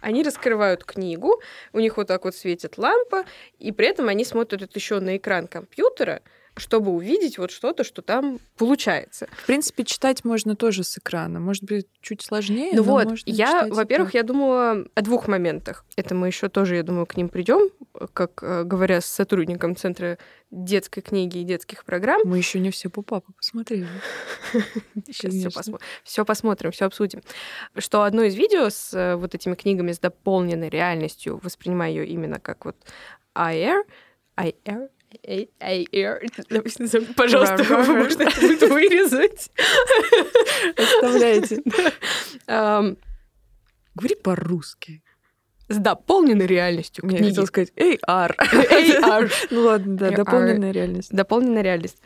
Они 0.00 0.22
раскрывают 0.22 0.84
книгу, 0.84 1.40
у 1.72 1.80
них 1.80 1.96
вот 1.96 2.06
так 2.06 2.24
вот 2.24 2.34
светит 2.34 2.78
лампа, 2.78 3.24
и 3.58 3.72
при 3.72 3.88
этом 3.88 4.08
они 4.08 4.24
смотрят 4.24 4.74
еще 4.76 5.00
на 5.00 5.16
экран 5.16 5.48
компьютера, 5.48 6.22
чтобы 6.58 6.90
увидеть 6.92 7.38
вот 7.38 7.50
что-то, 7.50 7.84
что 7.84 8.02
там 8.02 8.38
получается. 8.56 9.28
В 9.32 9.46
принципе, 9.46 9.84
читать 9.84 10.24
можно 10.24 10.56
тоже 10.56 10.84
с 10.84 10.98
экрана. 10.98 11.40
Может 11.40 11.64
быть, 11.64 11.86
чуть 12.00 12.22
сложнее. 12.22 12.72
Ну 12.74 12.82
вот, 12.82 13.08
я, 13.26 13.66
во-первых, 13.68 14.14
я 14.14 14.22
думала 14.22 14.84
о 14.94 15.02
двух 15.02 15.28
моментах. 15.28 15.84
Это 15.96 16.14
мы 16.14 16.28
еще 16.28 16.48
тоже, 16.48 16.76
я 16.76 16.82
думаю, 16.82 17.06
к 17.06 17.16
ним 17.16 17.28
придем, 17.28 17.70
как 18.12 18.42
э, 18.42 18.64
говоря 18.64 19.00
с 19.00 19.06
сотрудником 19.06 19.76
Центра 19.76 20.18
детской 20.50 21.00
книги 21.02 21.38
и 21.38 21.44
детских 21.44 21.84
программ. 21.84 22.22
Мы 22.24 22.38
еще 22.38 22.58
не 22.58 22.70
все 22.70 22.88
по 22.88 23.02
папу 23.02 23.32
посмотрели. 23.32 23.86
Сейчас 25.06 25.34
все, 25.34 25.50
посмо... 25.50 25.78
все 26.04 26.24
посмотрим, 26.24 26.72
все 26.72 26.86
обсудим. 26.86 27.22
Что 27.76 28.02
одно 28.02 28.22
из 28.22 28.34
видео 28.34 28.70
с 28.70 28.94
э, 28.94 29.16
вот 29.16 29.34
этими 29.34 29.54
книгами 29.54 29.92
с 29.92 29.98
дополненной 29.98 30.68
реальностью, 30.68 31.40
воспринимаю 31.42 31.92
ее 31.92 32.06
именно 32.06 32.40
как 32.40 32.64
вот 32.64 32.76
AR, 33.34 33.82
AR, 35.24 37.14
Пожалуйста, 37.14 37.64
вы 37.64 37.94
можете 37.94 38.24
это 38.24 38.40
будет 38.40 38.62
вырезать. 38.62 39.50
Оставляйте. 40.76 41.62
Говори 43.94 44.14
по-русски. 44.22 45.02
С 45.68 45.76
дополненной 45.76 46.46
реальностью 46.46 47.08
Я 47.10 47.18
хотела 47.18 47.44
сказать 47.46 47.72
AR. 47.76 48.34
AR. 48.38 49.32
Ну 49.50 49.62
ладно, 49.62 49.96
да, 49.96 50.10
дополненная 50.10 50.72
реальность. 50.72 51.12
Дополненная 51.12 51.62
реальность. 51.62 52.00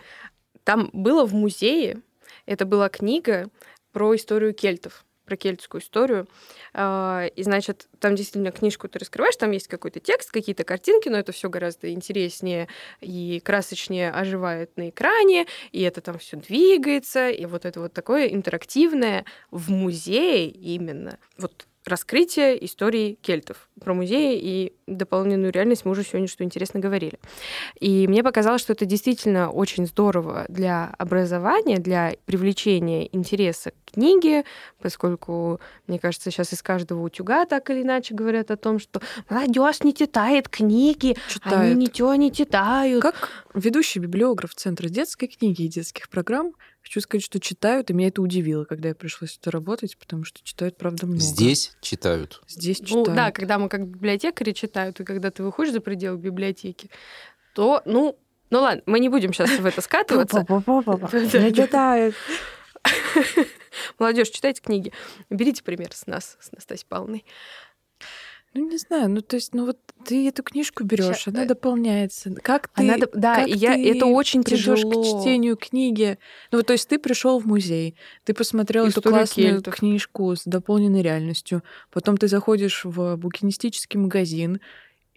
Там 0.65 0.91
было 0.93 1.25
в 1.25 1.35
музее, 1.35 2.03
это 2.47 2.67
была 2.67 2.89
книга 2.89 3.49
про 3.93 4.15
историю 4.17 4.55
кельтов 4.55 5.05
про 5.25 5.37
кельтскую 5.37 5.81
историю. 5.81 6.27
А, 6.75 7.27
и, 7.27 7.43
значит, 7.43 7.89
там 8.01 8.15
действительно 8.15 8.53
книжку 8.53 8.89
ты 8.89 8.99
раскрываешь, 8.99 9.37
там 9.37 9.51
есть 9.51 9.69
какой-то 9.69 10.01
текст, 10.01 10.31
какие-то 10.31 10.65
картинки, 10.65 11.09
но 11.09 11.19
это 11.19 11.33
все 11.33 11.49
гораздо 11.49 11.91
интереснее 11.93 12.69
и 13.01 13.41
красочнее 13.45 14.11
оживает 14.11 14.77
на 14.77 14.91
экране, 14.91 15.47
и 15.71 15.83
это 15.83 16.01
там 16.01 16.19
все 16.19 16.37
двигается, 16.37 17.31
и 17.31 17.47
вот 17.47 17.65
это 17.65 17.81
вот 17.81 17.93
такое 17.93 18.27
интерактивное 18.29 19.25
в 19.51 19.71
музее 19.71 20.49
именно. 20.49 21.19
Вот 21.39 21.67
раскрытие 21.85 22.65
истории 22.65 23.19
кельтов. 23.21 23.69
Про 23.81 23.95
музеи 23.95 24.39
и 24.41 24.73
дополненную 24.87 25.53
реальность 25.53 25.85
мы 25.85 25.93
уже 25.93 26.05
сегодня 26.05 26.29
что 26.29 26.45
интересно 26.45 26.81
говорили. 26.81 27.19
И 27.81 28.07
мне 28.07 28.23
показалось, 28.23 28.61
что 28.61 28.73
это 28.73 28.85
действительно 28.85 29.51
очень 29.51 29.87
здорово 29.87 30.47
для 30.49 30.95
образования, 30.99 31.79
для 31.79 32.15
привлечения 32.25 33.09
интереса 33.15 33.71
к 33.71 33.93
книге, 33.95 34.45
поскольку, 34.81 35.61
мне 35.87 35.99
кажется, 35.99 36.31
сейчас 36.31 36.53
из 36.53 36.63
каждого 36.63 37.03
утюга 37.03 37.45
так 37.47 37.71
или 37.71 37.83
иначе 37.83 38.15
говорят 38.15 38.51
о 38.51 38.57
том, 38.57 38.79
что 38.79 39.01
молодежь 39.29 39.83
не 39.83 39.95
читает 39.95 40.49
книги, 40.49 41.17
читает. 41.29 41.73
они 41.73 41.75
ничего 41.75 42.15
не 42.15 42.33
читают. 42.33 43.03
Как 43.03 43.29
ведущий 43.55 43.99
библиограф 43.99 44.55
Центра 44.55 44.89
детской 44.89 45.27
книги 45.27 45.63
и 45.63 45.69
детских 45.69 46.09
программ 46.09 46.53
Хочу 46.83 47.01
сказать, 47.01 47.25
что 47.25 47.39
читают, 47.39 47.91
и 47.91 47.95
меня 47.95 48.09
это 48.09 48.21
удивило, 48.23 48.65
когда 48.65 48.89
я 48.89 48.95
пришла 48.95 49.29
сюда 49.29 49.53
работать, 49.53 49.97
потому 49.97 50.25
что 50.25 50.41
читают, 50.43 50.77
правда, 50.77 51.07
много. 51.07 51.21
Здесь 51.21 51.77
читают. 51.81 52.43
Здесь 52.49 52.81
читают. 52.81 53.09
Ну, 53.09 53.15
да, 53.15 53.31
когда 53.31 53.59
мы 53.59 53.69
как 53.69 53.87
библиотекари 53.87 54.53
читают, 54.53 54.99
и 55.01 55.05
когда 55.05 55.31
ты 55.31 55.45
выходишь 55.45 55.73
за 55.73 55.81
пределы 55.81 56.19
библиотеки, 56.19 56.91
то, 57.55 57.83
ну, 57.85 58.19
ну 58.51 58.61
ладно, 58.61 58.83
мы 58.87 58.99
не 58.99 59.09
будем 59.09 59.33
сейчас 59.33 59.51
в 59.51 59.65
это 59.65 59.81
скатываться. 59.81 60.45
Не 60.49 61.55
читают. 61.55 62.17
Молодежь, 63.99 64.31
читайте 64.31 64.61
книги. 64.61 64.93
Берите 65.31 65.63
пример 65.63 65.93
с 65.93 66.07
нас, 66.07 66.37
с 66.41 66.51
Настасьей 66.53 66.87
Павловной. 66.89 67.25
Ну, 68.55 68.69
не 68.69 68.77
знаю, 68.77 69.09
ну, 69.09 69.23
то 69.23 69.37
есть, 69.37 69.55
ну, 69.55 69.65
вот 69.65 69.79
ты 70.05 70.29
эту 70.29 70.43
книжку 70.43 70.85
берешь, 70.85 71.17
Ща- 71.17 71.31
она 71.31 71.45
э, 71.45 71.47
дополняется. 71.47 72.35
Как 72.43 72.69
ты, 72.69 72.83
Она 72.83 72.97
да, 73.15 73.37
как 73.37 73.49
и 73.49 73.53
я- 73.53 73.75
ты 73.75 73.97
это 73.97 74.07
очень 74.07 74.45
тяжело. 74.45 74.77
к 75.03 75.05
чтению 75.23 75.57
книги? 75.57 76.19
Ну, 76.51 76.59
вот, 76.59 76.67
то 76.67 76.75
есть 76.75 76.87
ты 76.89 76.99
пришел 76.99 77.39
в 77.39 77.47
музей, 77.47 77.95
ты 78.25 78.35
посмотрел 78.35 78.87
эту 78.87 79.01
классную 79.01 79.55
кельтов. 79.55 79.77
книжку 79.77 80.37
с 80.37 80.45
дополненной 80.45 81.01
реальностью, 81.03 81.63
потом 81.91 82.19
ты 82.19 82.29
заходишь 82.29 82.85
в 82.85 83.17
букинистический 83.17 83.99
магазин, 83.99 84.61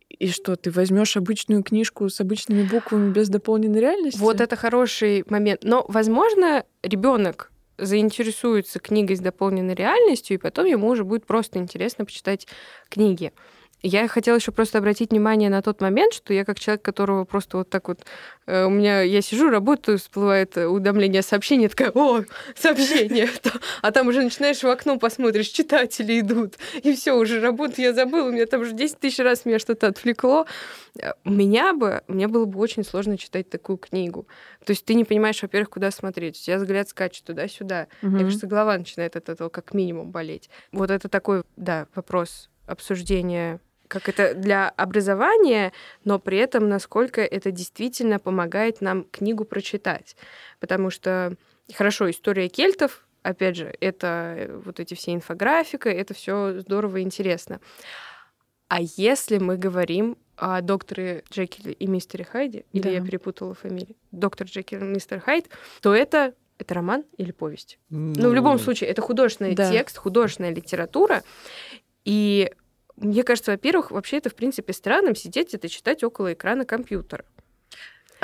и 0.08 0.30
что, 0.30 0.56
ты 0.56 0.72
возьмешь 0.72 1.18
обычную 1.18 1.62
книжку 1.64 2.08
с 2.10 2.22
обычными 2.22 2.64
буквами 2.64 3.12
без 3.12 3.28
дополненной 3.28 3.82
реальности? 3.82 4.18
Вот 4.20 4.40
это 4.40 4.56
хороший 4.56 5.26
момент. 5.28 5.62
Но, 5.64 5.84
возможно, 5.90 6.64
ребенок 6.84 7.52
заинтересуется 7.78 8.80
книгой 8.80 9.16
с 9.16 9.20
дополненной 9.20 9.76
реальностью, 9.76 10.36
и 10.36 10.40
потом 10.40 10.66
ему 10.66 10.88
уже 10.88 11.04
будет 11.04 11.26
просто 11.26 11.60
интересно 11.60 12.06
почитать 12.06 12.48
книги. 12.90 13.34
Я 13.88 14.08
хотела 14.08 14.38
еще 14.38 14.52
просто 14.52 14.80
обратить 14.80 15.12
внимание 15.12 15.48
на 15.48 15.62
тот 15.62 15.80
момент, 15.80 16.12
что 16.12 16.34
я 16.34 16.44
как 16.44 16.60
человек, 16.60 16.82
которого 16.82 17.24
просто 17.24 17.58
вот 17.58 17.70
так 17.70 17.88
вот... 17.88 18.04
э, 18.48 18.66
у 18.66 18.72
меня... 18.72 19.02
Я 19.02 19.22
сижу, 19.22 19.52
работаю, 19.52 20.00
всплывает 20.00 20.58
э, 20.58 20.66
уведомление 20.66 21.22
сообщения, 21.22 21.70
такая, 21.70 21.92
о, 21.94 22.24
сообщение. 22.56 23.30
А 23.84 23.92
там 23.92 24.08
уже 24.08 24.24
начинаешь 24.24 24.64
в 24.64 24.68
окно 24.68 24.98
посмотришь, 24.98 25.50
читатели 25.50 26.20
идут. 26.20 26.56
И 26.82 26.96
все, 26.96 27.14
уже 27.14 27.40
работу 27.40 27.80
я 27.80 27.94
забыла, 27.94 28.30
у 28.30 28.32
меня 28.32 28.48
там 28.48 28.62
уже 28.62 28.74
10 28.74 28.98
тысяч 29.00 29.20
раз 29.20 29.46
меня 29.46 29.60
что-то 29.60 29.86
отвлекло. 29.86 30.48
Э, 31.00 31.12
Меня 31.24 31.74
бы... 31.74 32.02
Мне 32.08 32.28
было 32.28 32.46
бы 32.46 32.60
очень 32.60 32.84
сложно 32.84 33.20
читать 33.20 33.52
такую 33.52 33.78
книгу. 33.78 34.28
То 34.66 34.72
есть 34.72 34.84
ты 34.84 34.96
не 34.96 35.04
понимаешь, 35.04 35.40
во-первых, 35.44 35.70
куда 35.70 35.92
смотреть. 35.92 36.40
У 36.40 36.44
тебя 36.44 36.58
взгляд 36.58 36.90
скачет 36.90 37.24
туда-сюда. 37.26 37.86
Мгм. 38.02 38.16
Мне 38.16 38.24
кажется, 38.24 38.48
голова 38.48 38.76
начинает 38.80 39.16
от 39.16 39.30
этого 39.30 39.50
как 39.50 39.76
минимум 39.76 40.10
болеть. 40.10 40.50
Вот 40.72 40.90
это 40.90 41.08
такой, 41.08 41.44
да, 41.56 41.86
вопрос 41.94 42.50
обсуждения 42.66 43.60
как 43.88 44.10
это 44.10 44.34
для 44.34 44.70
образования, 44.70 45.72
но 46.04 46.20
при 46.20 46.38
этом 46.38 46.68
насколько 46.70 47.22
это 47.22 47.52
действительно 47.52 48.20
помогает 48.20 48.82
нам 48.82 49.04
книгу 49.06 49.46
прочитать. 49.46 50.16
Потому 50.60 50.90
что, 50.90 51.36
хорошо, 51.74 52.10
история 52.10 52.48
кельтов, 52.50 53.06
опять 53.24 53.56
же, 53.56 53.76
это 53.80 54.36
э, 54.38 54.62
вот 54.66 54.80
эти 54.80 54.94
все 54.94 55.14
инфографика, 55.14 55.90
это 55.90 56.14
все 56.14 56.60
здорово 56.60 56.98
и 56.98 57.02
интересно. 57.02 57.60
А 58.68 58.80
если 58.82 59.38
мы 59.38 59.58
говорим 59.58 60.18
о 60.38 60.60
докторе 60.62 61.24
Джекиле 61.32 61.72
и 61.74 61.88
мистере 61.88 62.26
Хайде, 62.26 62.66
или 62.74 62.84
Да. 62.84 62.90
я 62.90 63.02
перепутала 63.02 63.54
фамилию, 63.54 63.96
доктор 64.12 64.48
Джекил 64.48 64.82
и 64.82 64.84
мистер 64.84 65.20
Хайд, 65.22 65.48
то 65.82 65.94
это, 65.96 66.34
это 66.58 66.74
роман 66.74 67.06
или 67.18 67.32
повесть? 67.32 67.80
Ну, 67.90 68.30
в 68.30 68.34
любом 68.34 68.60
случае, 68.60 68.90
это 68.90 69.02
художественный 69.02 69.56
Да. 69.56 69.72
текст, 69.72 69.98
художественная 69.98 70.54
литература. 70.54 71.24
И 72.04 72.52
мне 72.98 73.24
кажется, 73.24 73.52
во-первых, 73.52 73.92
вообще 73.92 74.18
это, 74.18 74.30
в 74.30 74.36
принципе, 74.36 74.74
странным 74.74 75.16
сидеть 75.16 75.54
это 75.54 75.68
читать 75.68 76.04
около 76.04 76.34
экрана 76.34 76.66
компьютера. 76.66 77.26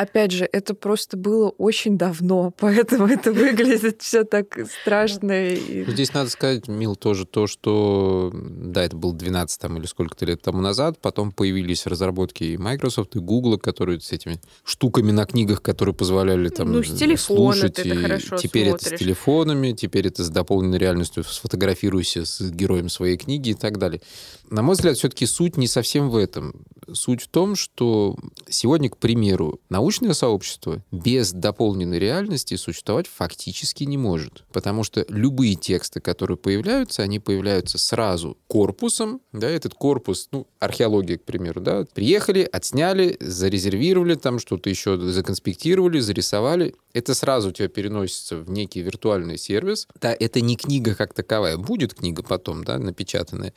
Опять 0.01 0.31
же, 0.31 0.49
это 0.51 0.73
просто 0.73 1.15
было 1.15 1.49
очень 1.49 1.97
давно, 1.97 2.51
поэтому 2.59 3.05
это 3.07 3.31
выглядит 3.31 4.01
все 4.01 4.23
так 4.23 4.57
страшно. 4.81 5.31
и- 5.49 5.85
Ну, 5.85 5.91
Здесь 5.91 6.13
надо 6.13 6.29
сказать, 6.29 6.67
Мил, 6.67 6.95
тоже 6.95 7.25
то, 7.25 7.45
что, 7.45 8.31
да, 8.33 8.83
это 8.83 8.95
было 8.95 9.13
12 9.13 9.59
там, 9.61 9.77
или 9.77 9.85
сколько-то 9.85 10.25
лет 10.25 10.41
тому 10.41 10.59
назад, 10.61 10.99
потом 11.01 11.31
появились 11.31 11.85
разработки 11.85 12.43
и 12.43 12.57
Microsoft, 12.57 13.15
и 13.15 13.19
Google, 13.19 13.57
которые 13.59 13.99
с 14.01 14.11
этими 14.11 14.39
штуками 14.63 15.11
на 15.11 15.25
книгах, 15.25 15.61
которые 15.61 15.93
позволяли 15.93 16.49
там 16.49 16.71
Ну, 16.71 16.81
с 16.83 16.97
телефона 16.97 17.53
слушать. 17.53 17.75
ты 17.75 17.81
это 17.83 17.93
и 17.93 18.01
хорошо 18.01 18.37
теперь 18.37 18.67
это 18.69 18.77
с 18.77 18.81
смотришь. 18.81 18.99
телефонами, 18.99 19.71
теперь 19.73 20.07
это 20.07 20.23
с 20.23 20.29
дополненной 20.29 20.79
реальностью, 20.79 21.23
сфотографируйся 21.23 22.25
с 22.25 22.41
героем 22.49 22.89
своей 22.89 23.17
книги 23.17 23.49
и 23.49 23.53
так 23.53 23.77
далее. 23.77 24.01
На 24.49 24.61
мой 24.63 24.73
взгляд, 24.75 24.97
все-таки 24.97 25.25
суть 25.25 25.57
не 25.57 25.67
совсем 25.67 26.09
в 26.09 26.15
этом. 26.17 26.65
Суть 26.91 27.21
в 27.21 27.27
том, 27.29 27.55
что 27.55 28.17
сегодня, 28.49 28.89
к 28.89 28.97
примеру, 28.97 29.59
научное 29.91 30.13
сообщество 30.13 30.81
без 30.89 31.33
дополненной 31.33 31.99
реальности 31.99 32.55
существовать 32.55 33.07
фактически 33.07 33.83
не 33.83 33.97
может. 33.97 34.45
Потому 34.53 34.85
что 34.85 35.05
любые 35.09 35.55
тексты, 35.55 35.99
которые 35.99 36.37
появляются, 36.37 37.01
они 37.03 37.19
появляются 37.19 37.77
сразу 37.77 38.37
корпусом. 38.47 39.19
Да, 39.33 39.49
этот 39.49 39.73
корпус, 39.73 40.29
ну, 40.31 40.47
археология, 40.59 41.17
к 41.17 41.23
примеру, 41.23 41.59
да, 41.59 41.85
приехали, 41.93 42.47
отсняли, 42.49 43.17
зарезервировали, 43.19 44.15
там 44.15 44.39
что-то 44.39 44.69
еще 44.69 44.97
законспектировали, 44.97 45.99
зарисовали. 45.99 46.73
Это 46.93 47.13
сразу 47.13 47.49
у 47.49 47.51
тебя 47.51 47.67
переносится 47.67 48.37
в 48.37 48.49
некий 48.49 48.81
виртуальный 48.81 49.37
сервис. 49.37 49.89
Да, 49.99 50.15
это 50.17 50.39
не 50.39 50.55
книга 50.55 50.95
как 50.95 51.13
таковая. 51.13 51.57
Будет 51.57 51.95
книга 51.95 52.23
потом, 52.23 52.63
да, 52.63 52.77
напечатанная. 52.77 53.53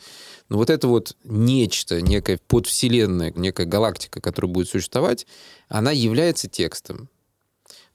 Но 0.48 0.58
вот 0.58 0.70
это 0.70 0.88
вот 0.88 1.16
нечто, 1.24 2.02
некая 2.02 2.38
подвселенная, 2.46 3.32
некая 3.34 3.66
галактика, 3.66 4.20
которая 4.20 4.52
будет 4.52 4.68
существовать, 4.68 5.26
она 5.68 5.90
является 5.90 6.48
текстом. 6.48 7.08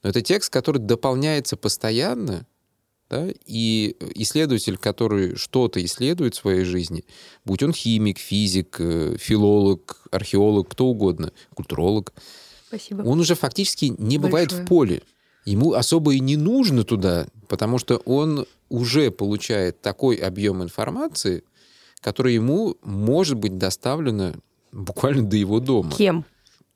Но 0.02 0.10
это 0.10 0.20
текст, 0.22 0.52
который 0.52 0.78
дополняется 0.78 1.56
постоянно, 1.56 2.46
да, 3.08 3.28
и 3.44 3.96
исследователь, 4.14 4.78
который 4.78 5.36
что-то 5.36 5.84
исследует 5.84 6.34
в 6.34 6.38
своей 6.38 6.64
жизни, 6.64 7.04
будь 7.44 7.62
он 7.62 7.72
химик, 7.72 8.18
физик, 8.18 8.76
э, 8.78 9.16
филолог, 9.18 10.02
археолог, 10.10 10.68
кто 10.70 10.86
угодно, 10.86 11.32
культуролог, 11.54 12.12
Спасибо. 12.68 13.02
он 13.02 13.18
уже 13.18 13.34
фактически 13.34 13.92
не 13.98 14.18
бывает 14.18 14.50
Большое. 14.50 14.64
в 14.64 14.68
поле. 14.68 15.02
Ему 15.44 15.72
особо 15.72 16.14
и 16.14 16.20
не 16.20 16.36
нужно 16.36 16.84
туда, 16.84 17.26
потому 17.48 17.78
что 17.78 17.96
он 18.04 18.46
уже 18.68 19.10
получает 19.10 19.80
такой 19.80 20.16
объем 20.16 20.62
информации, 20.62 21.42
который 22.00 22.34
ему 22.34 22.76
может 22.82 23.36
быть 23.36 23.58
доставлено 23.58 24.34
буквально 24.72 25.22
до 25.22 25.36
его 25.36 25.60
дома. 25.60 25.92
Кем? 25.92 26.24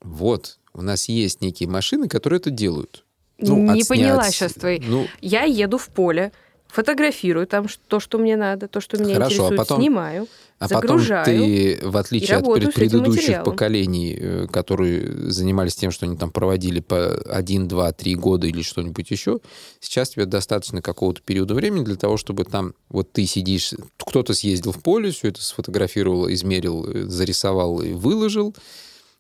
Вот, 0.01 0.59
у 0.73 0.83
нас 0.83 1.09
есть 1.09 1.41
некие 1.41 1.69
машины, 1.69 2.09
которые 2.09 2.39
это 2.39 2.51
делают. 2.51 3.05
не 3.39 3.49
Ну, 3.49 3.71
отснять, 3.71 3.89
поняла 3.89 4.31
сейчас 4.31 4.53
твои. 4.53 4.81
Ну, 4.81 5.07
Я 5.21 5.45
еду 5.45 5.79
в 5.79 5.89
поле, 5.89 6.33
фотографирую 6.75 7.47
там 7.47 7.67
то, 7.89 8.01
что 8.01 8.19
мне 8.19 8.37
надо, 8.37 8.67
то, 8.67 8.81
что 8.81 8.99
меня 8.99 9.15
Хорошо, 9.15 9.45
а 9.45 9.47
интересует, 9.47 9.59
потом- 9.59 9.81
снимаю. 9.81 10.27
а 10.59 10.67
загружаю 10.69 11.25
потом 11.25 11.39
ты, 11.41 11.79
в 11.83 11.97
отличие 11.97 12.37
от 12.39 12.53
пред- 12.53 12.75
предыдущих 12.75 13.45
поколений, 13.45 14.17
э, 14.19 14.47
которые 14.51 15.31
занимались 15.31 15.77
тем, 15.77 15.93
что 15.93 16.07
они 16.07 16.17
там 16.17 16.31
проводили 16.33 16.81
по 16.81 17.15
1, 17.31 17.69
2, 17.69 17.93
3 17.93 18.17
года 18.17 18.49
или 18.49 18.63
что-нибудь 18.63 19.09
еще, 19.09 19.39
сейчас 19.79 20.11
тебе 20.11 20.27
достаточно 20.27 20.83
какого-то 20.83 21.23
периода 21.23 21.55
времени 21.55 21.85
для 21.85 21.97
того, 21.97 22.17
чтобы 22.17 22.45
там 22.45 22.75
вот 22.89 23.13
ты 23.13 23.25
сидишь, 23.25 23.73
кто-то 23.99 24.35
съездил 24.35 24.73
в 24.73 24.83
поле, 24.83 25.13
все 25.13 25.29
это 25.29 25.43
сфотографировал, 25.43 26.29
измерил, 26.33 26.85
э, 26.93 27.05
зарисовал 27.07 27.81
и 27.83 27.93
выложил, 27.93 28.55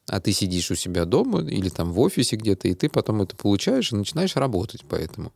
а 0.08 0.20
ты 0.20 0.32
сидишь 0.32 0.70
у 0.72 0.74
себя 0.74 1.04
дома 1.04 1.40
или 1.42 1.68
там 1.68 1.92
в 1.92 2.00
офисе 2.00 2.34
где-то, 2.34 2.66
и 2.66 2.74
ты 2.74 2.88
потом 2.88 3.22
это 3.22 3.36
получаешь 3.36 3.92
и 3.92 3.96
начинаешь 3.96 4.34
работать 4.34 4.84
по 4.84 4.96
этому. 4.96 5.32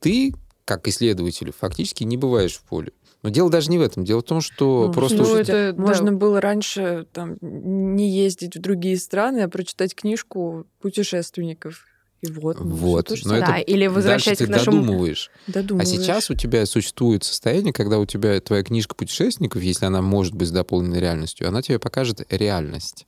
Ты, 0.00 0.34
как 0.76 0.88
исследователь, 0.88 1.52
фактически 1.58 2.04
не 2.04 2.16
бываешь 2.16 2.54
в 2.56 2.62
поле. 2.62 2.92
Но 3.22 3.28
дело 3.28 3.50
даже 3.50 3.70
не 3.70 3.78
в 3.78 3.82
этом. 3.82 4.04
Дело 4.04 4.20
в 4.20 4.24
том, 4.24 4.40
что 4.40 4.86
Ну, 4.88 4.92
просто... 4.92 5.18
Ну, 5.18 5.24
слушайте, 5.24 5.52
это- 5.52 5.76
да. 5.76 5.82
можно 5.82 6.12
было 6.12 6.40
раньше 6.40 7.06
там 7.12 7.36
не 7.40 8.10
ездить 8.10 8.56
в 8.56 8.60
другие 8.60 8.96
страны, 8.98 9.40
а 9.40 9.48
прочитать 9.48 9.94
книжку 9.94 10.66
путешественников. 10.80 11.84
И 12.22 12.30
вот. 12.30 12.58
ну, 12.60 12.70
Вот, 12.70 13.06
то 13.08 13.16
же 13.16 13.26
но 13.26 13.36
это 13.36 13.46
Да, 13.46 13.58
или 13.58 13.80
Дальше 13.86 13.94
возвращаясь 13.94 14.38
ты 14.38 14.46
к 14.46 14.48
нашему... 14.48 14.80
додумываешь. 14.80 15.30
А 15.48 15.52
Додумываешь. 15.52 15.88
сейчас 15.88 16.30
у 16.30 16.34
тебя 16.34 16.66
существует 16.66 17.24
состояние, 17.24 17.72
когда 17.72 17.98
у 17.98 18.06
тебя 18.06 18.40
твоя 18.40 18.62
книжка 18.62 18.94
путешественников, 18.94 19.62
если 19.62 19.86
она 19.86 20.02
может 20.02 20.34
быть 20.34 20.48
с 20.48 20.52
дополненной 20.52 21.00
реальностью, 21.00 21.48
она 21.48 21.62
тебе 21.62 21.78
покажет 21.78 22.24
реальность. 22.32 23.06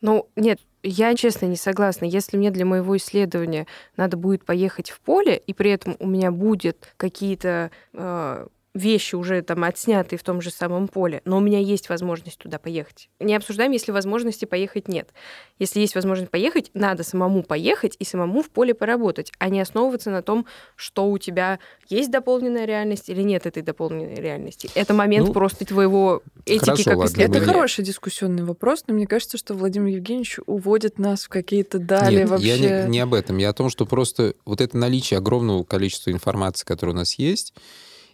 Ну, 0.00 0.28
нет, 0.36 0.60
я 0.82 1.14
честно 1.14 1.46
не 1.46 1.56
согласна. 1.56 2.04
Если 2.04 2.36
мне 2.36 2.50
для 2.50 2.64
моего 2.64 2.96
исследования 2.96 3.66
надо 3.96 4.16
будет 4.16 4.44
поехать 4.44 4.90
в 4.90 5.00
поле, 5.00 5.36
и 5.36 5.52
при 5.52 5.70
этом 5.70 5.96
у 5.98 6.06
меня 6.06 6.30
будет 6.30 6.92
какие-то 6.96 7.70
э, 7.92 8.46
вещи 8.80 9.14
уже 9.14 9.42
там 9.42 9.64
отснятые 9.64 10.18
в 10.18 10.22
том 10.22 10.40
же 10.40 10.50
самом 10.50 10.88
поле, 10.88 11.22
но 11.24 11.36
у 11.36 11.40
меня 11.40 11.58
есть 11.58 11.88
возможность 11.88 12.38
туда 12.38 12.58
поехать. 12.58 13.08
Не 13.20 13.36
обсуждаем, 13.36 13.72
если 13.72 13.92
возможности 13.92 14.44
поехать 14.44 14.88
нет. 14.88 15.10
Если 15.58 15.80
есть 15.80 15.94
возможность 15.94 16.30
поехать, 16.30 16.70
надо 16.74 17.04
самому 17.04 17.42
поехать 17.42 17.96
и 17.98 18.04
самому 18.04 18.42
в 18.42 18.50
поле 18.50 18.74
поработать, 18.74 19.32
а 19.38 19.48
не 19.48 19.60
основываться 19.60 20.10
на 20.10 20.22
том, 20.22 20.46
что 20.74 21.08
у 21.08 21.18
тебя 21.18 21.58
есть 21.88 22.10
дополненная 22.10 22.64
реальность 22.64 23.08
или 23.08 23.22
нет 23.22 23.46
этой 23.46 23.62
дополненной 23.62 24.16
реальности. 24.16 24.70
Это 24.74 24.94
момент 24.94 25.28
Ну, 25.28 25.32
просто 25.32 25.64
твоего 25.64 26.22
этики 26.46 26.64
хорошо, 26.64 26.84
как 26.84 26.96
ладно, 26.96 27.12
исследователя. 27.12 27.42
Это 27.42 27.52
хороший 27.52 27.84
дискуссионный 27.84 28.44
вопрос, 28.44 28.84
но 28.86 28.94
мне 28.94 29.06
кажется, 29.06 29.38
что 29.38 29.54
Владимир 29.54 29.94
Евгеньевич 29.94 30.38
уводит 30.46 30.98
нас 30.98 31.24
в 31.24 31.28
какие-то 31.28 31.78
дали 31.78 32.20
Нет, 32.20 32.30
вообще. 32.30 32.56
я 32.56 32.84
не, 32.84 32.90
не 32.90 33.00
об 33.00 33.14
этом. 33.14 33.36
Я 33.38 33.50
о 33.50 33.52
том, 33.52 33.68
что 33.68 33.86
просто 33.86 34.34
вот 34.44 34.60
это 34.60 34.76
наличие 34.76 35.18
огромного 35.18 35.64
количества 35.64 36.10
информации, 36.10 36.64
которое 36.64 36.92
у 36.92 36.96
нас 36.96 37.18
есть, 37.18 37.54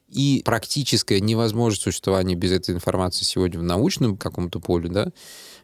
и 0.08 0.42
практическая 0.44 1.20
невозможность 1.20 1.82
существования 1.82 2.34
без 2.34 2.52
этой 2.52 2.74
информации 2.74 3.24
сегодня 3.24 3.58
в 3.58 3.62
научном 3.62 4.16
каком-то 4.16 4.60
поле, 4.60 4.88
да, 4.88 5.12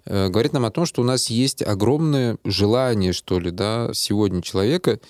э, 0.04 0.28
говорит 0.28 0.52
нам 0.52 0.64
о 0.64 0.70
том, 0.70 0.84
что 0.86 1.00
у 1.02 1.04
нас 1.04 1.28
есть 1.30 1.62
огромное 1.62 2.38
желание, 2.44 3.12
что 3.12 3.38
ли, 3.38 3.50
да, 3.50 3.90
сегодня 3.94 4.42
человека 4.42 5.00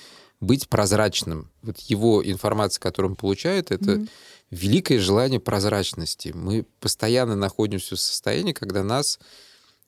быть 0.41 0.69
прозрачным. 0.69 1.51
Вот 1.63 1.79
его 1.81 2.23
информация, 2.29 2.81
которую 2.81 3.13
он 3.13 3.17
получает, 3.17 3.71
это 3.71 3.93
Мгм. 3.93 4.09
великое 4.51 4.99
желание 4.99 5.41
прозрачности. 5.41 6.33
Мы 6.35 6.67
постоянно 6.81 7.37
находимся 7.37 7.97
в 7.97 8.01
состоянии, 8.01 8.53
когда 8.53 8.83
нас 8.83 9.19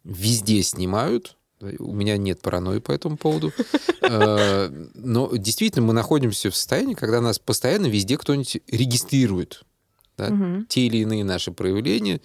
везде 0.04 0.62
снимают. 0.62 1.37
У 1.79 1.92
меня 1.94 2.16
нет 2.16 2.40
паранойи 2.40 2.79
по 2.81 2.92
этому 2.92 3.16
поводу. 3.16 3.53
Э, 4.07 4.68
Но 4.94 5.35
действительно 5.35 5.87
мы 5.87 5.94
находимся 5.94 6.50
в 6.50 6.57
состоянии, 6.57 6.92
когда 6.94 7.22
нас 7.22 7.38
постоянно 7.38 7.87
везде 7.87 8.18
кто-нибудь 8.18 8.59
регистрирует. 8.68 9.62
да, 10.18 10.29
Мгм. 10.31 10.66
те 10.66 10.83
или 10.87 10.98
иные 10.98 11.24
наши 11.24 11.50
проявления. 11.53 12.20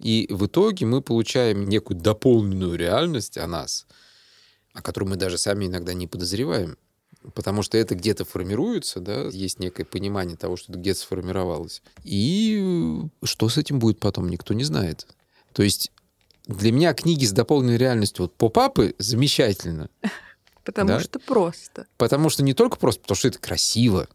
И 0.00 0.26
в 0.30 0.46
итоге 0.46 0.84
мы 0.84 1.00
получаем 1.00 1.68
некую 1.68 1.96
дополненную 2.00 2.74
реальность 2.76 3.38
о 3.38 3.46
нас, 3.46 3.86
о 4.74 4.82
которой 4.82 5.04
мы 5.10 5.16
даже 5.16 5.38
сами 5.38 5.66
иногда 5.66 5.94
не 5.94 6.08
подозреваем. 6.08 6.76
Потому 7.34 7.62
что 7.62 7.78
это 7.78 7.94
где-то 7.94 8.24
формируется, 8.24 8.98
да, 8.98 9.28
есть 9.28 9.60
некое 9.60 9.84
понимание 9.84 10.36
того, 10.36 10.56
что 10.56 10.72
это 10.72 10.80
где-то 10.80 10.98
сформировалось. 11.00 11.82
И 12.02 13.00
что 13.22 13.48
с 13.48 13.56
этим 13.58 13.78
будет 13.78 14.00
потом, 14.00 14.28
никто 14.28 14.54
не 14.54 14.64
знает. 14.64 15.06
То 15.52 15.62
есть 15.62 15.92
для 16.46 16.72
меня 16.72 16.92
книги 16.94 17.24
с 17.24 17.32
дополненной 17.32 17.76
реальностью, 17.76 18.24
вот 18.24 18.34
поп-апы 18.34 18.94
замечательно. 18.98 19.88
Потому 20.64 20.88
Да. 20.88 21.00
что 21.00 21.18
просто. 21.18 21.86
Потому 21.96 22.30
что 22.30 22.42
не 22.42 22.54
только 22.54 22.76
просто, 22.76 23.00
потому 23.02 23.16
что 23.16 23.28
это 23.28 23.38
красиво. 23.38 24.08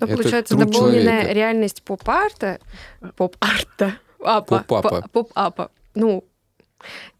Но 0.00 0.06
Это 0.06 0.16
получается, 0.16 0.56
дополненная 0.56 1.02
человека. 1.20 1.32
реальность 1.32 1.82
поп-арта... 1.82 2.58
Поп-арта. 3.16 3.94
Апа. 4.20 4.64
Поп-апа. 4.66 5.02
По- 5.02 5.08
Поп-апа. 5.08 5.70
Ну, 5.94 6.24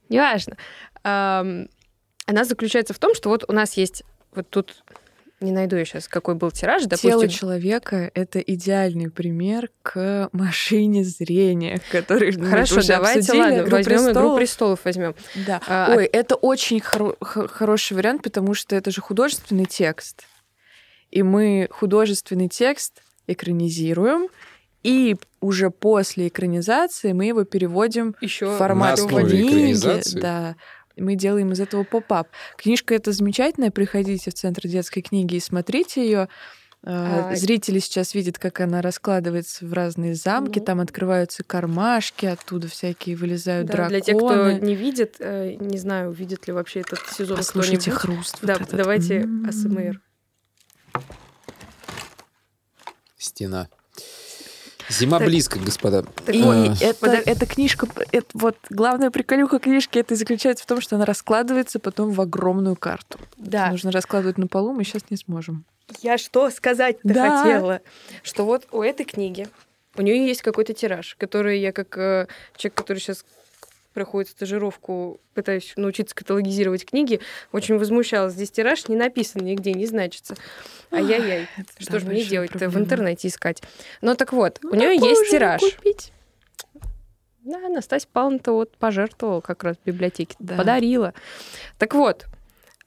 неважно. 0.08 0.56
Ам, 1.04 1.68
Она 2.26 2.44
заключается 2.44 2.94
в 2.94 2.98
том, 2.98 3.14
что 3.14 3.28
вот 3.28 3.44
у 3.48 3.52
нас 3.52 3.74
есть... 3.74 4.02
Вот 4.34 4.48
тут 4.50 4.82
не 5.40 5.52
найду 5.52 5.76
я 5.76 5.84
сейчас, 5.84 6.08
какой 6.08 6.34
был 6.34 6.50
тираж, 6.50 6.82
Тело 6.82 6.90
допустим... 7.12 7.28
человека— 7.28 8.10
это 8.14 8.40
идеальный 8.40 9.08
пример 9.10 9.70
к 9.82 10.28
машине 10.32 11.04
зрения, 11.04 11.80
который 11.92 12.36
мы 12.36 12.46
Хорошо, 12.46 12.78
уже 12.78 12.88
давайте, 12.88 13.20
обсудили. 13.20 13.42
ладно, 13.42 13.56
«Игру 13.60 13.70
возьмем 13.70 13.94
«Игру 13.96 14.02
престолов». 14.04 14.36
престолов» 14.38 14.80
возьмем. 14.84 15.14
Да. 15.46 15.60
А, 15.68 15.94
Ой, 15.96 16.06
это 16.06 16.34
очень 16.34 16.78
хоро- 16.78 17.16
хо- 17.20 17.46
хороший 17.48 17.92
вариант, 17.94 18.22
потому 18.22 18.54
что 18.54 18.74
это 18.74 18.90
же 18.90 19.00
художественный 19.00 19.66
текст. 19.66 20.24
И 21.10 21.22
мы 21.22 21.68
художественный 21.70 22.48
текст 22.48 23.02
экранизируем, 23.26 24.28
и 24.82 25.16
уже 25.40 25.70
после 25.70 26.28
экранизации 26.28 27.12
мы 27.12 27.26
его 27.26 27.44
переводим 27.44 28.14
Еще 28.20 28.46
в 28.46 28.56
формат 28.56 28.96
На 28.98 29.04
основе 29.04 29.28
книги. 29.28 29.48
экранизации? 29.48 30.20
Да. 30.20 30.56
Мы 31.00 31.14
делаем 31.14 31.52
из 31.52 31.60
этого 31.60 31.84
поп-ап. 31.84 32.28
Книжка 32.56 32.94
эта 32.94 33.12
замечательная. 33.12 33.70
Приходите 33.70 34.30
в 34.30 34.34
Центр 34.34 34.66
детской 34.68 35.00
книги 35.02 35.36
и 35.36 35.40
смотрите 35.40 36.04
ее. 36.04 36.28
А, 36.84 37.34
Зрители 37.34 37.80
сейчас 37.80 38.14
видят, 38.14 38.38
как 38.38 38.60
она 38.60 38.80
раскладывается 38.82 39.66
в 39.66 39.72
разные 39.72 40.14
замки. 40.14 40.60
Ну. 40.60 40.64
Там 40.64 40.80
открываются 40.80 41.42
кармашки, 41.42 42.26
оттуда 42.26 42.68
всякие 42.68 43.16
вылезают 43.16 43.66
Да, 43.66 43.72
драконы. 43.72 43.88
для 43.90 44.00
тех, 44.00 44.16
кто 44.16 44.52
не 44.52 44.74
видит, 44.76 45.16
э, 45.18 45.54
не 45.58 45.76
знаю, 45.78 46.12
видит 46.12 46.46
ли 46.46 46.52
вообще 46.52 46.80
этот 46.80 47.00
сезон 47.08 47.36
Послушайте 47.38 47.90
кто-нибудь. 47.90 48.00
хруст. 48.22 48.38
Да, 48.42 48.52
вот 48.54 48.62
этот. 48.62 48.76
давайте 48.76 49.20
М. 49.22 49.44
АСМР. 49.48 50.00
Стена. 53.16 53.68
Зима 54.88 55.18
Так. 55.18 55.28
близко, 55.28 55.58
господа. 55.58 56.02
Так 56.24 56.34
И 56.34 56.42
вот, 56.42 56.80
это, 56.80 57.06
эта 57.10 57.46
книжка, 57.46 57.86
это, 58.12 58.26
вот 58.34 58.56
главная 58.70 59.10
приколюха 59.10 59.58
книжки, 59.58 59.98
это 59.98 60.14
заключается 60.14 60.64
в 60.64 60.66
том, 60.66 60.80
что 60.80 60.96
она 60.96 61.04
раскладывается 61.04 61.78
потом 61.78 62.10
в 62.12 62.20
огромную 62.20 62.76
карту. 62.76 63.18
Да, 63.36 63.70
Нужно 63.70 63.90
раскладывать 63.92 64.38
на 64.38 64.46
полу, 64.46 64.72
мы 64.72 64.84
сейчас 64.84 65.02
не 65.10 65.16
сможем. 65.16 65.64
я 66.00 66.16
что 66.18 66.50
сказать-то 66.50 67.06
Да. 67.08 67.42
хотела? 67.42 67.80
Что 68.22 68.44
вот 68.44 68.66
у 68.72 68.82
этой 68.82 69.04
книги, 69.04 69.46
у 69.96 70.02
нее 70.02 70.26
есть 70.26 70.42
какой-то 70.42 70.72
тираж, 70.74 71.16
который 71.18 71.60
я 71.60 71.72
как 71.72 71.96
э, 71.98 72.26
человек, 72.56 72.74
который 72.76 72.98
сейчас 72.98 73.24
проходит 73.98 74.30
стажировку, 74.30 75.20
пытаюсь 75.34 75.72
научиться 75.74 76.14
каталогизировать 76.14 76.86
книги, 76.86 77.18
очень 77.50 77.76
возмущалась. 77.78 78.34
Здесь 78.34 78.52
тираж 78.52 78.86
не 78.86 78.94
написан 78.94 79.44
нигде, 79.44 79.72
не 79.74 79.86
значится. 79.86 80.36
Ай-яй-яй. 80.92 81.48
Что 81.80 81.98
же 81.98 82.06
мне 82.06 82.22
делать-то? 82.22 82.68
В 82.68 82.78
интернете 82.78 83.26
искать. 83.26 83.60
Ну 84.00 84.14
так 84.14 84.32
вот, 84.32 84.60
Ну, 84.62 84.70
у 84.70 84.74
нее 84.76 84.94
есть 84.94 85.32
тираж. 85.32 85.60
купить. 85.60 86.12
Да, 87.42 87.58
Настасья 87.68 88.08
Павловна-то 88.12 88.52
вот 88.52 88.76
пожертвовала 88.76 89.40
как 89.40 89.64
раз 89.64 89.76
в 89.78 89.84
библиотеке, 89.84 90.36
Да. 90.38 90.54
подарила. 90.54 91.12
Так 91.78 91.94
вот, 91.94 92.26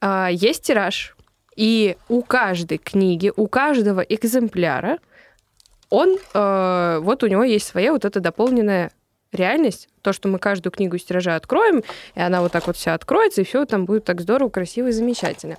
а, 0.00 0.30
есть 0.32 0.62
тираж, 0.62 1.14
и 1.56 1.98
у 2.08 2.22
каждой 2.22 2.78
книги, 2.78 3.30
у 3.36 3.48
каждого 3.48 4.00
экземпляра, 4.00 4.98
он, 5.90 6.16
э, 6.32 6.98
вот 7.02 7.22
у 7.22 7.26
него 7.26 7.42
есть 7.44 7.66
своя 7.66 7.92
вот 7.92 8.06
эта 8.06 8.20
дополненная 8.20 8.92
реальность, 9.32 9.88
то, 10.02 10.12
что 10.12 10.28
мы 10.28 10.38
каждую 10.38 10.72
книгу 10.72 10.96
из 10.96 11.04
тиража 11.04 11.36
откроем, 11.36 11.82
и 12.14 12.20
она 12.20 12.42
вот 12.42 12.52
так 12.52 12.66
вот 12.66 12.76
вся 12.76 12.94
откроется, 12.94 13.40
и 13.40 13.44
все 13.44 13.64
там 13.64 13.84
будет 13.86 14.04
так 14.04 14.20
здорово, 14.20 14.50
красиво 14.50 14.88
и 14.88 14.92
замечательно. 14.92 15.56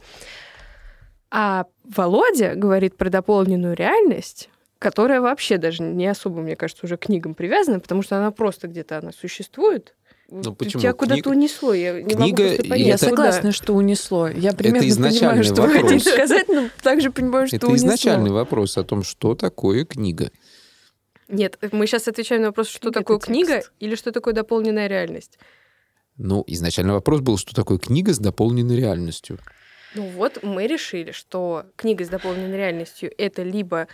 А 1.31 1.65
Володя 1.83 2.53
говорит 2.55 2.95
про 2.95 3.09
дополненную 3.09 3.75
реальность, 3.75 4.49
которая 4.79 5.21
вообще 5.21 5.57
даже 5.57 5.81
не 5.81 6.05
особо, 6.07 6.41
мне 6.41 6.55
кажется, 6.55 6.85
уже 6.85 6.97
к 6.97 7.01
книгам 7.05 7.33
привязана, 7.33 7.79
потому 7.79 8.03
что 8.03 8.17
она 8.17 8.31
просто 8.31 8.67
где-то 8.67 8.99
она 8.99 9.11
существует. 9.11 9.95
Ну, 10.29 10.53
почему? 10.55 10.81
Тебя 10.81 10.93
куда-то 10.93 11.21
Книга- 11.21 11.35
унесло, 11.35 11.73
я 11.73 11.93
не 12.01 12.13
могу 12.15 12.23
Книга 12.23 12.43
просто 12.43 12.61
и 12.63 12.69
понять, 12.69 12.87
Я 12.87 12.93
это- 12.95 13.05
согласна, 13.05 13.51
что 13.51 13.73
унесло. 13.73 14.27
Я 14.29 14.53
примерно 14.53 14.87
изначальный 14.87 15.19
понимаю, 15.19 15.43
что 15.43 15.61
вы 15.63 15.67
вопрос. 15.73 15.91
хотите 15.91 16.09
сказать, 16.11 16.47
но 16.47 16.69
также 16.81 17.11
понимаю, 17.11 17.47
что 17.47 17.55
Это 17.57 17.67
унесло. 17.67 17.87
изначальный 17.87 18.31
вопрос 18.31 18.77
о 18.77 18.83
том, 18.83 19.03
что 19.03 19.35
такое 19.35 19.85
книга. 19.85 20.31
Нет, 21.33 21.57
мы 21.71 21.87
сейчас 21.87 22.07
отвечаем 22.07 22.43
на 22.43 22.47
вопрос, 22.49 22.69
что 22.69 22.79
Книга— 22.79 22.99
такое 22.99 23.19
книга 23.19 23.53
текст. 23.55 23.71
или 23.79 23.95
что 23.95 24.11
такое 24.11 24.33
дополненная 24.33 24.87
реальность. 24.87 25.39
Ну, 26.17 26.43
изначальный 26.45 26.93
вопрос 26.93 27.21
был, 27.21 27.37
что 27.37 27.55
такое 27.55 27.79
книга 27.79 28.13
с 28.13 28.19
дополненной 28.19 28.77
реальностью. 28.77 29.39
Ну 29.95 30.07
вот 30.09 30.43
мы 30.43 30.67
решили, 30.67 31.11
что 31.11 31.65
книга 31.75 32.05
с 32.05 32.09
дополненной 32.09 32.55
реальностью 32.55 33.11
это 33.17 33.41
либо 33.41 33.87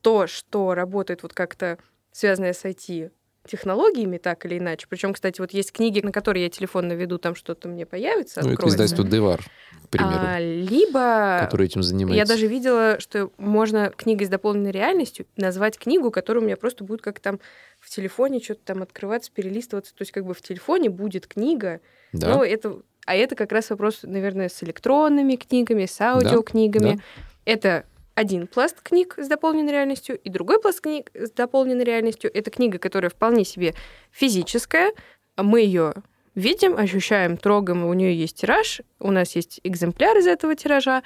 то, 0.00 0.26
что 0.26 0.74
работает 0.74 1.22
вот 1.22 1.34
как-то 1.34 1.78
связанное 2.10 2.54
с 2.54 2.64
IT 2.64 3.10
технологиями, 3.48 4.18
так 4.18 4.46
или 4.46 4.58
иначе. 4.58 4.86
Причем, 4.88 5.12
кстати, 5.12 5.40
вот 5.40 5.52
есть 5.52 5.72
книги, 5.72 6.00
на 6.00 6.12
которые 6.12 6.44
я 6.44 6.50
телефон 6.50 6.86
наведу, 6.88 7.18
там 7.18 7.34
что-то 7.34 7.68
мне 7.68 7.84
появится, 7.86 8.42
Ну, 8.44 8.52
это 8.52 8.68
издательство 8.68 9.04
Девар, 9.04 9.40
к 9.84 9.88
примеру, 9.88 10.20
А, 10.20 10.38
либо 10.38 11.38
которое 11.40 11.64
этим 11.64 11.82
занимается. 11.82 12.18
я 12.18 12.24
даже 12.24 12.46
видела, 12.46 13.00
что 13.00 13.30
можно 13.38 13.90
книгой 13.96 14.26
с 14.26 14.30
дополненной 14.30 14.70
реальностью 14.70 15.26
назвать 15.36 15.78
книгу, 15.78 16.10
которая 16.10 16.42
у 16.42 16.46
меня 16.46 16.56
просто 16.56 16.84
будет 16.84 17.02
как 17.02 17.18
там 17.20 17.40
в 17.80 17.90
телефоне 17.90 18.40
что-то 18.40 18.60
там 18.64 18.82
открываться, 18.82 19.30
перелистываться. 19.32 19.94
То 19.94 20.02
есть 20.02 20.12
как 20.12 20.24
бы 20.24 20.34
в 20.34 20.42
телефоне 20.42 20.90
будет 20.90 21.26
книга. 21.26 21.80
Да. 22.12 22.34
Ну, 22.36 22.42
это, 22.42 22.78
а 23.06 23.14
это 23.16 23.34
как 23.34 23.52
раз 23.52 23.70
вопрос, 23.70 24.00
наверное, 24.02 24.48
с 24.48 24.62
электронными 24.62 25.36
книгами, 25.36 25.86
с 25.86 26.00
аудиокнигами. 26.00 26.96
да. 26.96 27.02
Это 27.44 27.84
один 28.18 28.48
пласт 28.48 28.80
книг 28.82 29.14
с 29.16 29.28
дополненной 29.28 29.70
реальностью, 29.70 30.18
и 30.18 30.28
другой 30.28 30.60
пласт 30.60 30.80
книг 30.80 31.10
с 31.14 31.30
дополненной 31.30 31.84
реальностью. 31.84 32.28
Это 32.34 32.50
книга, 32.50 32.78
которая 32.78 33.10
вполне 33.10 33.44
себе 33.44 33.74
физическая. 34.10 34.92
Мы 35.36 35.60
ее 35.60 35.94
видим, 36.34 36.76
ощущаем, 36.76 37.36
трогаем, 37.36 37.84
у 37.84 37.92
нее 37.94 38.18
есть 38.18 38.40
тираж, 38.40 38.80
у 38.98 39.12
нас 39.12 39.36
есть 39.36 39.60
экземпляр 39.62 40.16
из 40.18 40.26
этого 40.26 40.56
тиража, 40.56 41.04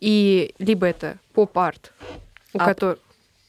и 0.00 0.52
либо 0.58 0.86
это 0.86 1.18
поп-арт, 1.32 1.92
у 2.54 2.58
которого... 2.58 2.98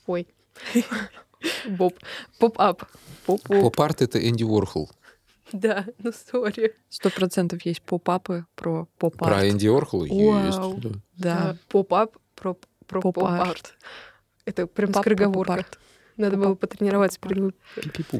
Ой. 0.05 0.27
Боб. 1.67 1.95
Pop-up. 2.37 2.83
Поп-арт— 3.25 4.01
это 4.03 4.29
Энди 4.29 4.43
Уорхол. 4.43 4.91
Да, 5.51 5.85
ну 5.97 6.11
sorry. 6.11 6.75
Сто 6.89 7.09
процентов 7.09 7.63
есть 7.65 7.81
pop-up 7.81 8.36
ы 8.36 8.45
про 8.55 8.87
поп 8.99 9.17
Про 9.17 9.49
Энди 9.49 9.67
Уорхола 9.67 10.05
Вау. 10.05 10.75
есть. 10.75 10.81
да. 10.81 10.91
Да. 11.15 11.57
Pop-up 11.69 12.17
про, 12.35 12.57
про 12.93 13.11
Поп-арт. 13.11 13.75
Это 14.45 14.67
прям 14.67 14.93
скороговорка. 14.93 15.65
Надо 16.15 16.37
было 16.37 16.53
потренироваться 16.53 17.19
перед 17.19 17.55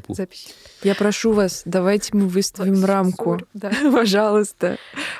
записью. 0.09 0.55
Я 0.81 0.95
прошу 0.95 1.33
вас, 1.33 1.61
давайте 1.65 2.09
мы 2.13 2.27
выставим 2.27 2.83
рамку. 2.83 3.39
Пожалуйста. 3.91 4.77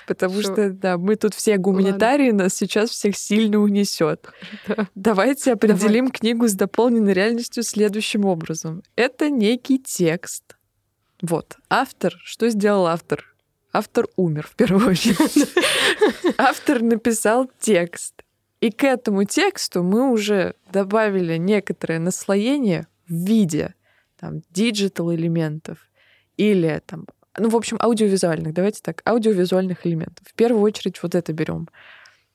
Потому 0.08 0.42
что, 0.42 0.72
да, 0.72 0.98
мы 0.98 1.16
тут 1.16 1.36
все 1.36 1.58
гуманитарии, 1.58 2.32
нас 2.32 2.56
сейчас 2.56 2.90
всех 2.90 3.16
сильно 3.16 3.60
унесет. 3.60 4.28
Да. 4.68 4.88
Давайте 4.96 5.54
определим 5.54 6.10
книгу 6.10 6.48
с 6.48 6.54
дополненной 6.54 7.14
реальностью 7.14 7.64
следующим 7.64 8.26
образом. 8.26 8.82
Это 8.96 9.30
некий 9.30 9.78
текст. 9.78 10.58
Вот. 11.22 11.58
Автор. 11.70 12.16
Что 12.24 12.50
сделал 12.50 12.88
автор? 12.88 13.24
Автор 13.72 14.08
умер 14.16 14.48
в 14.52 14.56
первую 14.56 14.90
очередь. 14.90 15.50
Автор 16.38 16.82
написал 16.82 17.50
текст. 17.60 18.23
И 18.64 18.72
к 18.72 18.86
этому 18.86 19.26
тексту 19.26 19.84
мы 19.84 20.10
уже 20.10 20.56
добавили 20.72 21.36
некоторое 21.36 22.00
наслоение 22.00 22.88
в 23.10 23.12
виде 23.14 23.74
там, 24.18 24.42
digital 24.52 25.14
элементов 25.14 25.90
или 26.38 26.82
там, 26.86 27.06
ну, 27.38 27.50
в 27.50 27.58
общем, 27.58 27.78
аудиовизуальных, 27.82 28.54
давайте 28.54 28.80
так, 28.82 29.02
аудиовизуальных 29.06 29.86
элементов. 29.86 30.26
В 30.26 30.34
первую 30.34 30.64
очередь 30.64 31.04
вот 31.04 31.14
это 31.14 31.34
берем. 31.34 31.68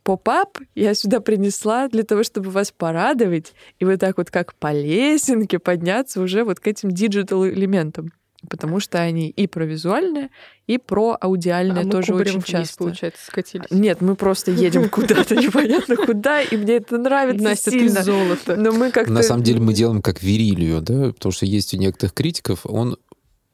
pop-up 0.03 0.59
я 0.75 0.93
сюда 0.93 1.21
принесла 1.21 1.89
для 1.89 2.03
того, 2.03 2.23
чтобы 2.25 2.51
вас 2.51 2.73
порадовать 2.73 3.55
и 3.79 3.87
вот 3.87 3.99
так 3.99 4.19
вот 4.19 4.31
как 4.31 4.55
по 4.55 4.71
лесенке 4.71 5.59
подняться 5.59 6.21
уже 6.21 6.45
вот 6.45 6.61
к 6.61 6.67
этим 6.67 6.91
digital 6.91 7.38
-элементам. 7.38 8.13
Потому 8.49 8.79
что 8.79 9.01
они 9.01 9.29
и 9.31 9.49
про 9.49 9.65
визуальное, 9.65 10.31
и 10.69 10.79
про 10.79 11.17
аудиальное 11.21 11.83
а 11.85 11.91
тоже 11.91 12.15
очень 12.15 12.35
вниз, 12.35 12.45
часто. 12.45 12.79
получается, 12.79 13.25
скатились. 13.27 13.67
Нет, 13.71 14.01
мы 14.01 14.15
просто 14.15 14.53
едем 14.53 14.89
куда-то 14.91 15.35
непонятно 15.35 15.97
куда, 15.97 16.41
и 16.43 16.57
мне 16.57 16.75
это 16.77 16.99
нравится 16.99 17.43
Настя, 17.43 17.73
ты 17.73 17.81
сильно. 17.81 18.03
золото. 18.05 18.55
Но 18.55 18.71
мы 18.71 18.93
как-то... 18.93 19.13
На 19.13 19.25
самом 19.25 19.43
деле 19.43 19.61
мы 19.61 19.75
делаем 19.75 20.03
как 20.03 20.23
Верилию, 20.23 20.81
да, 20.83 21.13
потому 21.13 21.33
что 21.33 21.47
есть 21.47 21.75
у 21.75 21.79
некоторых 21.79 22.15
критиков, 22.15 22.61
он 22.65 22.97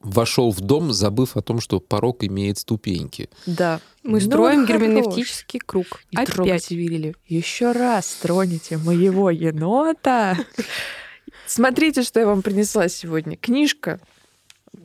вошел 0.01 0.53
в 0.53 0.61
дом, 0.61 0.93
забыв 0.93 1.37
о 1.39 1.41
том, 1.41 1.61
что 1.61 1.81
порог 1.81 2.23
имеет 2.25 2.59
ступеньки. 2.59 3.31
Да. 3.47 3.81
Мы 4.03 4.21
Ну, 4.21 4.27
строим 4.27 4.67
хорош. 4.67 4.83
герменевтический 4.83 5.61
круг. 5.61 6.03
И 6.11 6.17
Опять. 6.17 6.35
трогайте 6.35 6.77
Вилли. 6.77 7.15
Еще 7.27 7.73
раз 7.73 8.19
троните 8.21 8.77
моего 8.77 9.31
енота. 9.31 10.37
Смотрите, 11.47 12.03
что 12.03 12.21
я 12.21 12.27
вам 12.27 12.43
принесла 12.43 12.89
сегодня. 12.89 13.39
Книжка. 13.39 13.99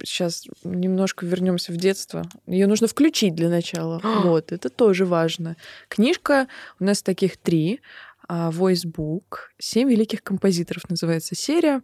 Сейчас 0.03 0.45
немножко 0.63 1.25
вернемся 1.25 1.71
в 1.71 1.77
детство. 1.77 2.23
Ее 2.45 2.67
нужно 2.67 2.87
включить 2.87 3.35
для 3.35 3.49
начала. 3.49 3.99
вот, 4.23 4.51
это 4.51 4.69
тоже 4.69 5.05
важно. 5.05 5.55
Книжка 5.87 6.47
у 6.79 6.83
нас 6.83 7.01
таких 7.01 7.37
три. 7.37 7.81
А, 8.27 8.51
Voice 8.51 8.85
Book. 8.85 9.49
Семь 9.57 9.89
великих 9.89 10.23
композиторов 10.23 10.89
называется 10.89 11.35
серия. 11.35 11.81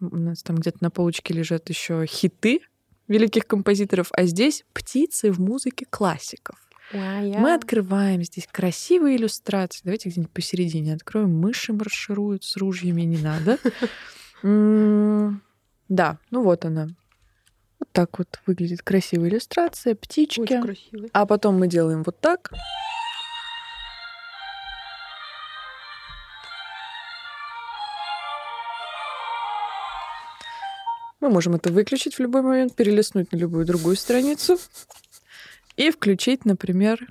У 0.00 0.16
нас 0.16 0.42
там 0.42 0.56
где-то 0.56 0.78
на 0.80 0.90
полочке 0.90 1.34
лежат 1.34 1.68
еще 1.68 2.06
хиты 2.06 2.60
великих 3.08 3.46
композиторов, 3.46 4.08
а 4.12 4.24
здесь 4.26 4.64
птицы 4.72 5.32
в 5.32 5.40
музыке 5.40 5.86
классиков. 5.88 6.56
Мы 7.40 7.54
открываем 7.54 8.22
здесь 8.22 8.46
красивые 8.50 9.16
иллюстрации. 9.16 9.82
Давайте 9.84 10.08
где-нибудь 10.08 10.32
посередине 10.32 10.94
откроем. 10.94 11.38
Мыши 11.38 11.72
маршируют 11.72 12.44
с 12.44 12.56
ружьями, 12.56 13.02
не 13.02 13.18
надо. 13.18 13.58
Да, 15.88 16.18
ну 16.30 16.42
вот 16.42 16.66
она. 16.66 16.88
Так 17.98 18.16
вот 18.16 18.38
выглядит 18.46 18.82
красивая 18.82 19.28
иллюстрация, 19.28 19.96
птички. 19.96 20.38
Очень 20.38 20.62
красивый. 20.62 21.10
А 21.12 21.26
потом 21.26 21.58
мы 21.58 21.66
делаем 21.66 22.04
вот 22.04 22.20
так. 22.20 22.52
Мы 31.18 31.28
можем 31.28 31.56
это 31.56 31.72
выключить 31.72 32.14
в 32.14 32.20
любой 32.20 32.42
момент, 32.42 32.76
перелистнуть 32.76 33.32
на 33.32 33.36
любую 33.36 33.66
другую 33.66 33.96
страницу 33.96 34.58
и 35.74 35.90
включить, 35.90 36.44
например, 36.44 37.04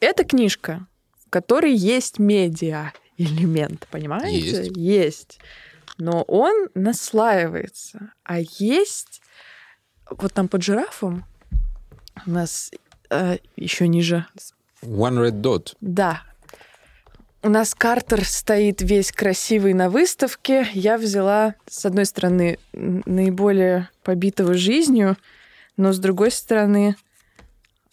Это 0.00 0.24
книжка, 0.24 0.86
в 1.30 1.32
которой 1.32 1.72
есть 1.72 2.18
медиа 2.18 2.92
элемент, 3.16 3.86
понимаете? 3.92 4.64
Есть. 4.64 4.76
Есть. 4.76 5.38
Но 5.96 6.22
он 6.22 6.70
наслаивается. 6.74 8.10
А 8.24 8.40
есть 8.40 9.22
вот 10.10 10.32
там 10.32 10.48
под 10.48 10.64
жирафом 10.64 11.24
у 12.26 12.30
нас 12.30 12.72
еще 13.54 13.86
ниже 13.86 14.26
One 14.82 15.24
Red 15.24 15.40
Dot. 15.40 15.76
да. 15.80 16.22
У 17.42 17.48
нас 17.48 17.76
Картер 17.76 18.24
стоит 18.24 18.82
весь 18.82 19.12
красивый 19.12 19.72
на 19.72 19.88
выставке. 19.88 20.66
Я 20.74 20.98
взяла, 20.98 21.54
с 21.68 21.86
одной 21.86 22.06
стороны, 22.06 22.58
наиболее 22.72 23.88
побитого 24.02 24.54
жизнью, 24.54 25.16
но 25.76 25.92
с 25.92 26.00
другой 26.00 26.32
стороны, 26.32 26.96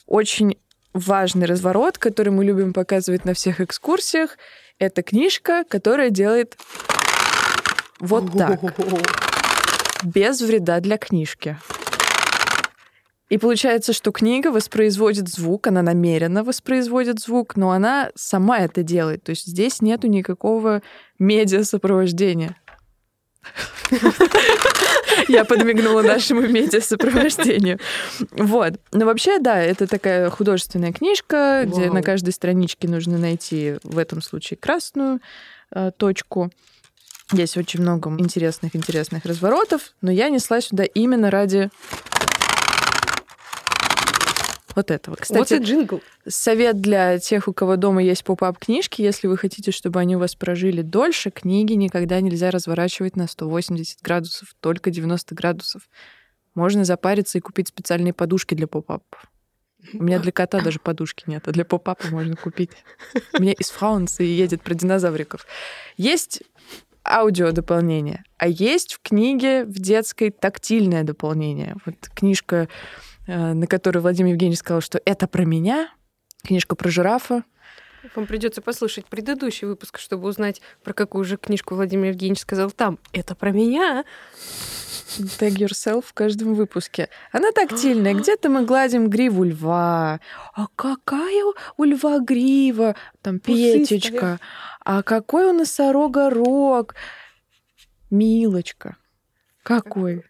очень 0.08 0.58
важный 1.00 1.45
разворот, 1.45 1.98
который 1.98 2.30
мы 2.30 2.45
любим 2.45 2.74
показывать 2.74 3.26
на 3.26 3.34
всех 3.34 3.62
экскурсиях. 3.62 4.38
Это 4.80 5.02
книжка, 5.04 5.64
которая 5.68 6.10
делает 6.10 6.58
вот 8.00 8.32
так, 8.38 8.60
без 10.04 10.41
вреда 10.41 10.80
для 10.80 10.98
книжки. 10.98 11.58
И 13.30 13.38
получается, 13.38 13.91
что 13.91 14.12
книга 14.12 14.52
воспроизводит 14.52 15.28
звук, 15.28 15.68
она 15.68 15.82
намеренно 15.82 16.43
воспроизводит 16.43 17.20
звук, 17.20 17.58
но 17.58 17.72
она 17.72 18.10
сама 18.16 18.60
это 18.60 18.84
делает. 18.84 19.24
То 19.24 19.32
есть 19.32 19.48
здесь 19.48 19.82
нету 19.82 20.08
никакого 20.08 20.82
медиасопровождения. 21.20 22.56
Я 25.28 25.45
подмигнула 25.45 26.02
нашему 26.02 26.41
медиасопровождению. 26.41 27.80
Вот. 28.32 28.74
Но 28.91 29.06
вообще, 29.06 29.39
да, 29.39 29.60
это 29.60 29.88
такая 29.88 30.30
художественная 30.30 30.93
книжка, 30.93 31.64
где 31.66 31.86
Вау. 31.86 31.93
на 31.93 32.02
каждой 32.04 32.34
страничке 32.34 32.88
нужно 32.88 33.18
найти 33.18 33.78
в 33.84 33.98
этом 33.98 34.22
случае 34.22 34.58
красную 34.58 35.20
э, 35.72 35.91
точку. 35.98 36.52
Здесь 37.32 37.58
очень 37.58 37.82
много 37.82 38.10
интересных-интересных 38.10 39.26
разворотов, 39.26 39.93
но 40.02 40.12
я 40.12 40.30
несла 40.30 40.62
сюда 40.62 40.86
именно 40.86 41.30
ради 41.30 41.70
вот. 44.78 45.08
Вот 45.08 45.20
Кстати, 45.22 45.54
и 45.54 45.58
джингл. 45.58 46.02
Совет 46.28 46.80
для 46.82 47.18
тех, 47.20 47.48
у 47.48 47.54
кого 47.54 47.76
дома 47.76 48.04
есть 48.04 48.24
поп-ап 48.24 48.60
книжки, 48.60 49.02
если 49.02 49.28
вы 49.28 49.38
хотите, 49.38 49.72
чтобы 49.72 50.00
они 50.00 50.16
у 50.16 50.20
вас 50.20 50.36
прожили 50.36 50.82
дольше, 50.82 51.32
книги 51.32 51.74
никогда 51.74 52.22
нельзя 52.22 52.52
разворачивать 52.52 53.16
на 53.16 53.28
180 53.28 54.02
градусов, 54.02 54.56
только 54.60 54.92
90 54.92 55.36
градусов. 55.36 55.90
Можно 56.54 56.86
запариться 56.86 57.38
и 57.38 57.42
купить 57.42 57.70
специальные 57.70 58.14
подушки 58.14 58.56
для 58.56 58.68
поп-апов. 58.68 59.26
У 59.94 60.04
меня 60.04 60.20
для 60.20 60.32
кота 60.32 60.60
даже 60.62 60.80
подушки 60.80 61.24
нет, 61.28 61.48
а 61.48 61.52
для 61.52 61.66
поп-апа 61.66 62.08
можно 62.08 62.36
купить. 62.36 62.72
У 63.34 63.42
меня 63.42 63.54
из 63.54 63.70
Франции 63.70 64.26
едет 64.26 64.62
про 64.62 64.74
динозавриков. 64.74 65.46
Есть 65.98 66.44
аудио 67.08 67.52
дополнение, 67.52 68.24
а 68.38 68.48
есть 68.48 68.96
в 68.96 69.02
книге 69.02 69.64
в 69.66 69.80
детской 69.80 70.30
тактильное 70.30 71.04
дополнение. 71.04 71.78
Вот 71.86 71.96
книжка, 72.14 72.68
на 73.28 73.68
которой 73.68 74.00
Владимир 74.00 74.34
Евгеньевич 74.34 74.60
сказал, 74.60 74.82
что 74.82 75.02
это 75.06 75.28
про 75.28 75.44
меня, 75.44 75.90
книжка 76.44 76.76
про 76.76 76.90
жирафа. 76.90 77.44
Вам 78.16 78.26
придется 78.26 78.62
послушать 78.62 79.06
предыдущий 79.06 79.68
выпуск, 79.68 80.00
чтобы 80.00 80.28
узнать, 80.28 80.62
про 80.84 80.94
какую 80.94 81.26
же 81.26 81.38
книжку 81.38 81.76
Владимир 81.76 82.10
Евгеньевич 82.10 82.42
сказал 82.42 82.72
там. 82.72 83.00
Это 83.12 83.36
про 83.36 83.52
меня. 83.52 84.06
Tag 85.18 85.56
yourself 85.56 86.06
в 86.08 86.14
каждом 86.14 86.54
выпуске. 86.54 87.10
Она 87.32 87.52
тактильная. 87.52 88.14
Где-то 88.16 88.50
мы 88.50 88.66
гладим 88.66 89.10
гриву 89.10 89.44
льва. 89.44 90.20
А 90.54 90.68
какая 90.76 91.44
у 91.78 91.84
льва 91.84 92.20
грива? 92.20 92.96
Там. 93.22 93.40
Петечка. 93.40 94.40
А 94.86 95.04
какой 95.04 95.46
у 95.46 95.54
носорога 95.54 96.30
рог? 96.30 96.96
Милочка. 98.10 98.96
Какой? 99.64 100.24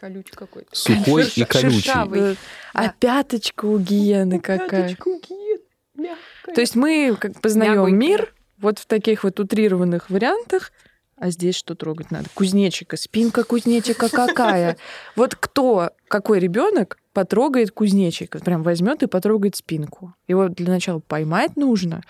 Колючий 0.00 0.32
какой-то. 0.34 0.74
Сухой 0.74 1.24
Шерша- 1.24 1.42
и 1.42 1.44
колючий. 1.44 1.80
шершавый. 1.82 2.20
Э, 2.32 2.34
А 2.72 2.82
Да. 2.84 2.94
пяточка 2.98 3.66
у 3.66 3.78
гиены 3.78 4.40
какая? 4.40 4.68
Пяточка 4.88 5.08
у 5.08 5.20
гиен, 5.20 5.58
мягкая. 5.94 6.54
То 6.54 6.60
есть 6.62 6.74
мы 6.74 7.14
как 7.20 7.38
познаем 7.42 7.72
Мягонькая. 7.74 7.98
мир 7.98 8.34
вот 8.58 8.78
в 8.78 8.86
таких 8.86 9.24
вот 9.24 9.38
утрированных 9.38 10.08
вариантах, 10.08 10.72
а 11.18 11.28
здесь 11.30 11.54
что 11.54 11.74
трогать 11.74 12.10
надо? 12.10 12.30
Кузнечика, 12.32 12.96
спинка 12.96 13.44
кузнечика 13.44 14.08
какая? 14.08 14.78
Вот 15.16 15.34
кто, 15.34 15.90
какой 16.08 16.38
ребенок 16.38 16.96
потрогает 17.12 17.70
кузнечика, 17.70 18.38
прям 18.38 18.62
возьмет 18.62 19.02
и 19.02 19.06
потрогает 19.06 19.56
спинку. 19.56 20.14
Его 20.26 20.48
для 20.48 20.68
начала 20.72 21.00
поймать 21.00 21.56
нужно, 21.56 22.02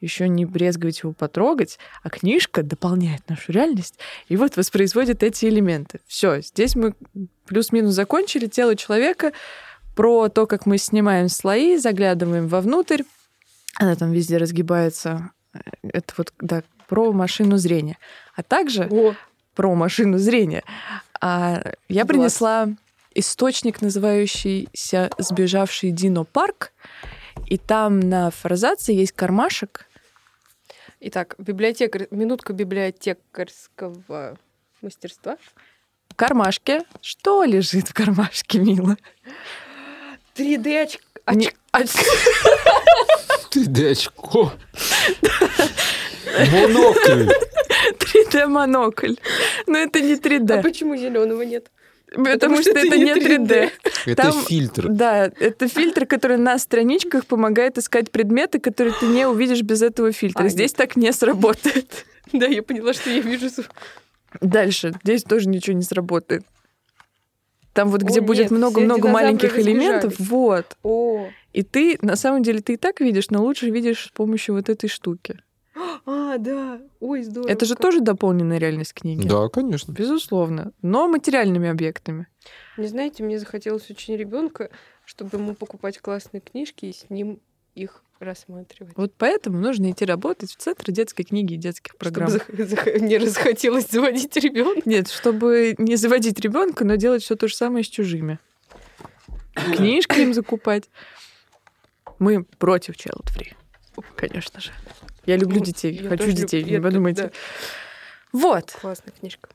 еще 0.00 0.28
не 0.28 0.44
брезговать 0.44 1.00
его 1.00 1.12
потрогать, 1.12 1.78
а 2.02 2.10
книжка 2.10 2.62
дополняет 2.62 3.28
нашу 3.28 3.52
реальность 3.52 3.98
и 4.28 4.36
вот 4.36 4.56
воспроизводит 4.56 5.22
эти 5.22 5.46
элементы. 5.46 6.00
Все, 6.06 6.40
здесь 6.40 6.74
мы 6.74 6.94
плюс-минус 7.46 7.94
закончили 7.94 8.46
тело 8.46 8.76
человека 8.76 9.32
про 9.94 10.28
то, 10.28 10.46
как 10.46 10.66
мы 10.66 10.78
снимаем 10.78 11.28
слои, 11.28 11.76
заглядываем 11.76 12.48
вовнутрь, 12.48 13.02
она 13.76 13.96
там 13.96 14.12
везде 14.12 14.36
разгибается. 14.36 15.30
Это 15.82 16.14
вот, 16.16 16.32
да, 16.40 16.62
про 16.88 17.12
машину 17.12 17.56
зрения. 17.56 17.98
А 18.34 18.42
также 18.42 18.88
О, 18.90 19.14
про 19.54 19.74
машину 19.74 20.18
зрения. 20.18 20.64
А 21.20 21.62
я 21.88 22.04
Глаз. 22.04 22.08
принесла 22.08 22.68
источник, 23.14 23.80
называющийся 23.80 25.10
«Сбежавший 25.18 25.90
Дино 25.90 26.24
Парк». 26.24 26.72
И 27.46 27.58
там 27.58 28.00
на 28.00 28.30
фразации 28.30 28.94
есть 28.94 29.12
кармашек. 29.12 29.86
Итак, 31.00 31.34
библиотекарь, 31.38 32.08
минутка 32.10 32.52
библиотекарского 32.52 34.36
мастерства. 34.82 35.38
В 36.10 36.14
кармашке. 36.14 36.82
Что 37.00 37.44
лежит 37.44 37.88
в 37.88 37.94
кармашке, 37.94 38.58
мила? 38.58 38.96
3D 40.36 40.82
очк... 40.82 41.00
Не- 41.32 41.46
очк- 41.48 41.54
оч- 41.72 43.48
Ты 43.50 43.66
да 43.66 43.88
очко. 43.90 44.52
Монокль. 46.52 47.28
3D-монокль. 47.98 49.14
Но 49.66 49.78
это 49.78 50.00
не 50.00 50.14
3D. 50.16 50.58
А 50.58 50.62
почему 50.62 50.96
зеленого 50.96 51.42
нет? 51.42 51.70
Потому, 52.14 52.60
что, 52.60 52.70
это 52.70 52.98
не 52.98 53.14
3D. 53.14 53.70
Это 54.06 54.22
Там- 54.22 54.44
фильтр. 54.44 54.88
Да, 54.88 55.30
это 55.38 55.68
фильтр, 55.68 56.06
который 56.06 56.38
на 56.38 56.58
страничках 56.58 57.26
помогает 57.26 57.78
искать 57.78 58.10
предметы, 58.10 58.58
которые 58.58 58.94
ты 58.98 59.06
не 59.06 59.26
увидишь 59.26 59.62
без 59.62 59.82
этого 59.82 60.12
фильтра. 60.12 60.44
А, 60.44 60.48
Здесь 60.48 60.72
так 60.72 60.96
не 60.96 61.12
сработает. 61.12 62.06
Да, 62.32 62.46
я 62.46 62.62
поняла, 62.62 62.92
что 62.92 63.10
я 63.10 63.20
вижу. 63.20 63.48
Дальше. 64.40 64.92
Здесь 65.02 65.24
тоже 65.24 65.48
ничего 65.48 65.76
не 65.76 65.82
сработает. 65.82 66.44
Там 67.72 67.88
вот, 67.88 68.04
О, 68.04 68.06
где 68.06 68.20
будет 68.20 68.38
нет, 68.38 68.46
все 68.48 68.54
много-много 68.56 69.08
маленьких 69.08 69.58
элементов, 69.58 70.14
вот. 70.18 70.76
О, 70.84 71.28
И 71.52 71.62
ты, 71.62 71.98
на 72.02 72.14
самом 72.16 72.42
деле, 72.42 72.60
ты 72.60 72.74
и 72.74 72.76
так 72.76 73.00
видишь, 73.00 73.30
но 73.30 73.42
лучше 73.42 73.70
видишь 73.70 74.06
с 74.06 74.08
помощью 74.10 74.54
вот 74.54 74.68
этой 74.68 74.88
штуки. 74.88 75.40
А, 76.06 76.38
да. 76.38 76.80
Ой, 77.00 77.22
здорово. 77.22 77.50
Это 77.50 77.64
же 77.66 77.74
как. 77.74 77.82
тоже 77.82 78.00
дополненная 78.00 78.58
реальность 78.58 78.94
книги. 78.94 79.26
Да, 79.26 79.48
конечно. 79.48 79.92
Безусловно. 79.92 80.72
Но 80.82 81.08
материальными 81.08 81.68
объектами. 81.68 82.26
Не 82.76 82.86
знаете, 82.86 83.22
мне 83.22 83.38
захотелось 83.38 83.90
очень 83.90 84.16
ребенка, 84.16 84.70
чтобы 85.04 85.38
ему 85.38 85.54
покупать 85.54 85.98
классные 85.98 86.40
книжки 86.40 86.86
и 86.86 86.92
с 86.92 87.08
ним 87.10 87.40
их 87.74 88.02
рассматривать. 88.18 88.92
Вот 88.96 89.14
поэтому 89.16 89.58
нужно 89.58 89.90
идти 89.90 90.04
работать 90.04 90.50
в 90.50 90.56
Центр 90.56 90.92
детской 90.92 91.24
книги 91.24 91.54
и 91.54 91.56
детских 91.56 91.96
программ. 91.96 92.28
Чтобы 92.30 92.62
зах- 92.64 92.84
зах- 92.84 93.00
не 93.00 93.16
расхотелось 93.18 93.88
заводить 93.88 94.36
ребенка. 94.36 94.82
Нет, 94.88 95.08
чтобы 95.08 95.74
не 95.78 95.96
заводить 95.96 96.38
ребенка, 96.40 96.84
но 96.84 96.96
делать 96.96 97.22
все 97.22 97.34
то 97.36 97.48
же 97.48 97.54
самое 97.54 97.84
с 97.84 97.88
чужими. 97.88 98.38
Книжки 99.54 100.20
им 100.20 100.34
закупать. 100.34 100.90
Мы 102.18 102.44
против 102.44 102.94
child 102.96 103.24
free. 103.34 103.54
Конечно 104.16 104.60
же. 104.60 104.70
Я 105.26 105.36
люблю 105.36 105.58
Ну, 105.58 105.64
детей, 105.64 105.92
я 106.02 106.08
хочу 106.08 106.32
детей, 106.32 106.60
люблю. 106.60 106.76
не 106.78 106.82
подумайте. 106.82 107.22
да, 107.24 107.30
Вот. 108.32 108.72
Классная 108.80 109.12
книжка. 109.12 109.50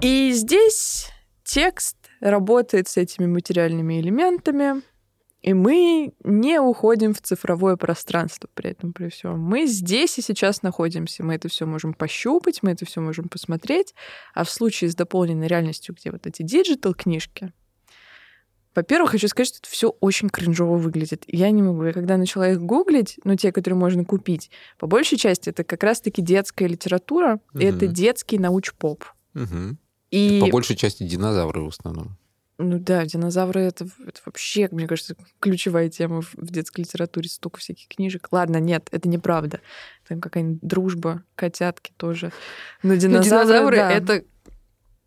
И 0.00 0.32
здесь 0.32 1.10
текст 1.44 1.96
работает 2.20 2.88
с 2.88 2.96
этими 2.96 3.26
материальными 3.26 4.00
элементами, 4.00 4.82
и 5.40 5.54
мы 5.54 6.12
не 6.24 6.60
уходим 6.60 7.14
в 7.14 7.20
цифровое 7.22 7.76
пространство 7.76 8.48
при 8.54 8.70
этом, 8.70 8.92
при 8.92 9.08
всем. 9.08 9.38
Мы 9.40 9.66
здесь 9.66 10.18
и 10.18 10.22
сейчас 10.22 10.62
находимся. 10.62 11.22
Мы 11.22 11.34
это 11.36 11.48
все 11.48 11.64
можем 11.64 11.94
пощупать, 11.94 12.62
мы 12.62 12.72
это 12.72 12.84
все 12.86 13.00
можем 13.00 13.28
посмотреть. 13.28 13.94
А 14.34 14.42
в 14.44 14.50
случае 14.50 14.90
с 14.90 14.96
дополненной 14.96 15.46
реальностью, 15.46 15.94
где 15.94 16.10
вот 16.10 16.26
эти 16.26 16.42
digital 16.42 16.92
книжки, 16.92 17.52
во-первых, 18.78 19.10
хочу 19.10 19.26
сказать, 19.26 19.48
что 19.48 19.58
это 19.58 19.68
все 19.68 19.88
очень 20.00 20.28
кринжово 20.28 20.76
выглядит. 20.76 21.24
Я 21.26 21.50
не 21.50 21.62
могу. 21.62 21.82
Я 21.84 21.92
когда 21.92 22.16
начала 22.16 22.48
их 22.48 22.60
гуглить, 22.60 23.18
ну, 23.24 23.34
те, 23.34 23.50
которые 23.50 23.76
можно 23.76 24.04
купить, 24.04 24.50
по 24.78 24.86
большей 24.86 25.18
части 25.18 25.50
это 25.50 25.64
как 25.64 25.82
раз-таки 25.82 26.22
детская 26.22 26.68
литература, 26.68 27.40
и 27.54 27.64
это 27.64 27.88
детский 27.88 28.38
науч-поп. 28.38 29.04
Мгм. 29.34 29.78
И 30.12 30.38
По 30.40 30.46
большей 30.46 30.76
части 30.76 31.02
динозавры 31.02 31.62
в 31.62 31.68
основном. 31.68 32.16
ну 32.58 32.78
да, 32.78 33.04
динозавры 33.04 33.62
это, 33.62 33.84
это 34.06 34.20
вообще, 34.24 34.68
мне 34.70 34.86
кажется, 34.86 35.16
ключевая 35.40 35.88
тема 35.90 36.22
в, 36.22 36.34
в 36.34 36.50
детской 36.52 36.82
литературе. 36.82 37.28
Столько 37.28 37.58
всяких 37.58 37.88
книжек. 37.88 38.28
Ладно, 38.30 38.58
нет, 38.58 38.88
это 38.92 39.08
неправда. 39.08 39.60
Там 40.08 40.20
какая-нибудь 40.20 40.60
дружба, 40.62 41.24
котятки 41.34 41.92
тоже. 41.96 42.32
Но 42.84 42.90
Но 42.90 42.96
динозавры, 42.96 43.28
динозавры 43.28 43.76
да. 43.76 43.90
это 43.92 44.24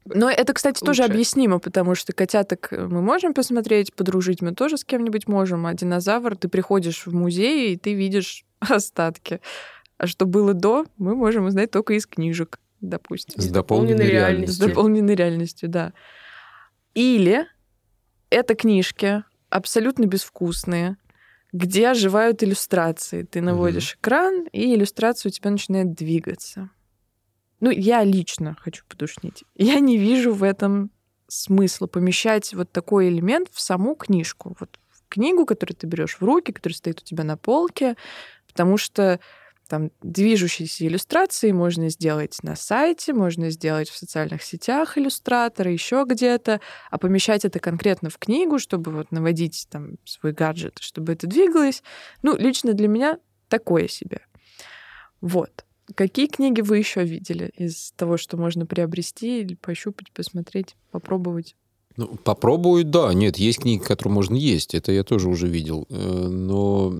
Но 0.05 0.29
это, 0.29 0.53
кстати, 0.53 0.79
тоже 0.79 1.03
лучше. 1.03 1.13
объяснимо, 1.13 1.59
потому 1.59 1.95
что 1.95 2.11
котяток 2.13 2.69
мы 2.71 3.01
можем 3.01 3.33
посмотреть, 3.33 3.93
подружить 3.93 4.41
мы 4.41 4.53
тоже 4.53 4.77
с 4.77 4.83
кем-нибудь 4.83 5.27
можем, 5.27 5.65
а 5.67 5.73
динозавр, 5.73 6.35
ты 6.35 6.49
приходишь 6.49 7.05
в 7.05 7.13
музей, 7.13 7.73
и 7.73 7.77
ты 7.77 7.93
видишь 7.93 8.43
остатки. 8.59 9.41
А 9.97 10.07
что 10.07 10.25
было 10.25 10.53
до, 10.53 10.85
мы 10.97 11.15
можем 11.15 11.45
узнать 11.45 11.69
только 11.69 11.93
из 11.93 12.07
книжек, 12.07 12.59
допустим. 12.79 13.39
С 13.39 13.47
дополненной 13.47 13.93
дополненной 13.93 14.05
С 14.05 14.11
реальностью. 14.11 14.67
дополненной 14.67 15.15
реальностью, 15.15 15.69
да. 15.69 15.93
Или 16.95 17.45
это 18.31 18.55
книжки 18.55 19.23
абсолютно 19.49 20.05
безвкусные, 20.05 20.97
где 21.53 21.89
оживают 21.89 22.41
иллюстрации. 22.41 23.23
Ты 23.23 23.41
наводишь 23.41 23.95
экран, 24.01 24.47
и 24.51 24.73
иллюстрация 24.73 25.29
у 25.29 25.33
тебя 25.33 25.51
начинает 25.51 25.93
двигаться. 25.93 26.69
Ну, 27.61 27.69
я 27.69 28.03
лично 28.03 28.57
хочу 28.59 28.83
подушнить. 28.87 29.43
Я 29.55 29.79
не 29.79 29.97
вижу 29.97 30.33
в 30.33 30.43
этом 30.43 30.91
смысла 31.27 31.87
помещать 31.87 32.53
вот 32.53 32.71
такой 32.71 33.07
элемент 33.07 33.49
в 33.51 33.61
саму 33.61 33.95
книжку. 33.95 34.57
Вот 34.59 34.79
в 34.89 35.07
книгу, 35.07 35.45
которую 35.45 35.77
ты 35.77 35.87
берешь 35.87 36.17
в 36.19 36.23
руки, 36.23 36.51
которая 36.51 36.75
стоит 36.75 36.99
у 37.01 37.03
тебя 37.05 37.23
на 37.23 37.37
полке, 37.37 37.95
потому 38.47 38.77
что 38.77 39.19
там 39.69 39.91
движущиеся 40.01 40.85
иллюстрации 40.85 41.51
можно 41.53 41.87
сделать 41.89 42.37
на 42.43 42.57
сайте, 42.57 43.13
можно 43.13 43.49
сделать 43.51 43.89
в 43.89 43.97
социальных 43.97 44.43
сетях 44.43 44.97
иллюстраторы, 44.97 45.71
еще 45.71 46.03
где-то, 46.05 46.59
а 46.89 46.97
помещать 46.97 47.45
это 47.45 47.59
конкретно 47.59 48.09
в 48.09 48.17
книгу, 48.17 48.59
чтобы 48.59 48.91
вот 48.91 49.11
наводить 49.11 49.67
там 49.69 49.95
свой 50.03 50.33
гаджет, 50.33 50.79
чтобы 50.81 51.13
это 51.13 51.25
двигалось, 51.25 51.83
ну, 52.21 52.35
лично 52.35 52.73
для 52.73 52.89
меня 52.89 53.17
такое 53.47 53.87
себе. 53.87 54.19
Вот. 55.21 55.63
Какие 55.95 56.27
книги 56.27 56.61
вы 56.61 56.77
еще 56.77 57.03
видели 57.03 57.51
из 57.57 57.91
того, 57.95 58.17
что 58.17 58.37
можно 58.37 58.65
приобрести 58.65 59.41
или 59.41 59.55
пощупать, 59.55 60.11
посмотреть, 60.11 60.75
попробовать? 60.91 61.55
Ну, 61.97 62.07
попробую, 62.23 62.85
да. 62.85 63.13
Нет, 63.13 63.37
есть 63.37 63.59
книги, 63.59 63.81
которые 63.81 64.13
можно 64.13 64.35
есть. 64.35 64.73
Это 64.73 64.91
я 64.91 65.03
тоже 65.03 65.27
уже 65.29 65.47
видел. 65.47 65.87
Э, 65.89 66.27
Но... 66.29 66.93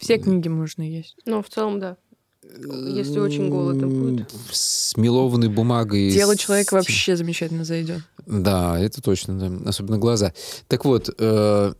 Все 0.00 0.18
книги 0.18 0.48
можно 0.48 0.82
есть. 0.82 1.16
Ну, 1.26 1.42
в 1.42 1.48
целом, 1.48 1.80
да. 1.80 1.96
Если 2.42 3.18
очень 3.18 3.48
голодно 3.48 3.86
будет. 3.86 4.34
С 4.50 4.96
мелованной 4.96 5.48
бумагой. 5.48 6.10
Тело 6.10 6.36
человека 6.36 6.74
вообще 6.74 7.16
замечательно 7.16 7.64
зайдет. 7.64 8.02
Да, 8.26 8.78
это 8.78 9.00
точно, 9.00 9.38
да. 9.38 9.68
Особенно 9.70 9.98
глаза. 9.98 10.32
Так 10.68 10.84
вот, 10.84 11.08
э, 11.18 11.72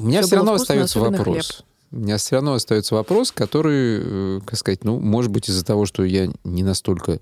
у 0.00 0.04
меня 0.04 0.22
все 0.22 0.30
было 0.30 0.38
равно 0.38 0.52
вкусно, 0.52 0.62
остается 0.62 1.00
вопрос. 1.00 1.64
У 1.90 1.96
меня 1.96 2.16
все 2.18 2.36
равно 2.36 2.54
остается 2.54 2.94
вопрос, 2.94 3.32
который, 3.32 4.00
э, 4.38 4.40
как 4.44 4.58
сказать, 4.58 4.84
ну, 4.84 5.00
может 5.00 5.30
быть, 5.30 5.48
из-за 5.48 5.64
того, 5.64 5.86
что 5.86 6.04
я 6.04 6.30
не 6.44 6.62
настолько 6.62 7.18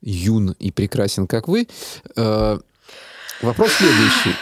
юн 0.00 0.50
и 0.58 0.70
прекрасен, 0.72 1.26
как 1.26 1.48
вы. 1.48 1.68
э, 2.16 2.58
Вопрос 3.42 3.72
следующий. 3.72 4.36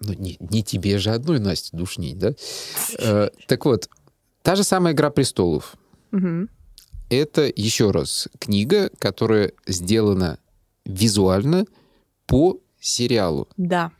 Ну, 0.00 0.12
не, 0.14 0.36
не 0.40 0.62
тебе 0.62 0.98
же 0.98 1.10
одной, 1.10 1.38
Настя, 1.38 1.76
душнить, 1.76 2.18
да? 2.18 2.34
Э, 2.98 3.28
Так 3.46 3.64
вот, 3.64 3.88
та 4.42 4.54
же 4.56 4.64
самая 4.64 4.92
«Игра 4.92 5.10
престолов». 5.10 5.76
Это, 7.08 7.50
еще 7.54 7.90
раз, 7.92 8.28
книга, 8.38 8.90
которая 8.98 9.52
сделана 9.66 10.38
визуально 10.84 11.66
по 12.26 12.58
сериалу. 12.80 13.48
Да. 13.56 13.92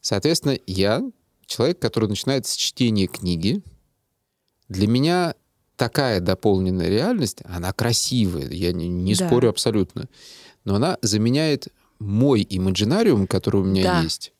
Соответственно, 0.00 0.56
я 0.66 1.02
человек, 1.52 1.78
который 1.78 2.08
начинает 2.08 2.46
с 2.46 2.54
чтения 2.56 3.06
книги. 3.06 3.62
Для 4.68 4.86
меня 4.86 5.34
такая 5.76 6.20
дополненная 6.20 6.88
реальность, 6.88 7.38
она 7.44 7.72
красивая, 7.72 8.48
я 8.48 8.72
не, 8.72 8.88
не 8.88 9.14
Да. 9.14 9.26
спорю 9.26 9.50
абсолютно, 9.50 10.08
но 10.64 10.76
она 10.76 10.98
заменяет 11.02 11.68
мой 11.98 12.42
имаджинариум, 12.42 13.26
который 13.26 13.60
у 13.60 13.64
меня 13.64 13.82
Да. 13.82 14.02
есть. 14.02 14.32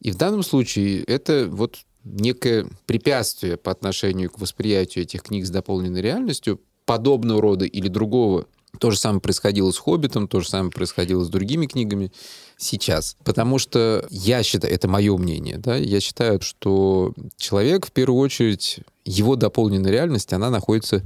И 0.00 0.10
в 0.10 0.16
данном 0.16 0.42
случае 0.42 1.02
это 1.04 1.46
вот 1.50 1.78
некое 2.04 2.66
препятствие 2.86 3.56
по 3.56 3.70
отношению 3.70 4.30
к 4.30 4.38
восприятию 4.40 5.04
этих 5.04 5.22
книг 5.22 5.44
с 5.46 5.50
дополненной 5.50 6.00
реальностью 6.00 6.60
подобного 6.86 7.42
рода 7.42 7.66
или 7.66 7.88
другого. 7.88 8.46
То 8.78 8.90
же 8.90 8.98
самое 8.98 9.20
происходило 9.20 9.70
с 9.70 9.78
«Хоббитом», 9.78 10.28
то 10.28 10.40
же 10.40 10.48
самое 10.48 10.70
происходило 10.70 11.24
с 11.24 11.28
другими 11.28 11.66
книгами 11.66 12.12
сейчас. 12.56 13.16
Потому 13.24 13.58
что 13.58 14.06
я 14.10 14.42
считаю, 14.42 14.72
это 14.72 14.88
мое 14.88 15.16
мнение, 15.16 15.58
да, 15.58 15.76
я 15.76 16.00
считаю, 16.00 16.40
что 16.40 17.12
человек, 17.36 17.86
в 17.86 17.92
первую 17.92 18.20
очередь, 18.20 18.80
его 19.04 19.36
дополненная 19.36 19.90
реальность, 19.90 20.32
она 20.32 20.50
находится 20.50 21.02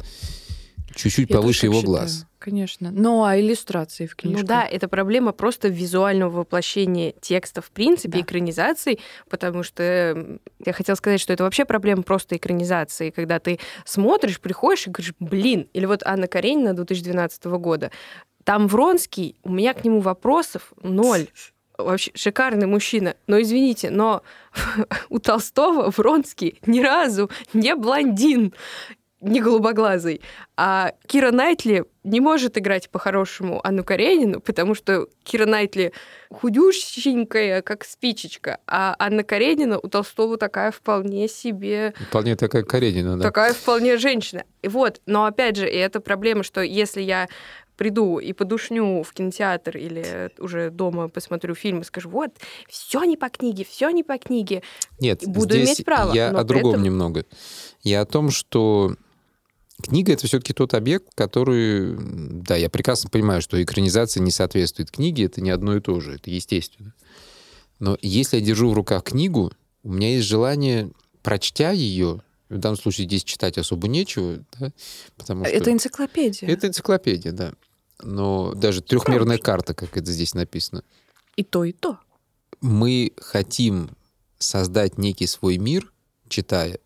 чуть-чуть 0.95 1.31
Я 1.31 1.37
повыше 1.37 1.67
его 1.67 1.81
считаю, 1.81 1.87
глаз. 1.87 2.27
Конечно. 2.45 2.91
Ну, 2.93 3.25
а 3.25 3.41
иллюстрации 3.41 4.05
в 4.05 4.15
книжках? 4.15 4.43
Ну 4.43 4.47
да, 4.47 4.67
это 4.67 4.87
проблема 4.87 5.33
просто 5.33 5.69
визуального 5.69 6.29
воплощения 6.31 7.15
текста 7.23 7.63
в 7.63 7.71
принципе, 7.71 8.19
Да. 8.19 8.21
экранизаций, 8.21 9.01
потому 9.31 9.63
что 9.63 10.39
я 10.63 10.73
хотела 10.75 10.95
сказать, 10.95 11.23
что 11.23 11.33
это 11.33 11.43
вообще 11.45 11.65
проблема 11.65 12.03
просто 12.03 12.37
экранизации, 12.37 13.09
когда 13.09 13.39
ты 13.39 13.59
смотришь, 13.87 14.43
приходишь 14.43 14.87
и 14.87 14.91
говоришь, 14.91 15.15
блин, 15.21 15.71
или 15.73 15.87
вот 15.87 16.03
Анна 16.05 16.27
Каренина 16.27 16.75
2012 16.75 17.47
года, 17.47 17.91
там 18.45 18.67
Вронский, 18.69 19.37
у 19.43 19.51
меня 19.51 19.73
к 19.73 19.83
нему 19.83 20.01
вопросов 20.01 20.75
ноль. 20.83 21.29
Вообще 21.79 22.11
шикарный 22.15 22.67
мужчина. 22.67 23.17
Но 23.27 23.41
извините, 23.41 23.89
но 23.89 24.23
у 25.09 25.19
Толстого 25.19 25.91
Вронский 25.97 26.61
ни 26.67 26.81
разу 26.81 27.31
не 27.55 27.75
блондин, 27.75 28.53
не 29.25 29.41
голубоглазый. 29.41 30.21
А 30.57 30.93
Кира 31.07 31.33
Найтли 31.33 31.85
не 32.05 32.21
может 32.21 32.59
играть 32.59 32.91
по-хорошему 32.91 33.61
Анну 33.67 33.83
Каренину, 33.83 34.41
потому 34.41 34.75
что 34.75 35.09
Кира 35.23 35.47
Найтли 35.47 35.93
худющенькая, 36.31 37.63
как 37.63 37.85
спичечка, 37.85 38.59
а 38.67 38.95
Анна 38.99 39.25
Каренина 39.25 39.79
у 39.79 39.89
Толстого 39.89 40.37
такая 40.37 40.71
вполне 40.71 41.29
себе... 41.29 41.95
Вполне 42.09 42.37
такая 42.37 42.63
Каренина, 42.63 43.17
да. 43.17 43.23
Такая 43.23 43.55
вполне 43.55 43.97
женщина. 43.97 44.45
И 44.63 44.69
вот, 44.69 45.01
но 45.07 45.25
опять 45.25 45.57
же, 45.57 45.69
и 45.69 45.77
это 45.77 46.01
проблема, 46.01 46.43
что 46.43 46.61
если 46.61 47.01
я 47.01 47.29
приду 47.77 48.19
и 48.19 48.33
подушню 48.33 49.03
в 49.03 49.13
кинотеатр 49.13 49.77
или 49.77 50.31
уже 50.39 50.71
дома 50.71 51.09
посмотрю 51.09 51.55
фильм 51.55 51.81
и 51.81 51.85
скажу, 51.85 52.09
вот, 52.09 52.31
все 52.69 53.03
не 53.05 53.17
по 53.17 53.29
книге, 53.29 53.67
все 53.69 53.91
не 53.91 54.05
по 54.05 54.19
книге. 54.19 54.63
Нет, 55.01 55.23
буду 55.27 55.55
здесь 55.55 55.69
иметь 55.69 55.85
право. 55.85 56.13
я 56.13 56.29
о 56.29 56.45
другом 56.45 56.73
этом... 56.73 56.83
немного. 56.83 57.25
Я 57.83 58.03
о 58.03 58.07
том, 58.07 58.31
что 58.31 58.95
Книга— 59.85 60.13
это 60.15 60.27
все-таки 60.27 60.55
тот 60.55 60.73
объект, 60.73 61.09
который... 61.15 61.95
Да, 61.99 62.57
я 62.57 62.71
прекрасно 62.71 63.11
понимаю, 63.11 63.43
что 63.43 63.63
экранизация 63.63 64.23
не 64.23 64.31
соответствует 64.31 64.91
книге, 64.91 65.25
это 65.25 65.43
не 65.43 65.51
одно 65.51 65.77
и 65.77 65.81
то 65.81 66.01
же, 66.01 66.15
это 66.15 66.31
естественно. 66.31 66.95
Но 67.81 67.99
если 68.01 68.39
я 68.39 68.43
держу 68.43 68.71
в 68.71 68.73
руках 68.73 69.05
книгу, 69.05 69.53
у 69.83 69.93
меня 69.93 70.15
есть 70.15 70.27
желание, 70.27 70.91
прочтя 71.23 71.71
ее, 71.71 72.23
в 72.49 72.57
данном 72.57 72.79
случае 72.79 73.07
здесь 73.07 73.25
читать 73.25 73.59
особо 73.59 73.87
нечего, 73.87 74.43
да, 74.59 74.73
потому 75.19 75.45
что... 75.45 75.55
Это 75.55 75.71
энциклопедия. 75.71 76.49
Это 76.49 76.67
энциклопедия, 76.67 77.33
да. 77.33 77.53
Но 78.03 78.55
даже 78.55 78.81
трехмерная 78.81 79.37
карта, 79.37 79.75
как 79.75 79.99
это 79.99 80.11
здесь 80.11 80.33
написано. 80.33 80.83
И 81.37 81.45
то, 81.45 81.63
и 81.63 81.73
то. 81.73 81.99
Мы 82.63 83.13
хотим 83.19 83.91
создать 84.39 84.97
некий 84.97 85.27
свой 85.27 85.59
мир, 85.59 85.93
читая, 86.29 86.79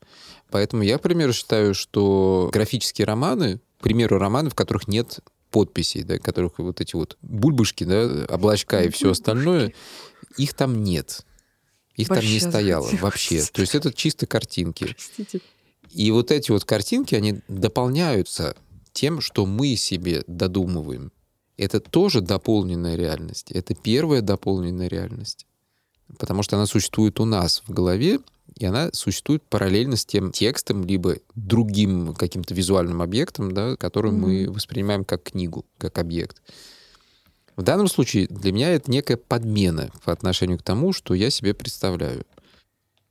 Поэтому 0.50 0.82
я, 0.82 0.98
к 0.98 1.02
примеру, 1.02 1.32
считаю, 1.32 1.74
что 1.74 2.48
графические 2.52 3.06
романы, 3.06 3.60
к 3.78 3.82
примеру, 3.82 4.18
романы, 4.18 4.50
в 4.50 4.54
которых 4.54 4.88
нет 4.88 5.20
подписей, 5.50 6.02
да, 6.02 6.18
которых 6.18 6.58
вот 6.58 6.80
эти 6.80 6.94
вот 6.94 7.16
бульбышки, 7.22 7.84
да, 7.84 8.26
облачка 8.28 8.82
и 8.82 8.90
все 8.90 9.10
остальное, 9.10 9.72
их 10.36 10.54
там 10.54 10.82
нет. 10.82 11.24
Их 11.96 12.08
вообще 12.08 12.26
там 12.26 12.32
не 12.32 12.40
стояло 12.40 12.88
вообще. 13.00 13.42
То 13.52 13.60
есть 13.60 13.74
это 13.74 13.92
чисто 13.92 14.26
картинки. 14.26 14.84
Простите. 14.84 15.40
И 15.90 16.10
вот 16.10 16.30
эти 16.30 16.50
вот 16.50 16.64
картинки, 16.64 17.14
они 17.14 17.40
дополняются 17.48 18.56
тем, 18.92 19.20
что 19.20 19.46
мы 19.46 19.76
себе 19.76 20.22
додумываем. 20.26 21.12
Это 21.56 21.80
тоже 21.80 22.20
дополненная 22.20 22.96
реальность. 22.96 23.50
Это 23.50 23.74
первая 23.74 24.22
дополненная 24.22 24.88
реальность. 24.88 25.46
Потому 26.18 26.42
что 26.42 26.56
она 26.56 26.66
существует 26.66 27.20
у 27.20 27.24
нас 27.24 27.62
в 27.66 27.72
голове, 27.72 28.20
и 28.58 28.66
она 28.66 28.90
существует 28.92 29.42
параллельно 29.44 29.96
с 29.96 30.04
тем 30.04 30.32
текстом, 30.32 30.84
либо 30.84 31.18
другим 31.36 32.12
каким-то 32.14 32.54
визуальным 32.54 33.00
объектом, 33.00 33.52
да, 33.52 33.76
который 33.76 34.10
mm-hmm. 34.10 34.46
мы 34.46 34.50
воспринимаем 34.50 35.04
как 35.04 35.22
книгу, 35.22 35.64
как 35.78 35.98
объект. 35.98 36.42
В 37.54 37.62
данном 37.62 37.86
случае 37.86 38.26
для 38.26 38.52
меня 38.52 38.70
это 38.70 38.90
некая 38.90 39.16
подмена 39.16 39.90
по 40.04 40.12
отношению 40.12 40.58
к 40.58 40.62
тому, 40.62 40.92
что 40.92 41.14
я 41.14 41.30
себе 41.30 41.54
представляю. 41.54 42.24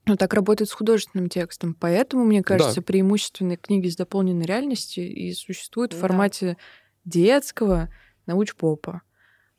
Ну, 0.05 0.15
так 0.15 0.33
работает 0.33 0.69
с 0.69 0.73
художественным 0.73 1.29
текстом. 1.29 1.73
Поэтому, 1.73 2.25
мне 2.25 2.43
кажется, 2.43 2.77
да. 2.77 2.81
преимущественные 2.81 3.57
книги 3.57 3.89
с 3.89 3.95
дополненной 3.95 4.45
реальностью 4.45 5.09
и 5.09 5.33
существуют 5.33 5.93
в 5.93 5.99
формате 5.99 6.57
детского 7.03 7.89
научпопа 8.25 9.01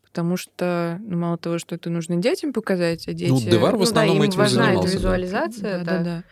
потому 0.08 0.36
что 0.36 0.98
ну, 1.00 1.18
мало 1.18 1.38
того, 1.38 1.58
что 1.58 1.74
это 1.74 1.90
нужно 1.90 2.16
детям 2.16 2.52
показать, 2.52 3.06
а 3.06 3.12
дети... 3.12 3.30
Ну, 3.30 3.40
Девар 3.40 3.76
в 3.76 3.82
основном 3.82 4.16
ну, 4.16 4.20
да, 4.20 4.24
им 4.24 4.30
этим 4.30 4.38
важна 4.38 4.64
занимался, 4.64 4.88
эта 4.88 4.96
визуализация. 4.96 5.78
Да, 5.78 5.84
да, 5.84 5.98
да. 5.98 6.04
да. 6.04 6.24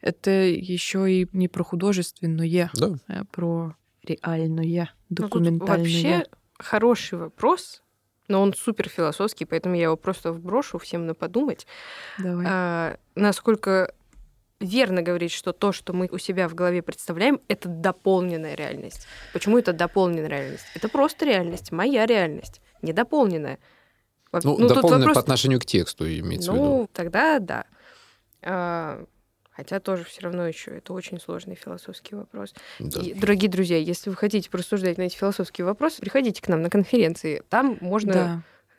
Это 0.00 0.30
еще 0.30 1.10
и 1.10 1.28
не 1.32 1.48
про 1.48 1.64
художественное, 1.64 2.70
да. 2.74 2.94
а 3.08 3.24
про 3.24 3.74
реальное, 4.02 4.90
документальное. 5.08 5.76
Ну, 5.76 5.82
вообще 5.82 6.26
хороший 6.58 7.18
вопрос, 7.18 7.82
но 8.28 8.40
он 8.40 8.54
супер 8.54 8.88
философский, 8.88 9.44
поэтому 9.44 9.74
я 9.74 9.84
его 9.84 9.96
просто 9.96 10.32
вброшу 10.32 10.78
всем 10.78 11.06
на 11.06 11.14
подумать. 11.14 11.66
Давай. 12.18 12.46
А, 12.48 12.96
насколько 13.14 13.92
верно 14.60 15.02
говорить, 15.02 15.32
что 15.32 15.52
то, 15.52 15.72
что 15.72 15.92
мы 15.92 16.08
у 16.10 16.18
себя 16.18 16.48
в 16.48 16.54
голове 16.54 16.82
представляем, 16.82 17.40
это 17.48 17.68
дополненная 17.68 18.54
реальность. 18.54 19.06
Почему 19.32 19.58
это 19.58 19.72
дополненная 19.72 20.28
реальность? 20.28 20.64
Это 20.74 20.88
просто 20.88 21.24
реальность, 21.24 21.72
моя 21.72 22.06
реальность 22.06 22.60
недополненная. 22.84 23.58
Ну, 24.32 24.58
ну 24.58 24.68
дополненная 24.68 24.98
вопрос... 24.98 25.14
по 25.14 25.20
отношению 25.20 25.60
к 25.60 25.64
тексту, 25.64 26.06
имеется 26.08 26.52
ну, 26.52 26.56
в 26.56 26.56
виду. 26.56 26.68
Ну, 26.68 26.90
тогда 26.92 27.38
да. 27.38 27.64
А, 28.42 29.04
хотя 29.52 29.80
тоже 29.80 30.04
все 30.04 30.22
равно 30.22 30.46
еще 30.46 30.72
это 30.72 30.92
очень 30.92 31.20
сложный 31.20 31.54
философский 31.54 32.16
вопрос. 32.16 32.52
Да. 32.80 33.00
И, 33.00 33.14
дорогие 33.14 33.50
друзья, 33.50 33.78
если 33.78 34.10
вы 34.10 34.16
хотите 34.16 34.50
просуждать 34.50 34.98
на 34.98 35.02
эти 35.02 35.16
философские 35.16 35.64
вопросы, 35.64 36.00
приходите 36.00 36.42
к 36.42 36.48
нам 36.48 36.62
на 36.62 36.70
конференции. 36.70 37.42
Там 37.48 37.78
можно 37.80 38.12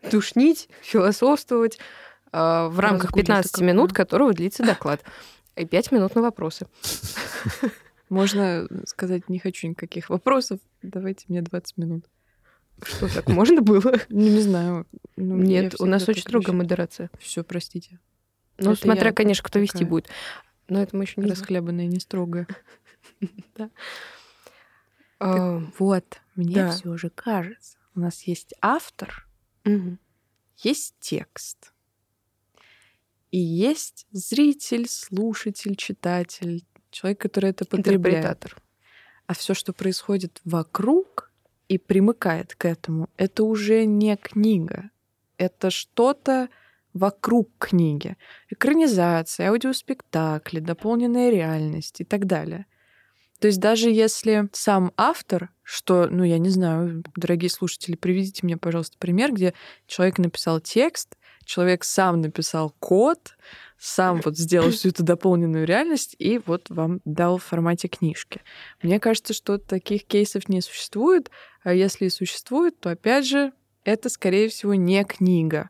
да. 0.04 0.10
душнить, 0.10 0.70
философствовать 0.82 1.80
а, 2.32 2.68
в 2.68 2.80
рамках 2.80 3.12
Разгулить 3.12 3.28
15 3.28 3.52
такого. 3.52 3.68
минут, 3.68 3.94
которого 3.94 4.34
длится 4.34 4.64
доклад. 4.66 5.02
И 5.56 5.66
5 5.66 5.92
минут 5.94 6.16
на 6.16 6.22
вопросы. 6.22 6.68
Можно 8.10 8.68
сказать, 8.86 9.30
не 9.30 9.40
хочу 9.40 9.68
никаких 9.68 10.10
вопросов, 10.10 10.60
давайте 10.82 11.26
мне 11.30 11.42
20 11.42 11.78
минут. 11.78 12.06
Что, 12.84 13.14
так 13.14 13.28
можно 13.28 13.62
было? 13.62 13.94
Ну, 14.10 14.22
не 14.22 14.42
знаю. 14.42 14.88
Ну, 15.16 15.36
Нет, 15.36 15.76
у 15.80 15.86
нас 15.86 16.08
очень 16.10 16.22
строгая 16.22 16.56
модерация. 16.56 17.10
Все, 17.20 17.44
простите. 17.44 18.00
Ну, 18.58 18.76
смотря, 18.76 19.12
конечно, 19.12 19.44
кто 19.44 19.60
вести 19.60 19.84
будет. 19.84 20.10
Но 20.68 20.82
это 20.82 20.96
мы 20.96 21.04
еще 21.04 21.22
не 21.22 21.30
Расхлябанная, 21.30 21.88
не 21.88 22.00
строгая. 22.00 22.48
Да. 23.58 23.70
А, 25.20 25.62
вот, 25.80 26.22
мне 26.36 26.70
все 26.72 26.98
же 26.98 27.10
кажется, 27.10 27.78
у 27.96 28.02
нас 28.02 28.24
есть 28.24 28.54
автор, 28.62 29.28
есть 30.58 30.96
текст, 31.00 31.72
и 33.32 33.38
есть 33.38 34.08
зритель, 34.12 34.90
слушатель, 34.90 35.76
читатель, 35.76 36.66
человек, 36.90 37.22
который 37.22 37.52
это 37.52 37.66
потребляет. 37.66 38.56
А 39.28 39.34
все, 39.34 39.54
что 39.54 39.74
происходит 39.74 40.42
вокруг, 40.44 41.32
и 41.68 41.78
примыкает 41.78 42.56
к 42.56 42.66
этому, 42.66 43.10
это 43.18 43.44
уже 43.44 43.86
не 43.86 44.16
книга. 44.18 44.90
Это 45.38 45.70
что-то 45.70 46.50
вокруг 46.94 47.50
книги. 47.58 48.16
Экранизация, 48.50 49.50
аудиоспектакли, 49.50 50.60
дополненная 50.60 51.30
реальность 51.30 52.02
и 52.02 52.04
так 52.06 52.26
далее. 52.26 52.66
То 53.40 53.48
есть 53.48 53.60
даже 53.60 53.90
если 53.90 54.48
сам 54.54 54.94
автор, 54.96 55.50
что, 55.62 56.08
ну, 56.10 56.24
я 56.24 56.40
не 56.40 56.50
знаю, 56.50 57.04
дорогие 57.16 57.50
слушатели, 57.50 57.96
приведите 57.96 58.42
мне, 58.44 58.58
пожалуйста, 58.58 58.98
пример, 58.98 59.34
где 59.34 59.54
человек 59.88 60.20
написал 60.20 60.62
текст, 60.62 61.18
человек 61.44 61.84
сам 61.84 62.22
написал 62.22 62.74
код, 62.80 63.36
сам 63.78 64.22
вот 64.24 64.38
сделал 64.38 64.72
всю 64.72 64.90
эту 64.90 65.04
дополненную 65.04 65.66
реальность 65.66 66.16
и 66.18 66.40
вот 66.46 66.70
вам 66.70 67.02
дал 67.06 67.38
в 67.38 67.44
формате 67.44 67.88
книжки. 67.88 68.42
Мне 68.82 69.00
кажется, 69.00 69.34
что 69.34 69.58
таких 69.58 70.06
кейсов 70.06 70.48
не 70.50 70.62
существует, 70.62 71.30
а 71.64 71.74
если 71.74 72.06
и 72.06 72.10
существует, 72.10 72.80
то 72.80 72.90
опять 72.90 73.26
же 73.26 73.52
это, 73.84 74.10
скорее 74.10 74.50
всего, 74.50 74.74
не 74.74 75.04
книга, 75.04 75.70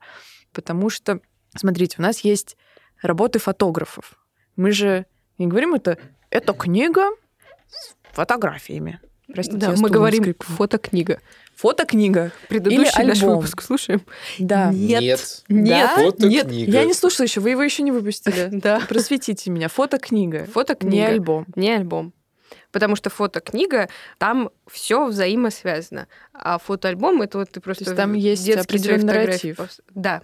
потому 0.53 0.89
что, 0.89 1.19
смотрите, 1.55 1.95
у 1.99 2.01
нас 2.01 2.19
есть 2.21 2.57
работы 3.01 3.39
фотографов. 3.39 4.13
Мы 4.55 4.71
же 4.71 5.05
не 5.37 5.47
говорим 5.47 5.73
это, 5.73 5.97
это 6.29 6.53
книга 6.53 7.09
с 7.67 7.95
фотографиями. 8.13 9.01
Простите, 9.27 9.57
да, 9.57 9.75
мы 9.77 9.89
говорим 9.89 10.23
скрипну. 10.23 10.55
фотокнига. 10.55 11.19
Фотокнига. 11.55 12.31
Предыдущий 12.49 12.91
Или 12.99 13.07
наш 13.07 13.21
альбом. 13.21 13.37
выпуск 13.37 13.61
слушаем. 13.61 14.01
Да. 14.39 14.71
Нет. 14.73 15.43
Нет. 15.47 15.77
Да? 15.79 15.95
Фотокнига. 15.95 16.49
Нет. 16.49 16.67
Я 16.69 16.83
не 16.83 16.93
слушала 16.93 17.25
еще, 17.25 17.39
вы 17.39 17.51
его 17.51 17.63
еще 17.63 17.83
не 17.83 17.91
выпустили. 17.91 18.49
Да. 18.65 18.81
Просветите 18.87 19.49
меня. 19.51 19.69
Фотокнига. 19.69 20.45
Фотокнига. 20.45 20.95
Не 20.95 21.05
альбом. 21.05 21.45
Не 21.55 21.71
альбом. 21.71 22.13
Потому 22.71 22.95
что 22.95 23.09
фотокнига, 23.09 23.89
там 24.17 24.49
все 24.69 25.05
взаимосвязано. 25.05 26.07
А 26.33 26.57
фотоальбом 26.57 27.21
это 27.21 27.37
вот 27.37 27.51
ты 27.51 27.61
просто... 27.61 27.85
То 27.85 27.91
есть 27.91 27.97
там 27.97 28.13
есть 28.13 28.49
определенный 28.49 29.03
нарратив. 29.05 29.57
Да, 29.93 30.21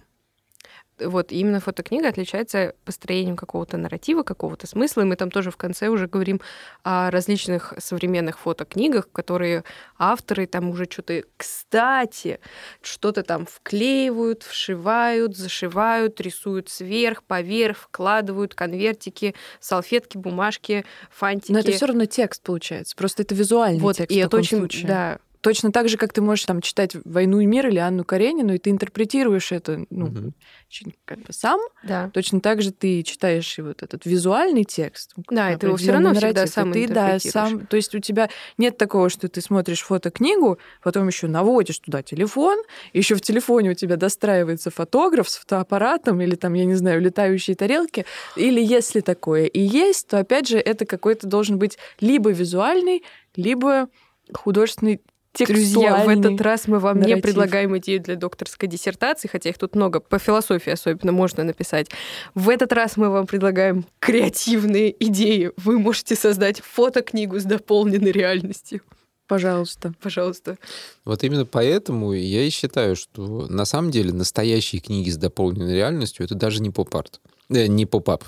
вот 1.06 1.32
именно 1.32 1.60
фотокнига 1.60 2.08
отличается 2.08 2.74
построением 2.84 3.36
какого-то 3.36 3.76
нарратива, 3.76 4.22
какого-то 4.22 4.66
смысла. 4.66 5.02
И 5.02 5.04
мы 5.04 5.16
там 5.16 5.30
тоже 5.30 5.50
в 5.50 5.56
конце 5.56 5.88
уже 5.88 6.06
говорим 6.06 6.40
о 6.82 7.10
различных 7.10 7.74
современных 7.78 8.38
фотокнигах, 8.38 9.10
которые 9.12 9.64
авторы 9.98 10.46
там 10.46 10.70
уже 10.70 10.86
что-то, 10.88 11.22
кстати, 11.36 12.40
что-то 12.80 13.22
там 13.22 13.46
вклеивают, 13.46 14.42
вшивают, 14.42 15.36
зашивают, 15.36 16.20
рисуют 16.20 16.68
сверх, 16.68 17.22
поверх, 17.22 17.78
вкладывают 17.78 18.54
конвертики, 18.54 19.34
салфетки, 19.60 20.16
бумажки, 20.16 20.84
фантики. 21.10 21.52
Но 21.52 21.60
это 21.60 21.72
все 21.72 21.86
равно 21.86 22.06
текст 22.06 22.42
получается. 22.42 22.96
Просто 22.96 23.22
это 23.22 23.34
визуальный 23.34 23.80
вот, 23.80 23.96
текст. 23.96 24.12
И 24.12 24.18
это 24.18 24.36
очень, 24.36 24.58
случае. 24.58 24.86
да, 24.86 25.18
точно 25.42 25.72
так 25.72 25.88
же, 25.88 25.98
как 25.98 26.12
ты 26.12 26.22
можешь 26.22 26.46
там 26.46 26.60
читать 26.62 26.96
«Войну 27.04 27.40
и 27.40 27.46
мир» 27.46 27.66
или 27.66 27.78
Анну 27.78 28.04
Каренину, 28.04 28.54
и 28.54 28.58
ты 28.58 28.70
интерпретируешь 28.70 29.52
это 29.52 29.84
ну, 29.90 30.32
очень 30.70 30.94
как 31.04 31.18
бы 31.18 31.32
сам, 31.32 31.60
Да. 31.82 32.10
точно 32.14 32.40
так 32.40 32.62
же 32.62 32.72
ты 32.72 33.02
читаешь 33.02 33.58
и 33.58 33.62
вот 33.62 33.82
этот 33.82 34.06
визуальный 34.06 34.64
текст. 34.64 35.12
Да, 35.28 35.52
и 35.52 35.58
ты 35.58 35.66
его 35.66 35.76
всё 35.76 35.92
равно 35.92 36.12
всегда 36.14 36.28
нарратив, 36.28 36.50
и 36.50 36.52
сам 36.54 36.72
ты, 36.72 36.88
да, 36.88 37.18
сам, 37.18 37.66
то 37.66 37.76
есть 37.76 37.94
у 37.94 37.98
тебя 37.98 38.30
нет 38.56 38.78
такого, 38.78 39.10
что 39.10 39.28
ты 39.28 39.40
смотришь 39.40 39.82
фотокнигу, 39.82 40.58
потом 40.82 41.08
еще 41.08 41.26
наводишь 41.26 41.80
туда 41.80 42.02
телефон, 42.02 42.62
еще 42.92 43.16
в 43.16 43.20
телефоне 43.20 43.70
у 43.70 43.74
тебя 43.74 43.96
достраивается 43.96 44.70
фотограф 44.70 45.28
с 45.28 45.36
фотоаппаратом 45.36 46.20
или 46.20 46.36
там, 46.36 46.54
я 46.54 46.64
не 46.64 46.74
знаю, 46.76 47.00
летающие 47.00 47.56
тарелки, 47.56 48.06
или 48.36 48.60
если 48.62 49.00
такое 49.00 49.46
и 49.46 49.60
есть, 49.60 50.06
то 50.06 50.18
опять 50.18 50.46
же 50.48 50.58
это 50.58 50.86
какой-то 50.86 51.26
должен 51.26 51.58
быть 51.58 51.78
либо 52.00 52.30
визуальный, 52.30 53.02
либо 53.34 53.88
художественный 54.32 55.00
Друзья, 55.38 56.04
в 56.04 56.08
этот 56.08 56.40
раз 56.40 56.68
мы 56.68 56.78
вам 56.78 56.96
не 56.96 57.02
нарратив. 57.02 57.22
предлагаем 57.22 57.76
идею 57.78 58.02
для 58.02 58.16
докторской 58.16 58.68
диссертации, 58.68 59.28
хотя 59.28 59.48
их 59.50 59.58
тут 59.58 59.74
много, 59.74 60.00
по 60.00 60.18
философии 60.18 60.70
особенно 60.70 61.12
можно 61.12 61.42
написать. 61.42 61.88
В 62.34 62.50
этот 62.50 62.72
раз 62.72 62.96
мы 62.96 63.08
вам 63.08 63.26
предлагаем 63.26 63.86
креативные 63.98 64.94
идеи. 65.06 65.50
Вы 65.56 65.78
можете 65.78 66.16
создать 66.16 66.60
фотокнигу 66.60 67.38
с 67.38 67.44
дополненной 67.44 68.12
реальностью. 68.12 68.82
Пожалуйста. 69.26 69.94
Пожалуйста. 70.02 70.58
Вот 71.06 71.24
именно 71.24 71.46
поэтому 71.46 72.12
я 72.12 72.42
и 72.42 72.50
считаю, 72.50 72.96
что 72.96 73.46
на 73.48 73.64
самом 73.64 73.90
деле 73.90 74.12
настоящие 74.12 74.82
книги 74.82 75.08
с 75.08 75.16
дополненной 75.16 75.74
реальностью 75.74 76.26
это 76.26 76.34
даже 76.34 76.60
не 76.60 76.68
поп-арт. 76.68 77.20
Э, 77.48 77.66
не 77.66 77.86
pop-up. 77.86 78.24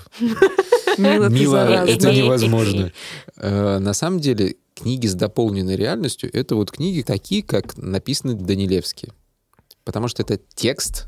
Мило, 0.97 1.85
это 1.85 2.11
невозможно. 2.11 2.91
Э, 3.37 3.77
На 3.79 3.93
самом 3.93 4.19
деле, 4.19 4.55
книги 4.75 5.07
с 5.07 5.15
дополненной 5.15 5.75
реальностью— 5.75 6.29
это 6.33 6.55
вот 6.55 6.71
книги 6.71 7.01
такие, 7.01 7.41
как 7.41 7.77
написаны 7.77 8.35
Данилевски. 8.35 9.11
Потому 9.83 10.07
что 10.07 10.21
это 10.21 10.37
текст, 10.37 11.07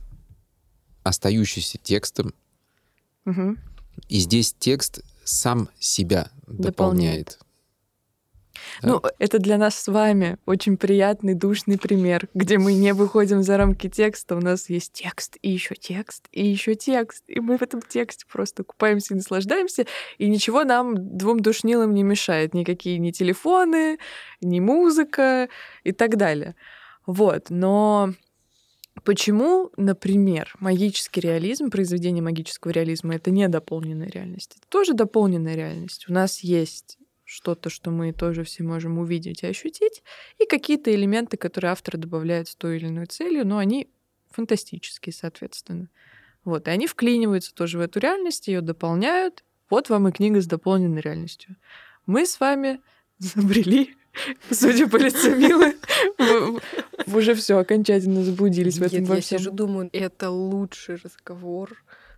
остающийся 1.03 1.77
текстом, 1.77 2.33
Мгм. 3.25 3.59
и 4.07 4.19
здесь 4.19 4.55
текст 4.57 5.01
сам 5.23 5.69
себя 5.79 6.31
Дополняет. 6.47 6.57
дополняет. 6.57 7.39
Да. 8.81 8.87
Ну, 8.89 9.01
это 9.19 9.39
для 9.39 9.57
нас 9.57 9.75
с 9.75 9.87
вами 9.87 10.37
очень 10.45 10.77
приятный, 10.77 11.33
душный 11.33 11.77
пример, 11.77 12.29
где 12.33 12.57
мы 12.57 12.73
не 12.73 12.93
выходим 12.93 13.43
за 13.43 13.57
рамки 13.57 13.89
текста, 13.89 14.35
у 14.35 14.41
нас 14.41 14.69
есть 14.69 14.93
текст, 14.93 15.37
и 15.41 15.49
еще 15.49 15.75
текст, 15.75 16.27
и 16.31 16.45
еще 16.45 16.75
текст, 16.75 17.23
и 17.27 17.39
мы 17.39 17.57
в 17.57 17.61
этом 17.61 17.81
тексте 17.81 18.25
просто 18.31 18.63
купаемся 18.63 19.13
и 19.13 19.17
наслаждаемся, 19.17 19.85
и 20.17 20.29
ничего 20.29 20.63
нам, 20.63 21.17
двум 21.17 21.39
душнилам, 21.39 21.93
не 21.93 22.03
мешает, 22.03 22.53
никакие 22.53 22.99
ни 22.99 23.11
телефоны, 23.11 23.97
ни 24.41 24.59
музыка 24.59 25.49
и 25.83 25.91
так 25.91 26.17
далее. 26.17 26.55
Вот, 27.05 27.49
но 27.49 28.13
почему, 29.03 29.71
например, 29.77 30.53
магический 30.59 31.21
реализм, 31.21 31.69
произведение 31.69 32.21
магического 32.21 32.71
реализма, 32.71 33.15
это 33.15 33.31
не 33.31 33.47
дополненная 33.47 34.09
реальность, 34.09 34.57
это 34.57 34.67
тоже 34.67 34.93
дополненная 34.93 35.55
реальность. 35.55 36.05
У 36.09 36.13
нас 36.13 36.39
есть 36.41 36.97
что-то, 37.27 37.69
что 37.69 37.91
мы 37.91 38.13
тоже 38.13 38.45
все 38.45 38.63
можем 38.63 38.97
увидеть 38.99 39.43
и 39.43 39.47
ощутить, 39.47 40.01
и 40.39 40.45
какие-то 40.45 40.95
элементы, 40.95 41.35
которые 41.35 41.71
автор 41.71 41.97
добавляет 41.97 42.47
с 42.47 42.55
той 42.55 42.77
или 42.77 42.87
иной 42.87 43.05
целью, 43.05 43.45
но 43.45 43.57
они 43.57 43.89
фантастические, 44.31 45.11
соответственно. 45.11 45.89
Вот, 46.45 46.69
и 46.69 46.71
они 46.71 46.87
вклиниваются 46.87 47.53
тоже 47.53 47.79
в 47.79 47.81
эту 47.81 47.99
реальность, 47.99 48.47
ее 48.47 48.61
дополняют. 48.61 49.43
Вот 49.69 49.89
вам 49.89 50.07
и 50.07 50.13
книга 50.13 50.39
с 50.41 50.47
дополненной 50.47 51.01
реальностью. 51.01 51.57
Мы 52.05 52.25
с 52.25 52.39
вами 52.39 52.79
забрели, 53.19 53.97
судя 54.49 54.87
по 54.87 54.95
лицу 54.95 55.35
Милы, 55.35 55.75
уже 57.07 57.35
все 57.35 57.57
окончательно 57.57 58.23
заблудились 58.23 58.77
в 58.77 58.83
этом 58.83 58.99
Нет, 58.99 59.09
во 59.09 59.15
я 59.15 59.21
сижу, 59.21 59.51
думаю, 59.51 59.89
это 59.91 60.29
лучший 60.29 60.95
разговор, 60.95 61.75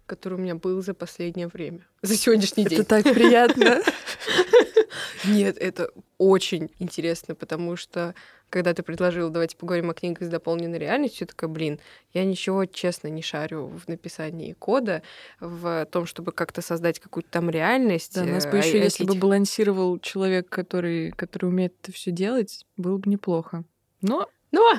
который 0.10 0.34
у 0.36 0.42
меня 0.42 0.56
был 0.56 0.82
за 0.82 0.94
последнее 0.94 1.48
время. 1.48 1.80
За 2.02 2.16
сегодняшний 2.16 2.64
Это 2.66 2.76
день. 2.76 2.86
так 2.86 3.04
приятно. 3.04 3.82
Нет, 5.26 5.58
это 5.58 5.90
очень 6.18 6.72
интересно, 6.80 7.36
потому 7.36 7.76
что 7.76 8.16
когда 8.50 8.74
ты 8.74 8.82
предложил, 8.82 9.30
давайте 9.30 9.56
поговорим 9.58 9.90
о 9.92 9.94
книгах 9.94 10.24
с 10.24 10.30
дополненной 10.30 10.80
реальностью, 10.80 11.26
я 11.26 11.28
такая, 11.28 11.50
блин, 11.50 11.80
я 12.14 12.26
ничего, 12.26 12.66
честно, 12.66 13.08
не 13.10 13.22
шарю 13.22 13.68
в 13.68 13.88
написании 13.88 14.54
кода, 14.54 15.04
в 15.40 15.86
том, 15.92 16.06
чтобы 16.08 16.32
как-то 16.32 16.62
создать 16.62 17.00
какую-то 17.00 17.30
там 17.30 17.50
реальность. 17.50 18.16
Да, 18.16 18.24
нас 18.24 18.46
э, 18.46 18.52
бы 18.52 18.58
а- 18.58 18.62
еще, 18.66 18.80
если 18.80 19.04
бы 19.04 19.12
этих- 19.12 19.22
балансировал 19.22 20.00
человек, 20.00 20.50
который, 20.50 21.12
который 21.12 21.46
умеет 21.46 21.76
это 21.84 21.92
все 21.92 22.10
делать, 22.12 22.66
было 22.78 22.98
бы 22.98 23.10
неплохо. 23.10 23.64
Но 24.02 24.28
Но 24.52 24.74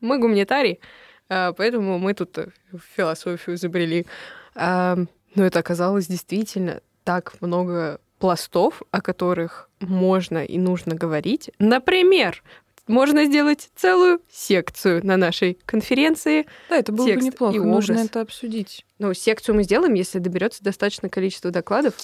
мы 0.00 0.18
гуманитарии, 0.18 0.80
а, 1.28 1.52
поэтому 1.52 1.98
мы 2.00 2.14
тут 2.14 2.36
э, 2.38 2.48
философию 2.96 3.54
изобрели. 3.54 4.06
Но 4.54 5.06
это 5.34 5.58
оказалось 5.58 6.06
действительно 6.06 6.80
так 7.04 7.40
много 7.40 8.00
пластов, 8.18 8.82
о 8.90 9.00
которых 9.00 9.68
можно 9.80 10.44
и 10.44 10.58
нужно 10.58 10.94
говорить. 10.94 11.50
Например, 11.58 12.42
можно 12.86 13.24
сделать 13.24 13.70
целую 13.74 14.20
секцию 14.30 15.04
на 15.06 15.16
нашей 15.16 15.58
конференции. 15.66 16.46
да, 16.68 16.76
это 16.76 16.92
было 16.92 17.06
бы 17.06 17.12
Текст 17.12 17.26
неплохо. 17.26 17.56
и 17.56 17.60
Нужно 17.60 17.98
это 17.98 18.20
обсудить. 18.20 18.84
Ну, 18.98 19.14
секцию 19.14 19.54
мы 19.56 19.64
сделаем, 19.64 19.94
если 19.94 20.18
доберется 20.18 20.62
достаточное 20.62 21.10
количество 21.10 21.50
докладов. 21.50 21.94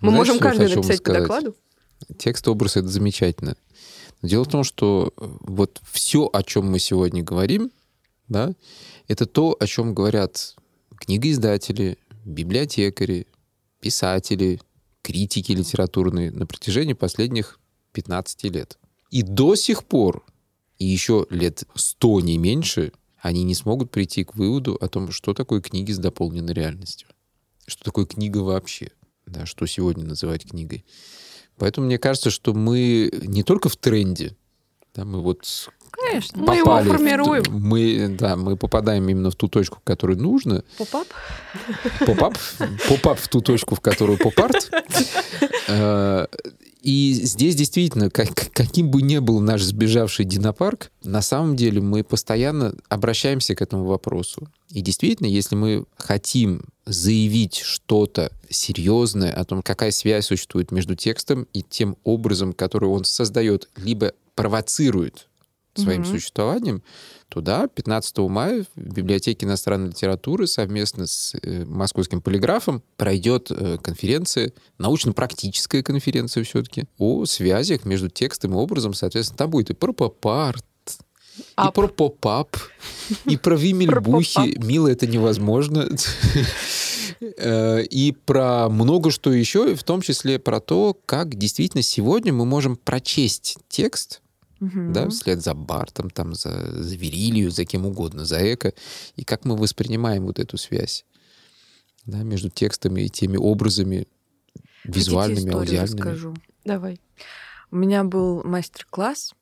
Мы 0.00 0.10
Знаешь, 0.10 0.16
можем 0.28 0.38
каждый 0.38 0.68
написать 0.68 0.98
по 1.02 1.10
сказать? 1.10 1.22
докладу. 1.22 1.56
Текст 2.18 2.48
образ 2.48 2.76
это 2.76 2.88
замечательно. 2.88 3.56
Но 4.20 4.28
дело 4.28 4.44
в 4.44 4.48
том, 4.48 4.64
что 4.64 5.12
э, 5.16 5.24
вот 5.40 5.80
все, 5.90 6.28
о 6.32 6.42
чем 6.42 6.70
мы 6.70 6.78
сегодня 6.78 7.22
говорим, 7.22 7.70
да, 8.28 8.52
это 9.08 9.26
то, 9.26 9.56
о 9.58 9.66
чем 9.66 9.94
говорят 9.94 10.56
книгоиздатели, 11.02 11.98
библиотекари, 12.24 13.26
писатели, 13.80 14.60
критики 15.02 15.50
литературные 15.50 16.30
на 16.30 16.46
протяжении 16.46 16.92
последних 16.92 17.58
15 17.92 18.44
лет. 18.44 18.78
И 19.10 19.22
до 19.22 19.56
сих 19.56 19.84
пор, 19.84 20.24
и 20.78 20.86
еще 20.86 21.26
лет 21.28 21.64
100 21.74 22.20
не 22.20 22.38
меньше, 22.38 22.92
они 23.18 23.42
не 23.42 23.54
смогут 23.54 23.90
прийти 23.90 24.22
к 24.22 24.36
выводу 24.36 24.78
о 24.80 24.88
том, 24.88 25.10
что 25.10 25.34
такое 25.34 25.60
книги 25.60 25.90
с 25.90 25.98
дополненной 25.98 26.54
реальностью. 26.54 27.08
Что 27.66 27.84
такое 27.84 28.06
книга 28.06 28.38
вообще. 28.38 28.90
Да, 29.26 29.44
что 29.44 29.66
сегодня 29.66 30.04
называть 30.04 30.44
книгой. 30.44 30.84
Поэтому 31.56 31.86
мне 31.86 31.98
кажется, 31.98 32.30
что 32.30 32.54
мы 32.54 33.10
не 33.22 33.42
только 33.42 33.68
в 33.68 33.76
тренде, 33.76 34.36
да, 34.94 35.04
мы 35.04 35.20
вот 35.22 35.46
Конечно. 35.90 36.42
Мы 36.42 36.56
его 36.56 36.64
попали 36.66 36.88
в- 36.88 36.92
формируем. 36.92 37.42
мы, 37.50 38.16
да, 38.18 38.36
мы 38.36 38.56
попадаем 38.56 39.08
именно 39.08 39.30
в 39.30 39.34
ту 39.36 39.48
точку, 39.48 39.78
в 39.78 39.84
которую 39.84 40.18
нужно. 40.18 40.64
Pop-up? 40.78 41.06
Pop-up, 42.06 42.36
pop-up 42.88 43.18
в 43.18 43.28
ту 43.28 43.40
точку, 43.42 43.74
в 43.74 43.80
которую 43.80 44.18
поп-арт. 44.18 44.70
Э, 45.68 46.26
И 46.84 47.12
здесь 47.12 47.54
действительно, 47.54 48.10
как- 48.10 48.34
каким 48.52 48.90
бы 48.90 49.02
ни 49.02 49.18
был 49.18 49.38
наш 49.38 49.62
сбежавший 49.62 50.24
динопарк, 50.24 50.90
на 51.04 51.22
самом 51.22 51.54
деле 51.54 51.80
мы 51.80 52.02
постоянно 52.02 52.74
обращаемся 52.88 53.54
к 53.54 53.62
этому 53.62 53.84
вопросу. 53.84 54.48
И 54.68 54.80
действительно, 54.80 55.28
если 55.28 55.54
мы 55.54 55.84
хотим 55.96 56.64
заявить 56.84 57.58
что-то 57.58 58.32
серьезное 58.50 59.32
о 59.32 59.44
том, 59.44 59.62
какая 59.62 59.92
связь 59.92 60.26
существует 60.26 60.72
между 60.72 60.96
текстом 60.96 61.46
и 61.52 61.62
тем 61.62 61.96
образом, 62.02 62.52
который 62.52 62.88
он 62.88 63.04
создает, 63.04 63.68
либо 63.76 64.12
провоцирует 64.34 65.28
своим 65.74 66.02
Мгм. 66.02 66.10
существованием, 66.10 66.82
то 67.28 67.40
да, 67.40 67.66
15 67.66 68.28
мая 68.28 68.66
в 68.76 68.78
библиотеке 68.78 69.46
иностранной 69.46 69.88
литературы 69.88 70.46
совместно 70.46 71.06
с 71.06 71.34
э, 71.40 71.64
московским 71.64 72.20
полиграфом 72.20 72.82
пройдет 72.98 73.50
э, 73.50 73.78
конференция, 73.80 74.52
научно-практическая 74.76 75.82
конференция 75.82 76.44
все-таки, 76.44 76.84
о 76.98 77.24
связях 77.24 77.86
между 77.86 78.10
текстом 78.10 78.52
и 78.52 78.56
образом. 78.56 78.92
Соответственно, 78.92 79.38
там 79.38 79.50
будет 79.50 79.70
и 79.70 79.74
про 79.74 79.92
поп-арт, 79.94 80.62
и 81.38 81.72
про 81.72 81.88
поп-ап, 81.88 82.54
и 83.24 83.38
про 83.38 83.56
вимельбухи. 83.56 84.58
Мило, 84.62 84.88
это 84.88 85.06
невозможно. 85.06 85.88
Э, 87.38 87.82
И 87.84 88.12
про 88.12 88.68
много 88.68 89.10
что 89.10 89.32
еще, 89.32 89.74
в 89.76 89.84
том 89.84 90.00
числе 90.00 90.38
про 90.38 90.60
то, 90.60 90.96
как 91.06 91.36
действительно 91.36 91.82
сегодня 91.82 92.32
мы 92.32 92.44
можем 92.44 92.76
прочесть 92.76 93.58
текст, 93.68 94.21
Мгм. 94.62 94.92
да, 94.92 95.08
вслед 95.08 95.42
за 95.42 95.54
Бартом, 95.54 96.08
там, 96.08 96.34
за, 96.34 96.82
за 96.82 96.94
Верилью, 96.94 97.50
за 97.50 97.64
кем 97.64 97.84
угодно, 97.84 98.24
за 98.24 98.54
Эко, 98.54 98.72
и 99.16 99.24
как 99.24 99.44
мы 99.44 99.56
воспринимаем 99.56 100.24
вот 100.24 100.38
эту 100.38 100.56
связь 100.56 101.04
да, 102.06 102.22
между 102.22 102.48
текстами 102.48 103.02
и 103.02 103.08
теми 103.08 103.36
образами 103.36 104.06
визуальными, 104.84 105.52
аудиальными. 105.52 106.00
расскажу? 106.00 106.36
Давай. 106.64 107.00
У 107.72 107.76
меня 107.76 108.04
был 108.04 108.44
мастер-класс, 108.44 109.34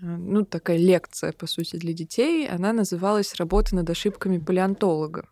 э, 0.00 0.06
ну, 0.06 0.46
такая 0.46 0.78
лекция, 0.78 1.32
по 1.32 1.46
сути, 1.46 1.76
для 1.76 1.92
детей. 1.92 2.48
Она 2.48 2.72
называлась 2.72 3.34
«Работа 3.34 3.76
над 3.76 3.90
ошибками 3.90 4.38
палеонтолога». 4.38 5.28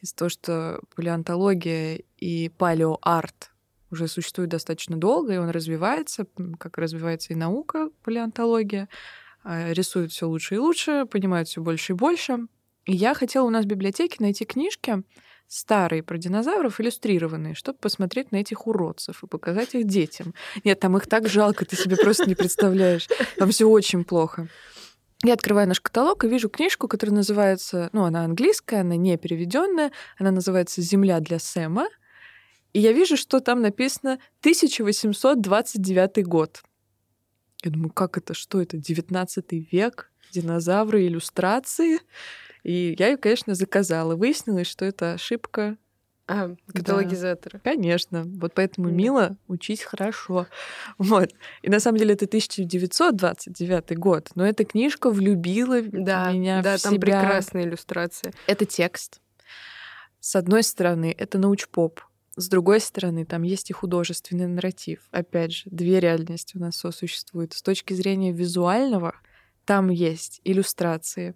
Из-за 0.00 0.16
того, 0.16 0.28
что 0.30 0.80
палеонтология 0.96 2.00
и 2.16 2.48
палеоарт 2.48 3.49
уже 3.90 4.08
существует 4.08 4.50
достаточно 4.50 4.96
долго, 4.96 5.34
и 5.34 5.38
он 5.38 5.50
развивается, 5.50 6.26
как 6.58 6.78
развивается 6.78 7.32
и 7.32 7.36
наука, 7.36 7.90
палеонтология. 8.04 8.88
а, 9.42 9.72
рисуют 9.72 10.12
все 10.12 10.26
лучше 10.26 10.56
и 10.56 10.58
лучше, 10.58 11.06
понимают 11.10 11.48
все 11.48 11.60
больше 11.62 11.92
и 11.92 11.96
больше. 11.96 12.46
И 12.84 12.92
я 12.94 13.14
хотела 13.14 13.46
у 13.46 13.50
нас 13.50 13.64
в 13.64 13.68
библиотеке 13.68 14.16
найти 14.20 14.44
книжки 14.44 15.02
старые 15.48 16.02
про 16.02 16.16
динозавров, 16.16 16.80
иллюстрированные, 16.80 17.54
чтобы 17.54 17.78
посмотреть 17.78 18.30
на 18.32 18.36
этих 18.36 18.66
уродцев 18.66 19.24
и 19.24 19.26
показать 19.26 19.74
их 19.74 19.86
детям. 19.86 20.34
Нет, 20.64 20.78
там 20.78 20.96
их 20.96 21.06
так 21.06 21.28
жалко, 21.28 21.64
ты 21.64 21.76
себе 21.76 21.96
просто 21.96 22.26
не 22.26 22.34
представляешь. 22.36 23.08
Там 23.36 23.50
все 23.50 23.68
очень 23.68 24.04
плохо. 24.04 24.48
Я 25.22 25.34
открываю 25.34 25.68
наш 25.68 25.80
каталог 25.80 26.24
и 26.24 26.28
вижу 26.28 26.48
книжку, 26.48 26.88
которая 26.88 27.16
называется, 27.16 27.90
ну, 27.92 28.04
она 28.04 28.24
английская, 28.24 28.80
она 28.80 28.96
не 28.96 29.18
переведенная, 29.18 29.92
она 30.18 30.30
называется 30.30 30.80
«Земля 30.80 31.20
для 31.20 31.38
Сэма». 31.38 31.88
И 32.72 32.80
я 32.80 32.92
вижу, 32.92 33.16
что 33.16 33.40
там 33.40 33.60
написано 33.62 34.18
1829 34.40 36.26
год. 36.26 36.62
Я 37.62 37.70
думаю, 37.70 37.90
как 37.90 38.16
это, 38.16 38.34
что 38.34 38.60
это, 38.60 38.76
19 38.76 39.72
век, 39.72 40.10
динозавры, 40.32 41.06
иллюстрации? 41.06 41.98
И 42.62 42.94
я 42.98 43.08
ее, 43.08 43.16
конечно, 43.16 43.54
заказала. 43.54 44.16
Выяснилось, 44.16 44.66
что 44.66 44.84
это 44.84 45.14
ошибка 45.14 45.76
а, 46.30 46.54
каталогизатора. 46.72 47.60
Да, 47.64 47.70
конечно. 47.72 48.22
Вот 48.24 48.54
поэтому 48.54 48.88
да. 48.88 48.94
мило 48.94 49.36
учить 49.48 49.82
хорошо. 49.82 50.46
Вот. 50.96 51.32
И 51.62 51.68
на 51.68 51.80
самом 51.80 51.98
деле 51.98 52.14
это 52.14 52.26
1929 52.26 53.98
год, 53.98 54.30
но 54.36 54.46
эта 54.46 54.64
книжка 54.64 55.10
влюбила 55.10 55.82
да, 55.82 56.30
меня 56.30 56.62
да, 56.62 56.76
в 56.76 56.82
там 56.82 56.94
себя. 56.94 57.20
прекрасная 57.20 57.64
иллюстрация. 57.64 58.32
Это 58.46 58.64
текст. 58.64 59.20
С 60.20 60.36
одной 60.36 60.62
стороны, 60.62 61.12
это 61.18 61.38
научпоп. 61.38 62.00
С 62.40 62.48
другой 62.48 62.80
стороны, 62.80 63.26
там 63.26 63.42
есть 63.42 63.68
и 63.68 63.74
художественный 63.74 64.46
нарратив. 64.46 65.06
Опять 65.10 65.52
же, 65.52 65.64
две 65.66 66.00
реальности 66.00 66.56
у 66.56 66.60
нас 66.60 66.76
сосуществуют. 66.76 67.52
С 67.52 67.60
точки 67.60 67.92
зрения 67.92 68.32
визуального, 68.32 69.14
там 69.66 69.90
есть 69.90 70.40
иллюстрации, 70.44 71.34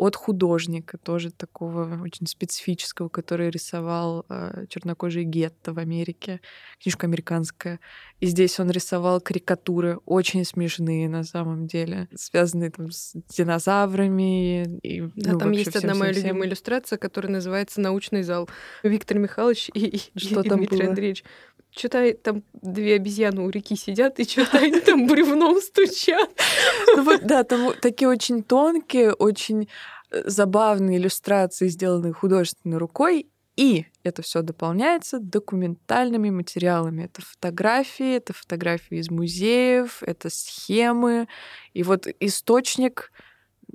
от 0.00 0.16
художника, 0.16 0.96
тоже 0.96 1.30
такого 1.30 2.00
очень 2.02 2.26
специфического, 2.26 3.10
который 3.10 3.50
рисовал 3.50 4.24
э, 4.30 4.64
чернокожий 4.70 5.24
гетто 5.24 5.74
в 5.74 5.78
Америке, 5.78 6.40
книжка 6.82 7.06
американская. 7.06 7.80
И 8.18 8.26
здесь 8.26 8.58
он 8.58 8.70
рисовал 8.70 9.20
карикатуры, 9.20 9.98
очень 10.06 10.46
смешные 10.46 11.06
на 11.10 11.22
самом 11.22 11.66
деле, 11.66 12.08
связанные 12.14 12.70
там 12.70 12.90
с 12.90 13.12
динозаврами. 13.36 14.78
И, 14.80 15.02
да, 15.16 15.32
ну, 15.32 15.38
там 15.38 15.50
есть 15.52 15.76
одна 15.76 15.90
моя 15.94 16.12
всем-всем-всем. 16.12 16.26
любимая 16.28 16.48
иллюстрация, 16.48 16.96
которая 16.98 17.32
называется 17.32 17.80
«Научный 17.82 18.22
зал». 18.22 18.48
Виктор 18.82 19.18
Михайлович 19.18 19.70
и, 19.74 19.80
и- 20.14 20.18
Что 20.18 20.40
и 20.40 20.48
там 20.48 20.58
Дмитрий 20.58 20.78
было? 20.78 20.88
Андреевич. 20.88 21.24
Что-то 21.70 22.12
там 22.14 22.42
две 22.52 22.96
обезьяны 22.96 23.42
у 23.42 23.50
реки 23.50 23.76
сидят, 23.76 24.18
и 24.18 24.24
что-то 24.24 24.58
они 24.58 24.80
там 24.80 25.06
бревном 25.06 25.60
стучат. 25.60 26.30
Ну 26.96 27.02
вот, 27.02 27.22
да, 27.24 27.44
там 27.44 27.72
такие 27.80 28.08
очень 28.08 28.42
тонкие, 28.42 29.12
очень 29.12 29.68
э, 30.10 30.28
забавные 30.28 30.98
иллюстрации, 30.98 31.68
сделанные 31.68 32.12
художественной 32.12 32.78
рукой. 32.78 33.28
И 33.56 33.86
это 34.04 34.22
все 34.22 34.42
дополняется 34.42 35.18
документальными 35.18 36.30
материалами. 36.30 37.04
Это 37.04 37.20
фотографии, 37.20 38.16
это 38.16 38.32
фотографии 38.32 38.98
из 38.98 39.10
музеев, 39.10 40.02
это 40.02 40.30
схемы. 40.30 41.28
И 41.74 41.82
вот 41.82 42.06
источник 42.20 43.12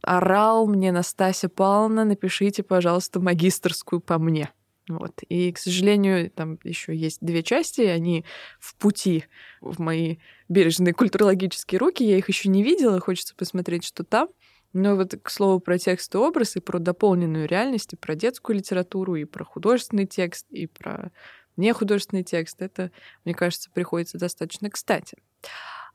орал 0.02 0.68
мне 0.68 0.92
Настасья 0.92 1.50
Павловна, 1.50 2.04
напишите, 2.04 2.64
пожалуйста, 2.64 3.20
магистрскую 3.20 4.02
по 4.02 4.18
мне. 4.18 4.52
Вот. 4.88 5.22
И, 5.30 5.52
к 5.52 5.58
сожалению, 5.58 6.30
там 6.30 6.60
еще 6.64 6.96
есть 6.96 7.20
две 7.22 7.42
части, 7.42 7.82
они 7.82 8.24
в 8.60 8.76
пути 8.76 9.26
в 9.62 9.80
мои 9.80 10.18
бережные 10.48 10.94
культурологические 10.94 11.80
руки. 11.80 12.04
Я 12.04 12.18
их 12.18 12.28
еще 12.28 12.50
не 12.50 12.64
видела, 12.64 13.00
хочется 13.00 13.36
посмотреть, 13.36 13.84
что 13.84 14.04
там. 14.04 14.30
Но 14.74 14.96
вот, 14.96 15.16
к 15.22 15.30
слову, 15.30 15.60
про 15.60 15.80
текст 15.80 16.14
и 16.14 16.18
образ, 16.18 16.58
и 16.58 16.60
про 16.60 16.80
дополненную 16.80 17.48
реальность, 17.48 17.94
и 17.94 17.96
про 17.96 18.14
детскую 18.14 18.58
литературу, 18.58 19.16
и 19.16 19.24
про 19.24 19.46
художественный 19.46 20.06
текст, 20.06 20.46
и 20.50 20.68
про 20.68 21.12
нехудожественный 21.56 22.24
текст, 22.24 22.62
это, 22.62 22.92
мне 23.24 23.34
кажется, 23.34 23.70
приходится 23.72 24.18
достаточно 24.18 24.70
кстати. 24.70 25.18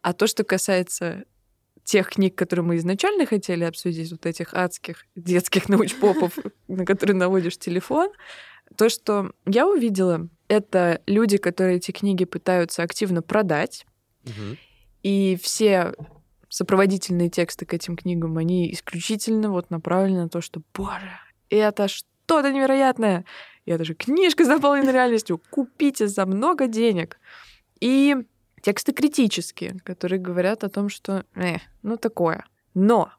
А 0.00 0.14
то, 0.14 0.26
что 0.26 0.44
касается 0.44 1.24
тех 1.84 2.08
книг, 2.08 2.36
которые 2.36 2.64
мы 2.64 2.76
изначально 2.76 3.26
хотели 3.26 3.64
обсудить, 3.64 4.10
вот 4.12 4.24
этих 4.24 4.54
адских 4.54 5.06
детских 5.14 5.68
научпопов, 5.68 6.38
на 6.68 6.84
которые 6.86 7.16
наводишь 7.16 7.58
телефон, 7.58 8.10
то, 8.76 8.88
что 8.88 9.32
я 9.46 9.66
увидела, 9.66 10.28
это 10.48 11.00
люди, 11.06 11.36
которые 11.36 11.76
эти 11.76 11.90
книги 11.90 12.24
пытаются 12.24 12.82
активно 12.82 13.22
продать, 13.22 13.86
Мгм. 14.24 14.56
и 15.02 15.38
все 15.42 15.94
сопроводительные 16.48 17.30
тексты 17.30 17.64
к 17.64 17.74
этим 17.74 17.96
книгам, 17.96 18.36
они 18.36 18.72
исключительно 18.72 19.50
вот 19.50 19.70
направлены 19.70 20.24
на 20.24 20.28
то, 20.28 20.40
что, 20.40 20.62
боже, 20.74 21.10
это 21.48 21.86
что-то 21.88 22.52
невероятное. 22.52 23.24
И 23.66 23.70
это 23.70 23.84
же 23.84 23.94
книжка 23.94 24.44
с 24.44 24.48
дополненной 24.48 24.92
реальностью. 24.92 25.40
Купите 25.50 26.08
за 26.08 26.26
много 26.26 26.66
денег. 26.66 27.18
И 27.80 28.16
тексты 28.62 28.92
критические, 28.92 29.78
которые 29.84 30.18
говорят 30.18 30.64
о 30.64 30.68
том, 30.68 30.88
что, 30.88 31.24
э, 31.36 31.58
ну 31.82 31.96
такое. 31.96 32.44
Но, 32.74 33.12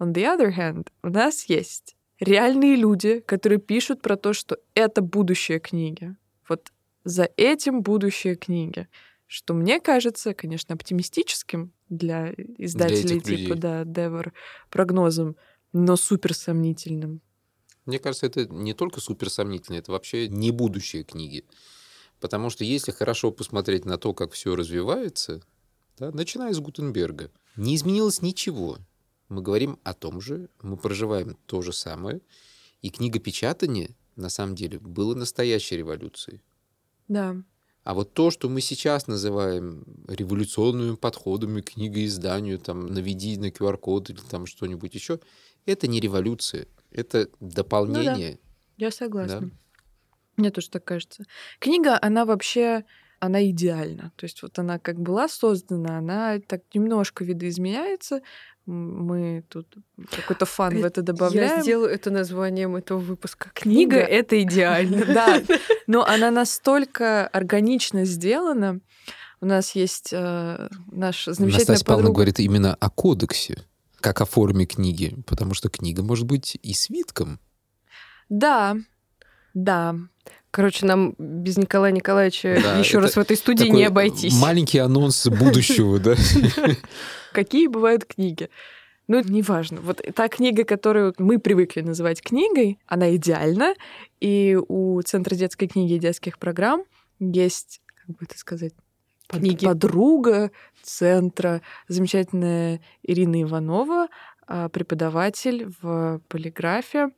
on 0.00 0.12
the 0.12 0.24
other 0.24 0.50
hand, 0.56 0.88
у 1.02 1.08
нас 1.08 1.44
есть 1.44 1.96
реальные 2.22 2.76
люди, 2.76 3.20
которые 3.20 3.58
пишут 3.58 4.00
про 4.00 4.16
то, 4.16 4.32
что 4.32 4.58
это 4.74 5.02
будущее 5.02 5.58
книги. 5.58 6.16
Вот 6.48 6.72
за 7.04 7.28
этим 7.36 7.82
будущее 7.82 8.36
книги. 8.36 8.88
Что 9.26 9.54
мне 9.54 9.80
кажется, 9.80 10.34
конечно, 10.34 10.74
оптимистическим 10.74 11.72
для 11.88 12.32
издателей 12.58 13.14
людей. 13.14 13.36
типа, 13.46 13.56
да, 13.56 13.84
Девор 13.84 14.32
прогнозом, 14.70 15.36
но 15.72 15.96
супер 15.96 16.34
сомнительным. 16.34 17.22
Мне 17.86 17.98
кажется, 17.98 18.26
это 18.26 18.46
не 18.46 18.74
только 18.74 19.00
суперсомнительно, 19.00 19.76
это 19.76 19.90
вообще 19.90 20.28
не 20.28 20.50
будущее 20.50 21.02
книги. 21.02 21.44
Потому 22.20 22.50
что 22.50 22.62
если 22.62 22.92
хорошо 22.92 23.32
посмотреть 23.32 23.84
на 23.84 23.98
то, 23.98 24.14
как 24.14 24.32
все 24.32 24.54
развивается, 24.54 25.42
да, 25.98 26.12
начиная 26.12 26.52
с 26.52 26.60
Гутенберга, 26.60 27.32
не 27.56 27.74
изменилось 27.74 28.22
ничего. 28.22 28.78
Мы 29.32 29.40
говорим 29.40 29.78
о 29.82 29.94
том 29.94 30.20
же, 30.20 30.50
мы 30.60 30.76
проживаем 30.76 31.38
то 31.46 31.62
же 31.62 31.72
самое, 31.72 32.20
и 32.82 32.90
книгопечатание, 32.90 33.96
на 34.14 34.28
самом 34.28 34.54
деле, 34.54 34.78
было 34.78 35.14
настоящей 35.14 35.78
революцией. 35.78 36.42
Да. 37.08 37.36
А 37.82 37.94
вот 37.94 38.12
то, 38.12 38.30
что 38.30 38.50
мы 38.50 38.60
сейчас 38.60 39.06
называем 39.06 39.84
революционными 40.06 40.96
подходами 40.96 41.62
к 41.62 41.72
книгоизданию, 41.72 42.58
там, 42.58 42.86
наведи 42.86 43.38
на 43.38 43.46
QR-код 43.46 44.10
или 44.10 44.20
там 44.30 44.44
что-нибудь 44.44 44.94
еще, 44.94 45.18
это 45.64 45.86
не 45.86 45.98
революция, 45.98 46.66
это 46.90 47.30
дополнение. 47.40 48.38
Я 48.76 48.90
согласна. 48.90 49.50
Мне 50.36 50.50
тоже 50.50 50.68
так 50.68 50.84
кажется. 50.84 51.24
Книга, 51.58 51.98
она 52.02 52.26
вообще, 52.26 52.84
она 53.18 53.42
идеальна. 53.48 54.12
То 54.16 54.24
есть 54.24 54.42
вот 54.42 54.58
она 54.58 54.78
как 54.78 55.00
была 55.00 55.28
создана, 55.28 55.98
она 55.98 56.38
так 56.40 56.62
немножко 56.74 57.24
видоизменяется. 57.24 58.20
Мы 58.66 59.44
тут 59.48 59.74
какой-то 60.10 60.46
фан 60.46 60.80
в 60.80 60.84
это 60.84 61.02
добавляем. 61.02 61.56
Я 61.56 61.62
сделаю 61.62 61.90
это 61.90 62.10
названием 62.10 62.76
этого 62.76 62.98
выпуска. 62.98 63.50
Книга— 63.54 63.96
Книга- 63.96 63.98
это 63.98 64.40
идеально. 64.42 65.04
Да, 65.12 65.42
но 65.86 66.04
она 66.04 66.30
настолько 66.30 67.26
органично 67.26 68.04
сделана. 68.04 68.80
У 69.40 69.46
нас 69.46 69.74
есть 69.74 70.10
э, 70.12 70.68
наш 70.92 71.24
замечательная 71.24 71.58
Настасья 71.58 71.84
Павловна 71.84 72.10
говорит 72.10 72.38
именно 72.38 72.74
о 72.78 72.88
кодексе, 72.90 73.56
как 74.00 74.20
о 74.20 74.24
форме 74.24 74.66
книги, 74.66 75.16
потому 75.26 75.54
что 75.54 75.68
книга 75.68 76.04
может 76.04 76.26
быть 76.26 76.56
и 76.62 76.72
свитком. 76.74 77.40
Да, 78.28 78.76
да. 79.54 79.96
Короче, 80.52 80.84
нам 80.84 81.14
без 81.18 81.56
Николая 81.56 81.92
Николаевича 81.92 82.60
Да, 82.62 82.78
еще 82.78 82.98
раз 82.98 83.16
в 83.16 83.18
этой 83.18 83.38
студии 83.38 83.64
Такой 83.64 83.76
не 83.78 83.84
обойтись. 83.84 84.38
Маленький 84.38 84.78
анонс 84.78 85.26
будущего, 85.26 85.98
да? 85.98 86.14
Какие 87.32 87.68
бывают 87.68 88.04
книги? 88.04 88.50
Ну, 89.08 89.18
это 89.18 89.32
неважно. 89.32 89.80
Вот 89.80 90.02
та 90.14 90.28
книга, 90.28 90.64
которую 90.64 91.14
мы 91.16 91.38
привыкли 91.38 91.80
называть 91.80 92.20
книгой, 92.20 92.78
она 92.86 93.16
идеальна. 93.16 93.74
И 94.20 94.58
у 94.68 95.00
Центра 95.00 95.34
детской 95.34 95.68
книги 95.68 95.94
и 95.94 95.98
детских 95.98 96.38
программ 96.38 96.84
есть, 97.18 97.80
как 98.06 98.16
бы 98.16 98.26
это 98.28 98.38
сказать, 98.38 98.74
Книги. 99.28 99.64
подруга 99.64 100.50
центра, 100.82 101.62
замечательная 101.88 102.82
Ирина 103.02 103.42
Иванова, 103.42 104.08
а, 104.46 104.68
преподаватель 104.68 105.72
в 105.80 106.20
полиграфе. 106.28 107.08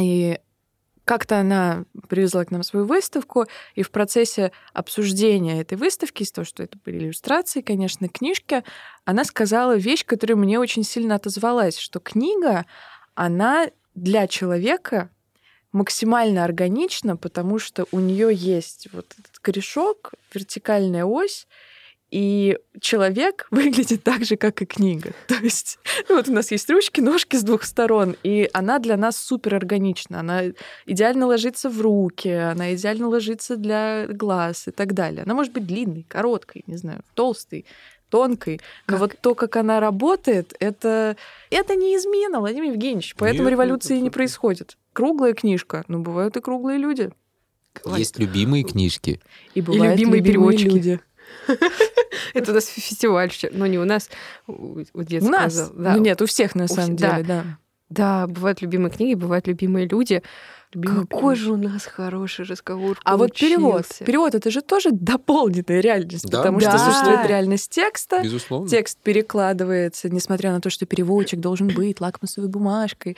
И 0.00 0.38
как-то 1.10 1.40
она 1.40 1.86
привезла 2.08 2.44
к 2.44 2.52
нам 2.52 2.62
свою 2.62 2.86
выставку, 2.86 3.46
и 3.74 3.82
в 3.82 3.90
процессе 3.90 4.52
обсуждения 4.72 5.60
этой 5.60 5.76
выставки, 5.76 6.22
из 6.22 6.30
того, 6.30 6.44
что 6.44 6.62
это 6.62 6.78
были 6.84 6.98
иллюстрации, 6.98 7.62
конечно, 7.62 8.08
книжки, 8.08 8.62
она 9.04 9.24
сказала 9.24 9.76
вещь, 9.76 10.06
которая 10.06 10.36
мне 10.36 10.60
очень 10.60 10.84
сильно 10.84 11.16
отозвалась, 11.16 11.78
что 11.78 11.98
книга, 11.98 12.64
она 13.16 13.70
для 13.96 14.28
человека 14.28 15.10
максимально 15.72 16.44
органична, 16.44 17.16
потому 17.16 17.58
что 17.58 17.86
у 17.90 17.98
нее 17.98 18.32
есть 18.32 18.86
вот 18.92 19.12
этот 19.18 19.36
корешок, 19.40 20.12
вертикальная 20.32 21.04
ось, 21.04 21.48
И 22.10 22.58
человек 22.80 23.46
выглядит 23.50 24.02
так 24.02 24.24
же, 24.24 24.36
как 24.36 24.62
и 24.62 24.66
книга. 24.66 25.12
То 25.28 25.36
есть 25.36 25.78
ну, 26.08 26.16
вот 26.16 26.28
у 26.28 26.32
нас 26.32 26.50
есть 26.50 26.68
ручки, 26.70 27.00
ножки 27.00 27.36
с 27.36 27.42
двух 27.42 27.64
сторон, 27.64 28.16
и 28.22 28.48
она 28.52 28.78
для 28.78 28.96
нас 28.96 29.16
супер 29.16 29.54
органична. 29.54 30.20
Она 30.20 30.42
идеально 30.86 31.26
ложится 31.26 31.70
в 31.70 31.80
руки, 31.80 32.28
она 32.28 32.74
идеально 32.74 33.08
ложится 33.08 33.56
для 33.56 34.06
глаз 34.08 34.68
и 34.68 34.70
так 34.70 34.92
далее. 34.92 35.22
Она 35.24 35.34
может 35.34 35.52
быть 35.52 35.66
длинной, 35.66 36.04
короткой, 36.08 36.64
не 36.66 36.76
знаю, 36.76 37.02
толстой, 37.14 37.64
тонкой. 38.08 38.60
Но 38.86 38.98
Как? 38.98 39.00
вот 39.00 39.18
то, 39.20 39.34
как 39.34 39.56
она 39.56 39.80
работает, 39.80 40.54
это, 40.58 41.16
это 41.50 41.76
не 41.76 41.96
измена, 41.96 42.40
Владимир 42.40 42.72
Евгеньевич. 42.72 43.14
Поэтому 43.16 43.44
Нет, 43.44 43.52
революции 43.52 43.94
нет, 43.94 44.02
не 44.02 44.10
происходит. 44.10 44.76
Круглая 44.92 45.32
книжка, 45.32 45.84
но 45.88 46.00
бывают 46.00 46.36
и 46.36 46.40
круглые 46.40 46.78
люди. 46.78 47.10
Есть 47.96 48.18
любимые 48.18 48.64
книжки. 48.64 49.20
И 49.54 49.60
бывают 49.60 49.96
любимые 49.96 50.20
любимые 50.20 50.22
переводчики. 50.22 50.68
люди. 50.68 51.00
Это 52.34 52.52
у 52.52 52.54
нас 52.54 52.66
фестиваль, 52.66 53.30
ща- 53.30 53.50
ну 53.52 53.66
не 53.66 53.78
у 53.78 53.84
нас, 53.84 54.08
у 54.46 55.02
детского 55.02 55.28
У 55.28 55.32
нас? 55.32 55.70
Ну 55.76 55.98
нет, 55.98 56.20
у 56.22 56.26
всех 56.26 56.54
на 56.54 56.64
У 56.64 56.68
самом 56.68 56.96
деле, 56.96 57.22
да. 57.24 57.44
Да, 57.88 58.26
бывают 58.28 58.62
любимые 58.62 58.92
книги, 58.92 59.14
бывают 59.14 59.48
любимые 59.48 59.86
люди. 59.88 60.22
Любимые 60.72 61.00
Какой 61.08 61.34
переводчики. 61.34 61.44
же 61.44 61.52
у 61.52 61.56
нас 61.56 61.84
хороший 61.86 62.44
разговор 62.44 62.96
А 63.04 63.16
вот 63.16 63.34
перевод. 63.36 63.72
получился. 63.72 64.04
Перевод 64.04 64.34
это 64.36 64.50
же 64.52 64.60
тоже 64.62 64.90
дополненная 64.92 65.80
реальность, 65.80 66.30
Да, 66.30 66.38
потому 66.38 66.60
что 66.60 66.70
да. 66.70 66.78
существует 66.78 67.26
реальность 67.26 67.70
текста. 67.72 68.22
Безусловно. 68.22 68.68
Текст 68.68 68.98
перекладывается, 69.02 70.08
несмотря 70.08 70.52
на 70.52 70.60
то, 70.60 70.70
что 70.70 70.86
переводчик 70.86 71.40
должен 71.40 71.66
быть 71.66 72.00
лакмусовой 72.00 72.48
бумажкой. 72.48 73.16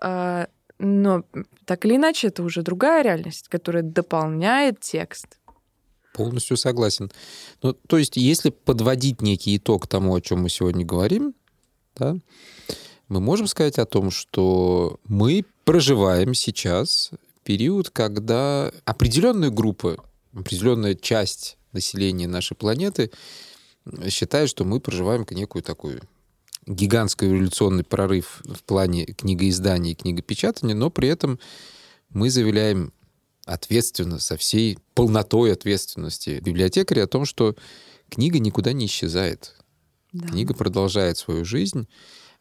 А, 0.00 0.46
Но 0.78 1.24
так 1.66 1.84
или 1.84 1.96
иначе, 1.96 2.28
это 2.28 2.42
уже 2.42 2.62
другая 2.62 3.02
реальность, 3.02 3.48
которая 3.48 3.82
дополняет 3.82 4.80
текст. 4.80 5.38
Полностью 6.16 6.56
согласен. 6.56 7.12
Ну, 7.62 7.74
то 7.74 7.98
есть, 7.98 8.16
если 8.16 8.48
подводить 8.48 9.20
некий 9.20 9.54
итог 9.58 9.86
тому, 9.86 10.14
о 10.14 10.22
чем 10.22 10.40
мы 10.40 10.48
сегодня 10.48 10.82
говорим, 10.82 11.34
да, 11.94 12.16
мы 13.08 13.20
можем 13.20 13.46
сказать 13.46 13.78
о 13.78 13.84
том, 13.84 14.10
что 14.10 14.98
мы 15.04 15.44
проживаем 15.64 16.32
сейчас 16.32 17.10
период, 17.44 17.90
когда 17.90 18.72
определенная 18.86 19.50
группа, 19.50 20.02
определенная 20.32 20.94
часть 20.94 21.58
населения 21.72 22.26
нашей 22.26 22.56
планеты 22.56 23.10
считает, 24.08 24.48
что 24.48 24.64
мы 24.64 24.80
проживаем 24.80 25.26
некую 25.30 25.62
такую 25.62 26.00
гигантский 26.66 27.28
революционный 27.28 27.84
прорыв 27.84 28.40
в 28.46 28.62
плане 28.62 29.04
книгоиздания 29.04 29.92
и 29.92 29.96
книгопечатания, 29.96 30.74
но 30.74 30.88
при 30.88 31.10
этом 31.10 31.38
мы 32.08 32.30
заявляем 32.30 32.94
ответственно, 33.46 34.18
со 34.18 34.36
всей 34.36 34.78
полнотой 34.92 35.52
ответственности 35.52 36.40
библиотекаря 36.44 37.04
о 37.04 37.06
том, 37.06 37.24
что 37.24 37.56
книга 38.10 38.38
никуда 38.38 38.72
не 38.72 38.86
исчезает. 38.86 39.56
Да. 40.12 40.28
Книга 40.28 40.52
продолжает 40.52 41.16
свою 41.16 41.44
жизнь. 41.44 41.88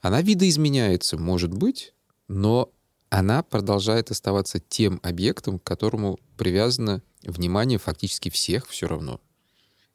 Она 0.02 0.22
видоизменяется, 0.22 1.18
может 1.18 1.54
быть, 1.54 1.94
но 2.28 2.72
она 3.10 3.44
продолжает 3.44 4.12
оставаться 4.12 4.60
тем 4.60 5.00
объектом, 5.04 5.60
к 5.60 5.64
которому 5.64 6.20
привязано 6.38 7.02
внимание 7.24 7.78
фактически 7.78 8.30
всех 8.30 8.68
все 8.68 8.88
равно. 8.88 9.22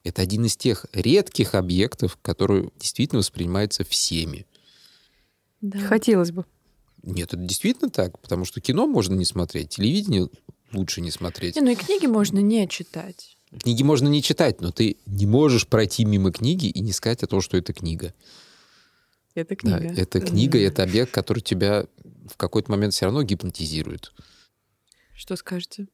Это 0.03 0.21
один 0.21 0.45
из 0.45 0.55
тех 0.57 0.85
редких 0.93 1.55
объектов, 1.55 2.17
который 2.21 2.71
действительно 2.79 3.19
воспринимается 3.19 3.83
всеми. 3.83 4.47
Да. 5.59 5.79
Хотелось 5.79 6.31
бы. 6.31 6.45
Нет, 7.03 7.33
это 7.33 7.43
действительно 7.43 7.89
так, 7.89 8.17
потому 8.19 8.45
что 8.45 8.61
кино 8.61 8.87
можно 8.87 9.13
не 9.13 9.25
смотреть, 9.25 9.69
телевидение 9.69 10.29
лучше 10.73 11.01
не 11.01 11.11
смотреть. 11.11 11.55
Не, 11.55 11.61
ну 11.61 11.71
и 11.71 11.75
книги 11.75 12.05
можно 12.05 12.39
не 12.39 12.67
читать. 12.67 13.37
Книги 13.63 13.83
можно 13.83 14.07
не 14.07 14.21
читать, 14.23 14.61
но 14.61 14.71
ты 14.71 14.97
не 15.05 15.25
можешь 15.25 15.67
пройти 15.67 16.05
мимо 16.05 16.31
книги 16.31 16.67
и 16.67 16.79
не 16.79 16.93
сказать 16.93 17.21
о 17.23 17.27
том, 17.27 17.41
что 17.41 17.57
это 17.57 17.73
книга. 17.73 18.13
Это 19.35 19.55
Да, 19.63 19.79
книга. 19.79 20.01
это 20.01 20.21
книга, 20.21 20.59
это 20.59 20.83
объект, 20.83 21.11
который 21.11 21.39
тебя 21.41 21.85
в 22.29 22.37
какой-то 22.37 22.71
момент 22.71 22.93
все 22.93 23.05
равно 23.05 23.23
гипнотизирует. 23.23 24.13
Что 25.13 25.35
скажете? 25.35 25.87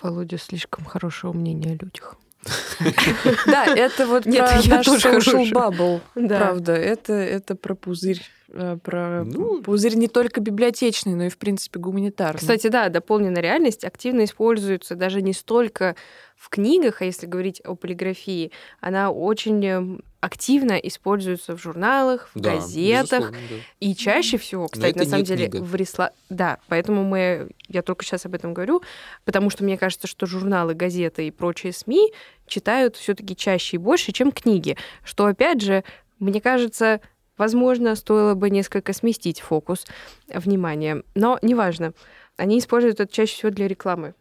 Володя 0.00 0.38
слишком 0.38 0.84
хорошего 0.84 1.32
мнения 1.32 1.72
о 1.72 1.84
людях. 1.84 2.16
Да, 3.46 3.66
это 3.66 4.06
вот 4.06 4.26
Нет, 4.26 4.48
про 4.48 4.58
я 4.60 4.76
наш 4.76 4.86
тоже 4.86 5.08
social 5.08 5.52
bubble. 5.52 6.00
Да. 6.14 6.38
Правда, 6.38 6.72
это, 6.72 7.12
это 7.12 7.54
про 7.54 7.74
пузырь. 7.74 8.22
Э, 8.52 8.76
Про 8.82 9.24
Ну. 9.24 9.62
пузырь 9.62 9.96
не 9.96 10.08
только 10.08 10.40
библиотечный, 10.40 11.14
но 11.14 11.24
и, 11.24 11.28
в 11.28 11.38
принципе, 11.38 11.78
гуманитарный. 11.78 12.38
Кстати, 12.40 12.68
да, 12.68 12.88
дополненная 12.88 13.42
реальность 13.42 13.84
активно 13.84 14.24
используется 14.24 14.94
даже 14.94 15.22
не 15.22 15.32
столько 15.32 15.96
в 16.36 16.48
книгах, 16.48 17.02
а 17.02 17.04
если 17.04 17.26
говорить 17.26 17.60
о 17.64 17.76
полиграфии, 17.76 18.50
она 18.80 19.12
очень 19.12 19.64
эм, 19.64 20.00
активно 20.20 20.72
используется 20.72 21.56
в 21.56 21.62
журналах, 21.62 22.30
в 22.34 22.40
Да, 22.40 22.54
газетах. 22.56 23.30
да. 23.30 23.36
И 23.78 23.94
чаще 23.94 24.38
всего, 24.38 24.66
кстати, 24.66 24.98
на 24.98 25.04
самом 25.04 25.24
деле, 25.24 25.48
книга. 25.48 25.62
в 25.62 25.74
ресла... 25.76 26.10
Да, 26.30 26.58
поэтому 26.68 27.04
мы... 27.04 27.48
Я 27.68 27.82
только 27.82 28.04
сейчас 28.04 28.26
об 28.26 28.34
этом 28.34 28.54
говорю, 28.54 28.82
потому 29.24 29.50
что 29.50 29.62
мне 29.62 29.78
кажется, 29.78 30.08
что 30.08 30.26
журналы, 30.26 30.74
газеты 30.74 31.28
и 31.28 31.30
прочие 31.30 31.72
СМИ 31.72 32.12
читают 32.48 32.96
все 32.96 33.14
таки 33.14 33.36
чаще 33.36 33.76
и 33.76 33.78
больше, 33.78 34.10
чем 34.10 34.32
книги. 34.32 34.76
Что, 35.04 35.26
опять 35.26 35.60
же, 35.60 35.84
мне 36.18 36.40
кажется, 36.40 37.00
возможно, 37.38 37.94
стоило 37.94 38.34
бы 38.34 38.50
несколько 38.50 38.92
сместить 38.92 39.40
фокус 39.40 39.86
внимания. 40.28 41.02
Но 41.14 41.38
неважно. 41.42 41.92
Они 42.36 42.58
используют 42.58 43.00
это 43.00 43.12
чаще 43.12 43.34
всего 43.34 43.50
для 43.50 43.68
рекламы. 43.68 44.14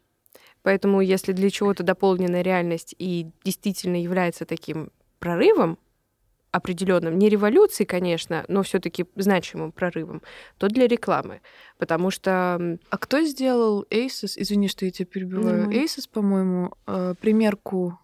Поэтому 0.63 1.01
если 1.01 1.31
для 1.31 1.49
чего-то 1.49 1.83
дополненная 1.83 2.41
реальность 2.41 2.95
и 2.99 3.27
действительно 3.43 4.01
является 4.01 4.45
таким 4.45 4.91
прорывом, 5.19 5.77
определенным, 6.51 7.17
не 7.17 7.29
революцией, 7.29 7.87
конечно, 7.87 8.43
но 8.47 8.61
все-таки 8.63 9.05
значимым 9.15 9.71
прорывом, 9.71 10.21
то 10.57 10.67
для 10.67 10.87
рекламы. 10.87 11.41
Потому 11.77 12.11
что 12.11 12.77
А 12.89 12.97
кто 12.97 13.21
сделал 13.21 13.85
Asus? 13.89 14.33
Извини, 14.35 14.67
что 14.67 14.85
я 14.85 14.91
тебя 14.91 15.05
перебиваю. 15.05 15.65
Ну, 15.65 15.71
Asus, 15.71 16.09
по-моему, 16.11 16.73
э, 16.87 17.15
примерку 17.19 17.97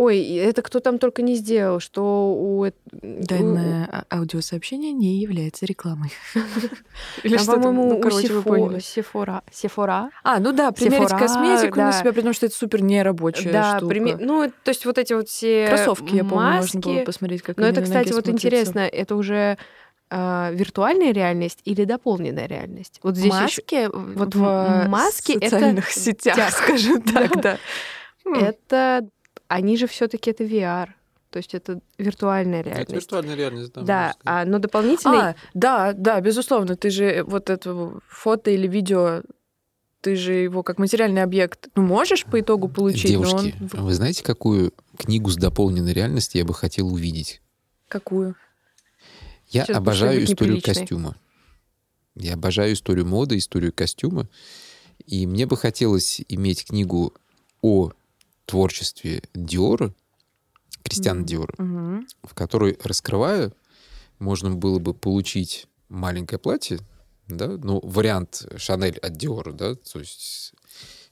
Ой, 0.00 0.36
это 0.36 0.62
кто 0.62 0.78
там 0.78 1.00
только 1.00 1.22
не 1.22 1.34
сделал, 1.34 1.80
что 1.80 2.32
у... 2.32 2.64
эт- 2.64 2.74
у- 2.92 3.24
Данное 3.24 3.88
а- 3.90 4.18
аудиосообщение 4.18 4.92
не 4.92 5.18
является 5.18 5.66
рекламой. 5.66 6.12
Или 7.24 7.36
что-то, 7.36 7.60
по-моему, 7.62 7.94
ну, 7.94 7.98
у. 7.98 8.78
Сефора. 8.80 9.42
Сефора. 9.50 10.10
А, 10.22 10.38
ну 10.38 10.52
да, 10.52 10.70
примерить 10.70 11.10
Sephora, 11.10 11.18
косметику 11.18 11.78
на 11.80 11.90
да. 11.90 11.98
себя, 11.98 12.12
при 12.12 12.20
том, 12.20 12.32
что 12.32 12.46
это 12.46 12.54
супер 12.54 12.80
нерабочая 12.80 13.50
да, 13.50 13.78
штука. 13.78 14.18
ну, 14.20 14.52
то 14.62 14.68
есть 14.68 14.86
вот 14.86 14.98
эти 14.98 15.14
вот 15.14 15.28
все 15.28 15.66
Кроссовки, 15.66 16.14
я 16.14 16.22
помню, 16.22 16.36
маски. 16.46 16.76
можно 16.76 16.92
было 16.92 17.04
посмотреть, 17.04 17.42
как 17.42 17.56
Но 17.56 17.66
это, 17.66 17.80
на 17.80 17.86
кстати, 17.86 18.12
вот 18.12 18.28
интересно, 18.28 18.78
это 18.78 19.16
уже 19.16 19.58
а, 20.10 20.52
виртуальная 20.52 21.12
реальность 21.12 21.58
или 21.64 21.82
дополненная 21.82 22.46
реальность? 22.46 23.00
Вот 23.02 23.16
здесь 23.16 23.32
Маски 23.32 23.88
вот 23.92 24.14
вот 24.14 24.34
в 24.36 24.88
это 25.34 25.50
социальных 25.50 25.90
сетях, 25.90 26.36
тях. 26.36 26.50
скажем 26.52 27.02
так, 27.02 27.32
Да. 27.34 27.40
да. 27.42 27.58
М. 28.26 28.34
это 28.34 29.08
они 29.48 29.76
же 29.76 29.86
все-таки 29.86 30.30
это 30.30 30.44
VR, 30.44 30.88
то 31.30 31.38
есть 31.38 31.54
это 31.54 31.80
виртуальная 31.98 32.60
Это 32.60 32.70
реальность. 32.70 32.92
виртуальная 32.92 33.34
реальность, 33.34 33.72
да. 33.74 33.82
Да, 33.82 34.14
а, 34.24 34.44
но 34.44 34.58
дополнительный 34.58 35.18
А, 35.18 35.36
да, 35.54 35.92
да, 35.92 36.20
безусловно, 36.20 36.76
ты 36.76 36.90
же 36.90 37.24
вот 37.26 37.50
это 37.50 38.00
фото 38.08 38.50
или 38.50 38.66
видео, 38.66 39.22
ты 40.00 40.16
же 40.16 40.32
его 40.34 40.62
как 40.62 40.78
материальный 40.78 41.22
объект, 41.22 41.68
ну, 41.74 41.82
можешь 41.82 42.24
по 42.24 42.40
итогу 42.40 42.68
получить, 42.68 43.16
но 43.16 43.24
Девушки, 43.24 43.54
он... 43.74 43.84
вы 43.84 43.94
знаете, 43.94 44.22
какую 44.22 44.72
книгу 44.96 45.30
с 45.30 45.36
дополненной 45.36 45.92
реальностью 45.92 46.38
я 46.38 46.44
бы 46.44 46.54
хотел 46.54 46.92
увидеть? 46.92 47.42
Какую? 47.88 48.36
Я 49.48 49.64
Сейчас 49.64 49.76
обожаю 49.76 50.24
историю 50.24 50.62
костюма. 50.62 51.16
Я 52.14 52.34
обожаю 52.34 52.74
историю 52.74 53.06
моды, 53.06 53.38
историю 53.38 53.72
костюма. 53.72 54.28
И 55.06 55.26
мне 55.26 55.46
бы 55.46 55.56
хотелось 55.56 56.20
иметь 56.28 56.66
книгу 56.66 57.14
о 57.62 57.92
творчестве 58.48 59.22
Диора, 59.34 59.94
Кристиана 60.82 61.20
Мгм. 61.20 61.26
Диора, 61.26 61.54
Мгм. 61.58 62.06
в 62.22 62.34
которой, 62.34 62.78
раскрывая, 62.82 63.52
можно 64.18 64.50
было 64.50 64.78
бы 64.78 64.94
получить 64.94 65.66
маленькое 65.88 66.38
платье, 66.38 66.78
да, 67.28 67.46
ну, 67.46 67.78
вариант 67.82 68.46
Шанель 68.56 68.98
от 68.98 69.12
Диора, 69.16 69.52
да, 69.52 69.74
то 69.74 69.98
есть 69.98 70.54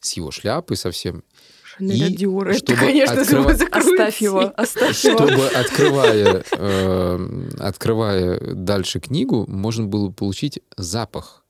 с 0.00 0.12
его 0.14 0.30
шляпой 0.30 0.78
совсем. 0.78 1.22
Шанель 1.62 1.96
и 1.98 2.04
от 2.04 2.16
Диора. 2.16 2.54
Это, 2.54 2.74
конечно, 2.74 3.20
открыва-. 3.20 3.52
Оставь 3.70 4.22
его, 4.22 4.52
оставь 4.56 5.04
его. 5.04 5.18
Чтобы, 5.18 5.46
открывая, 5.48 6.44
э, 6.52 7.48
открывая 7.58 8.54
дальше 8.54 8.98
книгу, 8.98 9.44
можно 9.46 9.84
было 9.86 10.10
получить 10.10 10.60
запах. 10.78 11.44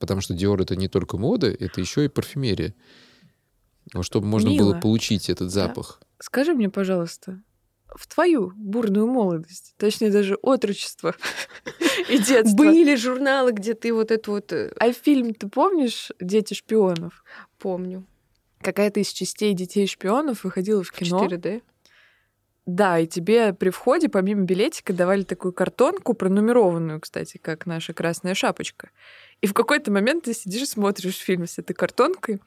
Потому 0.00 0.22
что 0.22 0.34
Диор 0.34 0.60
это 0.60 0.74
не 0.74 0.88
только 0.88 1.18
мода, 1.18 1.46
это 1.48 1.80
еще 1.80 2.04
и 2.06 2.08
парфюмерия. 2.08 2.74
Но 3.92 4.02
чтобы 4.02 4.26
можно 4.26 4.50
было 4.50 4.72
Мило. 4.72 4.80
получить 4.80 5.28
этот 5.30 5.50
запах. 5.50 6.00
Скажи 6.18 6.54
мне, 6.54 6.70
пожалуйста, 6.70 7.42
в 7.94 8.06
твою 8.06 8.52
бурную 8.56 9.06
молодость, 9.06 9.74
точнее 9.76 10.10
даже 10.10 10.36
отрочество 10.36 11.14
и 12.08 12.18
детство, 12.18 12.56
Были 12.56 12.94
журналы, 12.94 13.52
где 13.52 13.74
ты 13.74 13.92
вот 13.92 14.10
это 14.10 14.30
вот... 14.30 14.52
э, 14.52 14.72
а 14.78 14.92
фильм 14.92 15.34
ты 15.34 15.48
помнишь 15.48 16.12
«Дети 16.20 16.54
шпионов»? 16.54 17.24
Помню. 17.58 18.06
Какая-то 18.60 19.00
из 19.00 19.08
частей 19.08 19.54
«Детей 19.54 19.86
шпионов» 19.86 20.44
выходила 20.44 20.82
в 20.82 20.88
В 20.88 20.92
кино. 20.92 21.26
4D. 21.26 21.62
Да, 22.66 22.98
и 23.00 23.06
тебе 23.06 23.52
при 23.52 23.70
входе, 23.70 24.08
помимо 24.08 24.42
билетика, 24.42 24.92
давали 24.92 25.22
такую 25.22 25.52
картонку, 25.52 26.14
пронумерованную, 26.14 27.00
кстати, 27.00 27.38
как 27.38 27.66
наша 27.66 27.92
красная 27.94 28.34
шапочка. 28.34 28.90
И 29.40 29.46
в 29.46 29.54
какой-то 29.54 29.90
момент 29.90 30.24
ты 30.24 30.34
сидишь 30.34 30.62
и 30.62 30.66
смотришь 30.66 31.16
фильм 31.16 31.46
с 31.48 31.58
этой 31.58 31.72
картонкой, 31.72 32.40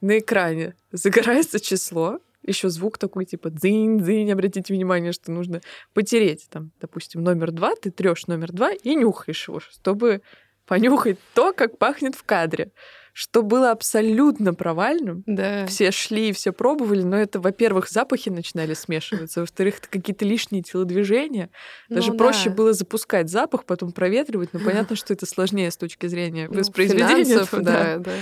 на 0.00 0.18
экране 0.18 0.74
загорается 0.92 1.60
число, 1.60 2.20
еще 2.46 2.68
звук 2.68 2.98
такой, 2.98 3.24
типа 3.24 3.48
дзынь-дзынь, 3.48 4.30
обратите 4.32 4.74
внимание, 4.74 5.12
что 5.12 5.32
нужно 5.32 5.60
потереть 5.94 6.46
там, 6.50 6.72
допустим, 6.80 7.22
номер 7.22 7.52
два, 7.52 7.74
ты 7.74 7.90
трешь 7.90 8.26
номер 8.26 8.52
два 8.52 8.72
и 8.72 8.94
нюхаешь 8.94 9.48
его, 9.48 9.60
чтобы 9.60 10.20
понюхать 10.66 11.18
то, 11.34 11.52
как 11.52 11.78
пахнет 11.78 12.14
в 12.14 12.22
кадре 12.24 12.70
что 13.16 13.44
было 13.44 13.70
абсолютно 13.70 14.54
провальным. 14.54 15.22
Да. 15.24 15.66
Все 15.66 15.92
шли 15.92 16.30
и 16.30 16.32
все 16.32 16.52
пробовали, 16.52 17.02
но 17.02 17.16
это, 17.16 17.38
во-первых, 17.40 17.88
запахи 17.88 18.28
начинали 18.28 18.74
смешиваться, 18.74 19.40
во-вторых, 19.40 19.78
это 19.78 19.88
какие-то 19.88 20.24
лишние 20.24 20.62
телодвижения. 20.62 21.48
Даже 21.88 22.10
Ну 22.10 22.18
проще 22.18 22.50
да. 22.50 22.56
было 22.56 22.72
запускать 22.72 23.30
запах, 23.30 23.66
потом 23.66 23.92
проветривать, 23.92 24.52
но 24.52 24.58
понятно, 24.58 24.96
что 24.96 25.12
это 25.14 25.26
сложнее 25.26 25.70
с 25.70 25.76
точки 25.76 26.08
зрения 26.08 26.48
Ну, 26.50 26.58
воспроизведения. 26.58 27.24
финансов, 27.24 27.54
этого, 27.54 27.62
да, 27.64 27.98
да. 27.98 28.12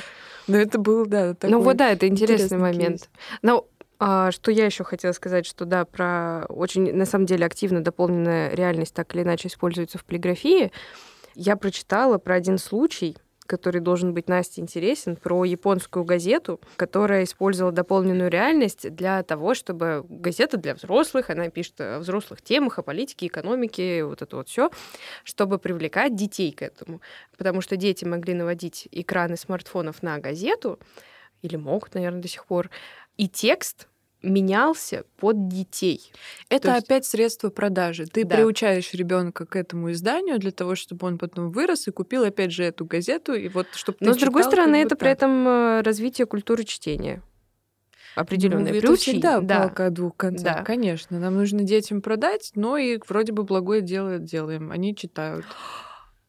Но 0.53 0.59
это 0.59 0.79
был, 0.79 1.07
да, 1.07 1.35
такой 1.35 1.51
Ну 1.51 1.61
вот 1.61 1.77
да, 1.77 1.91
это 1.91 2.09
интересный 2.09 2.35
интересный 2.45 2.59
момент. 2.59 3.01
кейс. 3.01 3.11
Но 3.43 3.67
а, 3.99 4.33
что 4.33 4.51
я 4.51 4.67
еще 4.67 4.83
хотела 4.83 5.13
сказать, 5.13 5.47
что 5.47 5.65
да, 5.65 5.85
про 5.85 6.45
очень, 6.49 6.93
на 6.93 7.07
самом 7.07 7.27
деле, 7.27 7.47
активно 7.47 7.85
дополненная 7.85 8.51
реальность 8.51 8.95
так 8.95 9.15
или 9.15 9.23
иначе 9.23 9.47
используется 9.49 9.99
в 9.99 10.05
полиграфии. 10.05 10.73
Я 11.35 11.57
прочитала 11.57 12.19
про 12.19 12.35
один 12.35 12.59
случай, 12.59 13.17
который 13.45 13.81
должен 13.81 14.15
быть 14.15 14.29
Насте 14.29 14.61
интересен, 14.61 15.17
про 15.17 15.45
японскую 15.45 16.05
газету, 16.05 16.61
которая 16.77 17.25
использовала 17.25 17.73
дополненную 17.73 18.31
реальность 18.31 18.95
для 18.95 19.23
того, 19.23 19.55
чтобы 19.55 20.05
газета 20.09 20.57
для 20.57 20.75
взрослых, 20.75 21.31
она 21.31 21.49
пишет 21.49 21.81
о 21.81 21.99
взрослых 21.99 22.43
темах, 22.43 22.79
о 22.79 22.83
политике, 22.83 23.27
экономике, 23.27 24.05
вот 24.05 24.23
это 24.23 24.37
вот 24.37 24.49
все, 24.49 24.71
чтобы 25.25 25.59
привлекать 25.59 26.15
детей 26.15 26.53
к 26.53 26.63
этому. 26.63 27.01
Потому 27.37 27.61
что 27.61 27.77
дети 27.77 28.05
могли 28.05 28.35
наводить 28.35 28.89
экраны 28.91 29.37
смартфонов 29.37 30.03
на 30.03 30.19
газету, 30.19 30.79
или 31.43 31.57
могут, 31.57 31.95
наверное, 31.95 32.23
до 32.23 32.29
сих 32.29 32.47
пор, 32.47 32.71
и 33.17 33.29
текст 33.29 33.89
менялся 34.23 35.05
под 35.19 35.49
детей. 35.49 36.13
Это 36.49 36.69
То 36.69 36.75
есть- 36.75 36.85
опять 36.87 37.05
средство 37.05 37.51
продажи. 37.51 38.07
Ты 38.07 38.25
Да. 38.25 38.37
приучаешь 38.37 38.93
ребенка 38.95 39.47
к 39.47 39.57
этому 39.57 39.91
изданию 39.93 40.39
для 40.39 40.51
того, 40.53 40.75
чтобы 40.75 41.07
он 41.07 41.19
потом 41.19 41.51
вырос 41.51 41.89
и 41.89 41.91
купил 41.91 42.25
опять 42.25 42.53
же 42.53 42.65
эту 42.65 42.85
газету, 42.85 43.35
и 43.35 43.49
вот 43.49 43.67
чтобы 43.75 43.99
Но, 44.01 44.15
с 44.15 44.17
другой 44.17 44.43
читал, 44.43 44.53
стороны, 44.53 44.79
как 44.83 44.83
бы 44.83 44.87
это 44.87 44.97
при 44.97 45.11
этом 45.11 45.49
э, 45.49 45.81
развитие 45.83 46.27
культуры 46.27 46.65
чтения. 46.65 47.23
Определенное 48.15 48.73
Ну, 48.73 48.79
это 48.79 48.97
всегда 48.97 49.41
да. 49.41 49.61
палка 49.61 49.87
о 49.87 49.91
двух 49.91 50.17
концах, 50.17 50.59
Да. 50.59 50.63
конечно. 50.65 51.19
Нам 51.19 51.35
нужно 51.35 51.63
детям 51.63 52.03
продать, 52.03 52.53
но 52.55 52.77
и 52.77 52.99
вроде 53.09 53.33
бы 53.33 53.43
благое 53.43 53.81
дело 53.81 54.19
делаем. 54.19 54.71
Они 54.71 54.95
читают. 54.95 55.47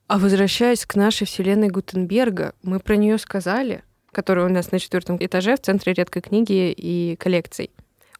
А 0.07 0.17
возвращаясь 0.17 0.85
к 0.85 0.95
нашей 0.95 1.27
вселенной 1.27 1.67
Гутенберга, 1.69 2.53
мы 2.61 2.79
про 2.79 2.95
нее 2.95 3.17
сказали, 3.17 3.83
которая 4.13 4.45
у 4.45 4.49
нас 4.49 4.71
на 4.71 4.79
четвертом 4.79 5.17
этаже 5.19 5.55
в 5.57 5.61
центре 5.61 5.91
редкой 5.93 6.21
книги 6.21 6.71
и 6.71 7.15
коллекций. 7.17 7.71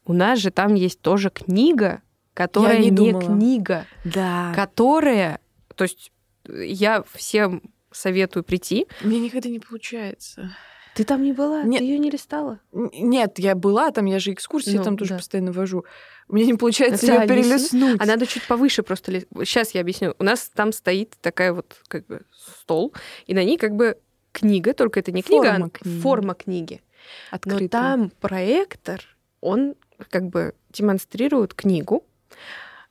У 0.05 0.13
нас 0.13 0.39
же 0.39 0.51
там 0.51 0.73
есть 0.75 1.01
тоже 1.01 1.29
книга, 1.29 2.01
которая 2.33 2.79
не 2.79 2.89
не, 2.89 3.11
думала. 3.11 3.21
книга, 3.21 3.85
Да. 4.03 4.51
которая, 4.55 5.39
то 5.75 5.83
есть 5.85 6.11
я 6.45 7.03
всем 7.13 7.61
советую 7.91 8.43
прийти. 8.43 8.87
Мне 9.01 9.19
никогда 9.19 9.49
не 9.49 9.59
получается. 9.59 10.55
Ты 10.95 11.05
там 11.05 11.23
не 11.23 11.31
была, 11.33 11.63
Нет. 11.63 11.79
ты 11.79 11.85
ее 11.85 11.97
не 11.97 12.11
листала. 12.11 12.59
Нет, 12.71 13.39
я 13.39 13.55
была 13.55 13.89
там, 13.91 14.05
я 14.05 14.19
же 14.19 14.31
экскурсии 14.31 14.77
Ну, 14.77 14.83
там 14.83 14.97
тоже 14.97 15.11
да. 15.11 15.17
постоянно 15.17 15.51
вожу. 15.51 15.85
Мне 16.27 16.45
не 16.45 16.53
получается 16.53 17.05
Это 17.07 17.21
ее 17.23 17.27
перелистнуть. 17.27 17.99
А 18.01 18.05
надо 18.05 18.27
чуть 18.27 18.45
повыше 18.47 18.83
просто. 18.83 19.11
Сейчас 19.21 19.71
я 19.71 19.81
объясню. 19.81 20.13
У 20.19 20.23
нас 20.23 20.51
там 20.53 20.71
стоит 20.71 21.15
такая 21.21 21.51
вот 21.53 21.81
как 21.87 22.05
бы 22.05 22.21
стол, 22.31 22.93
и 23.25 23.33
на 23.33 23.43
ней 23.43 23.57
как 23.57 23.75
бы 23.75 23.97
книга, 24.31 24.73
только 24.73 24.99
это 24.99 25.11
не 25.11 25.23
книга, 25.23 25.45
Форма 25.53 25.65
а 25.65 25.69
книги. 25.69 25.99
форма 26.01 26.33
книги. 26.35 26.81
Но 27.31 27.35
Открытая. 27.37 27.67
там 27.69 28.11
проектор, 28.21 29.01
он 29.41 29.75
как 30.09 30.29
бы 30.29 30.55
демонстрирует 30.69 31.53
книгу, 31.53 32.05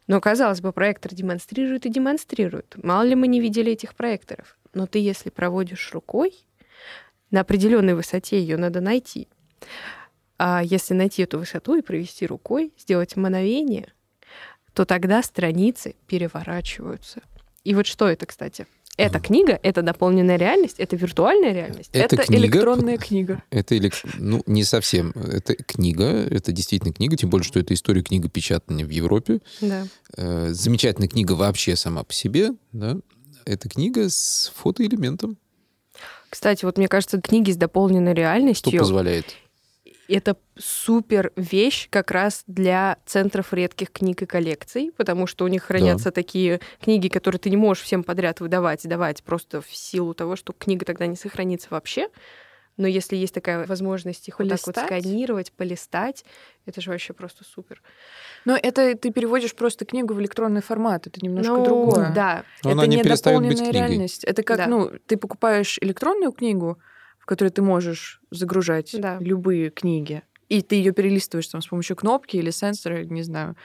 но, 0.06 0.20
казалось 0.20 0.60
бы, 0.60 0.72
проектор 0.72 1.14
демонстрирует 1.14 1.86
и 1.86 1.90
демонстрирует. 1.90 2.74
Мало 2.82 3.04
ли 3.04 3.14
мы 3.14 3.28
не 3.28 3.40
видели 3.40 3.72
этих 3.72 3.94
проекторов. 3.94 4.58
Но 4.74 4.86
ты, 4.86 4.98
если 4.98 5.30
проводишь 5.30 5.92
рукой, 5.92 6.34
на 7.30 7.40
определенной 7.40 7.94
высоте 7.94 8.38
ее 8.40 8.56
надо 8.56 8.80
найти. 8.80 9.28
А 10.38 10.62
если 10.62 10.94
найти 10.94 11.22
эту 11.22 11.38
высоту 11.38 11.76
и 11.76 11.82
провести 11.82 12.26
рукой, 12.26 12.72
сделать 12.78 13.16
мановение, 13.16 13.92
то 14.74 14.84
тогда 14.84 15.22
страницы 15.22 15.94
переворачиваются. 16.06 17.22
И 17.64 17.74
вот 17.74 17.86
что 17.86 18.08
это, 18.08 18.26
кстати? 18.26 18.66
Это 18.98 19.20
книга, 19.20 19.58
это 19.62 19.80
дополненная 19.82 20.36
реальность, 20.36 20.78
это 20.78 20.96
виртуальная 20.96 21.52
реальность. 21.52 21.88
Это 21.92 22.16
Это 22.16 22.26
книга, 22.26 22.42
электронная 22.42 22.98
книга. 22.98 23.42
Это 23.50 23.74
элек- 23.74 24.06
ну, 24.18 24.42
не 24.46 24.64
совсем. 24.64 25.12
Это 25.12 25.54
книга, 25.54 26.04
это 26.04 26.52
действительно 26.52 26.92
книга, 26.92 27.16
тем 27.16 27.30
более, 27.30 27.44
что 27.44 27.58
это 27.58 27.72
история 27.72 28.02
книгопечатания 28.02 28.84
в 28.84 28.90
Европе. 28.90 29.40
Да. 29.62 29.86
Э, 30.16 30.50
замечательная 30.52 31.08
книга 31.08 31.32
вообще 31.32 31.74
сама 31.74 32.04
по 32.04 32.12
себе, 32.12 32.50
да. 32.72 32.98
Это 33.46 33.68
книга 33.68 34.08
с 34.08 34.52
фотоэлементом, 34.54 35.36
Кстати, 36.28 36.64
вот 36.64 36.78
мне 36.78 36.88
кажется, 36.88 37.20
книги 37.20 37.50
с 37.50 37.56
дополненной 37.56 38.12
что 38.12 38.20
реальностью 38.20 38.78
позволяет. 38.78 39.34
Это 40.08 40.36
супер 40.58 41.32
вещь 41.36 41.88
как 41.90 42.10
раз 42.10 42.42
для 42.46 42.98
центров 43.06 43.52
редких 43.52 43.90
книг 43.92 44.22
и 44.22 44.26
коллекций, 44.26 44.92
потому 44.96 45.26
что 45.26 45.44
у 45.44 45.48
них 45.48 45.64
хранятся 45.64 46.10
такие 46.10 46.60
книги, 46.82 47.08
которые 47.08 47.38
ты 47.38 47.50
не 47.50 47.56
можешь 47.56 47.84
всем 47.84 48.02
подряд 48.04 48.40
выдавать, 48.40 48.86
давать 48.86 49.22
просто 49.22 49.60
в 49.60 49.74
силу 49.74 50.14
того, 50.14 50.36
что 50.36 50.52
книга 50.52 50.84
тогда 50.84 51.06
не 51.06 51.16
сохранится 51.16 51.68
вообще. 51.70 52.08
Но 52.78 52.86
если 52.88 53.16
есть 53.16 53.34
такая 53.34 53.66
возможность 53.66 54.26
их 54.28 54.38
вот 54.38 54.48
так 54.48 54.58
вот 54.66 54.74
Полистать? 54.74 55.02
сканировать, 55.02 55.52
полистать, 55.52 56.24
это 56.64 56.80
же 56.80 56.90
вообще 56.90 57.12
просто 57.12 57.44
супер. 57.44 57.82
Но 58.46 58.56
это 58.56 58.96
ты 58.96 59.12
переводишь 59.12 59.54
просто 59.54 59.84
книгу 59.84 60.14
в 60.14 60.20
электронный 60.22 60.62
формат. 60.62 61.06
Это 61.06 61.20
немножко 61.22 61.52
Ну, 61.52 61.64
другое. 61.66 62.12
Да. 62.14 62.44
Но 62.64 62.70
это 62.70 62.78
она 62.80 62.86
не 62.86 62.96
не 62.96 63.02
перестает 63.02 63.40
быть 63.40 63.48
дополненная 63.50 63.70
книгой. 63.72 63.88
реальность. 63.90 64.24
Это 64.24 64.42
как, 64.42 64.56
Да. 64.56 64.66
ну, 64.68 64.90
ты 65.06 65.18
покупаешь 65.18 65.76
электронную 65.82 66.32
книгу, 66.32 66.78
в 67.22 67.26
которой 67.26 67.50
ты 67.50 67.62
можешь 67.62 68.20
загружать 68.30 68.90
Да. 68.98 69.16
любые 69.20 69.70
книги, 69.70 70.22
и 70.48 70.60
ты 70.60 70.74
ее 70.74 70.92
перелистываешь 70.92 71.46
там 71.46 71.62
с 71.62 71.68
помощью 71.68 71.94
кнопки 71.96 72.36
или 72.36 72.50
сенсора, 72.50 73.04
не 73.04 73.22
знаю. 73.22 73.56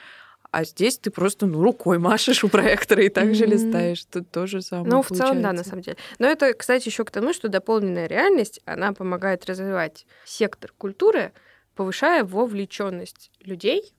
А 0.50 0.64
здесь 0.64 0.98
ты 0.98 1.10
просто 1.10 1.46
ну, 1.46 1.60
рукой 1.60 1.98
машешь 1.98 2.42
у 2.44 2.48
проектора 2.48 3.02
и 3.04 3.08
также 3.10 3.44
Мгм. 3.44 3.52
листаешь. 3.54 4.04
Тут 4.04 4.30
тоже 4.30 4.62
самое 4.62 4.94
Ну, 4.94 5.02
в 5.02 5.08
целом, 5.08 5.42
да, 5.42 5.52
на 5.52 5.64
получается. 5.64 5.64
самом 5.64 5.82
деле. 5.82 5.96
Но 6.20 6.26
это, 6.28 6.54
кстати, 6.54 6.88
еще 6.88 7.04
к 7.04 7.10
тому, 7.10 7.32
что 7.34 7.48
дополненная 7.48 8.06
реальность, 8.06 8.60
она 8.64 8.92
помогает 8.92 9.44
развивать 9.46 10.06
сектор 10.24 10.72
культуры, 10.78 11.32
повышая 11.74 12.24
вовлеченность 12.24 13.30
людей. 13.40 13.92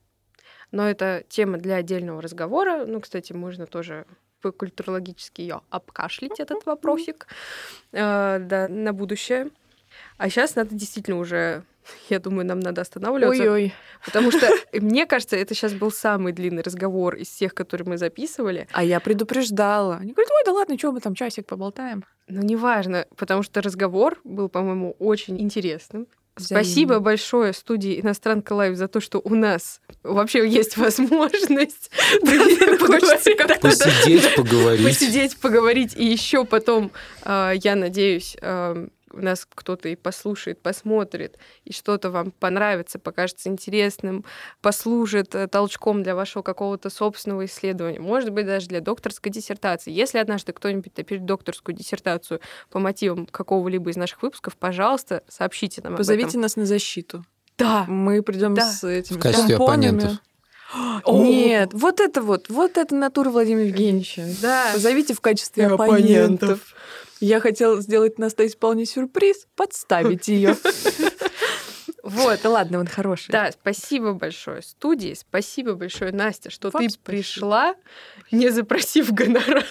Но 0.72 0.90
это 0.90 1.24
тема 1.30 1.58
для 1.58 1.76
отдельного 1.76 2.22
разговора. 2.22 2.86
Ну, 2.86 3.02
кстати, 3.02 3.34
можно 3.34 3.68
тоже 3.68 4.06
культурологически 4.42 5.42
ее 5.42 5.62
обкашлять, 5.70 6.40
этот 6.40 6.66
вопросик, 6.66 7.28
э, 7.92 8.40
да, 8.40 8.68
на 8.68 8.94
будущее. 8.94 9.50
А 10.18 10.30
сейчас 10.30 10.56
надо 10.56 10.76
действительно 10.76 11.18
уже, 11.18 11.64
я 12.10 12.20
думаю, 12.20 12.46
нам 12.46 12.60
надо 12.60 12.82
останавливаться. 12.82 13.42
Ой-ой. 13.42 13.74
Потому 14.06 14.32
что, 14.32 14.48
мне 14.74 15.06
кажется, 15.06 15.36
это 15.36 15.54
сейчас 15.54 15.74
был 15.74 15.92
самый 15.92 16.34
длинный 16.34 16.62
разговор 16.62 17.16
из 17.16 17.28
всех, 17.28 17.54
которые 17.54 17.88
мы 17.88 17.98
записывали. 17.98 18.68
А 18.72 18.84
я 18.84 19.00
предупреждала. 19.00 19.96
Они 19.96 20.14
говорят, 20.14 20.32
ой, 20.32 20.44
да 20.46 20.52
ладно, 20.54 20.78
что 20.78 20.92
мы 20.92 21.00
там 21.00 21.16
часик 21.16 21.46
поболтаем. 21.46 22.06
Ну, 22.28 22.42
неважно, 22.42 23.08
потому 23.16 23.44
что 23.44 23.62
разговор 23.62 24.20
был, 24.24 24.50
по-моему, 24.50 24.96
очень 25.00 25.40
интересным. 25.42 26.08
Взаимно. 26.40 26.64
Спасибо 26.64 27.00
большое 27.00 27.54
студии 27.54 28.00
«Иностранка 28.00 28.54
Лайв» 28.54 28.76
за 28.76 28.88
то, 28.88 29.00
что 29.00 29.20
у 29.24 29.36
нас 29.36 29.82
вообще 30.04 30.48
есть 30.48 30.78
возможность 30.78 31.92
Посидеть, 33.62 34.36
поговорить. 34.36 34.86
посидеть, 34.86 35.38
поговорить. 35.38 35.94
И 35.96 36.06
еще 36.06 36.46
потом, 36.46 36.92
э, 37.24 37.54
я 37.64 37.76
надеюсь, 37.76 38.36
э, 38.42 38.88
нас 39.14 39.48
кто-то 39.54 39.90
и 39.90 39.96
послушает, 39.96 40.62
посмотрит, 40.62 41.38
и 41.66 41.74
что-то 41.74 42.10
вам 42.12 42.32
понравится, 42.32 43.00
покажется 43.00 43.50
интересным, 43.50 44.26
послужит 44.62 45.36
э, 45.36 45.48
толчком 45.48 46.04
для 46.04 46.16
вашего 46.16 46.42
какого-то 46.44 46.90
собственного 46.90 47.46
исследования, 47.46 48.00
может 48.00 48.30
быть, 48.32 48.46
даже 48.46 48.68
для 48.68 48.82
докторской 48.82 49.32
диссертации. 49.32 49.92
Если 49.92 50.18
однажды 50.18 50.54
кто-нибудь 50.54 50.96
напишет 50.98 51.26
докторскую 51.26 51.76
диссертацию 51.76 52.40
по 52.70 52.80
мотивам 52.80 53.26
какого-либо 53.26 53.90
из 53.92 53.96
наших 53.98 54.22
выпусков, 54.22 54.58
пожалуйста, 54.58 55.24
сообщите 55.28 55.82
нам 55.84 55.94
об 55.94 55.98
Позовите 55.98 56.30
этом. 56.30 56.42
нас 56.42 56.56
на 56.56 56.66
защиту. 56.66 57.24
Да, 57.58 57.86
Мы 57.88 58.22
придем 58.24 58.54
Да. 58.54 58.72
с 58.72 58.84
этим 58.84 59.18
В 59.18 59.20
качестве 59.20 59.58
тампонами. 59.58 59.88
оппонентов. 59.98 60.18
Нет, 61.08 61.70
вот 61.74 62.00
это 62.00 62.22
вот, 62.22 62.50
вот 62.50 62.78
это 62.78 62.94
натура 62.96 63.30
Владимира 63.30 63.66
Евгеньевича. 63.68 64.28
да. 64.42 64.70
Позовите 64.74 65.14
в 65.14 65.22
качестве 65.22 65.66
Оппонентов. 65.68 66.50
оппонентов. 66.50 66.76
Я 67.20 67.40
хотела 67.40 67.82
сделать 67.82 68.18
Настасье 68.18 68.56
вполне 68.56 68.86
сюрприз, 68.86 69.48
подставить 69.56 70.28
ее. 70.28 70.56
Вот, 72.02 72.44
ладно, 72.44 72.80
он 72.80 72.88
хороший. 72.88 73.32
Да, 73.32 73.52
спасибо 73.52 74.14
большое 74.14 74.62
студии, 74.62 75.14
спасибо 75.14 75.74
большое, 75.74 76.12
Настя, 76.12 76.50
что 76.50 76.70
Вам 76.72 76.84
ты 76.84 76.90
спасибо. 76.90 77.04
пришла, 77.06 77.76
не 78.32 78.50
запросив 78.50 79.12
гонорар. 79.12 79.66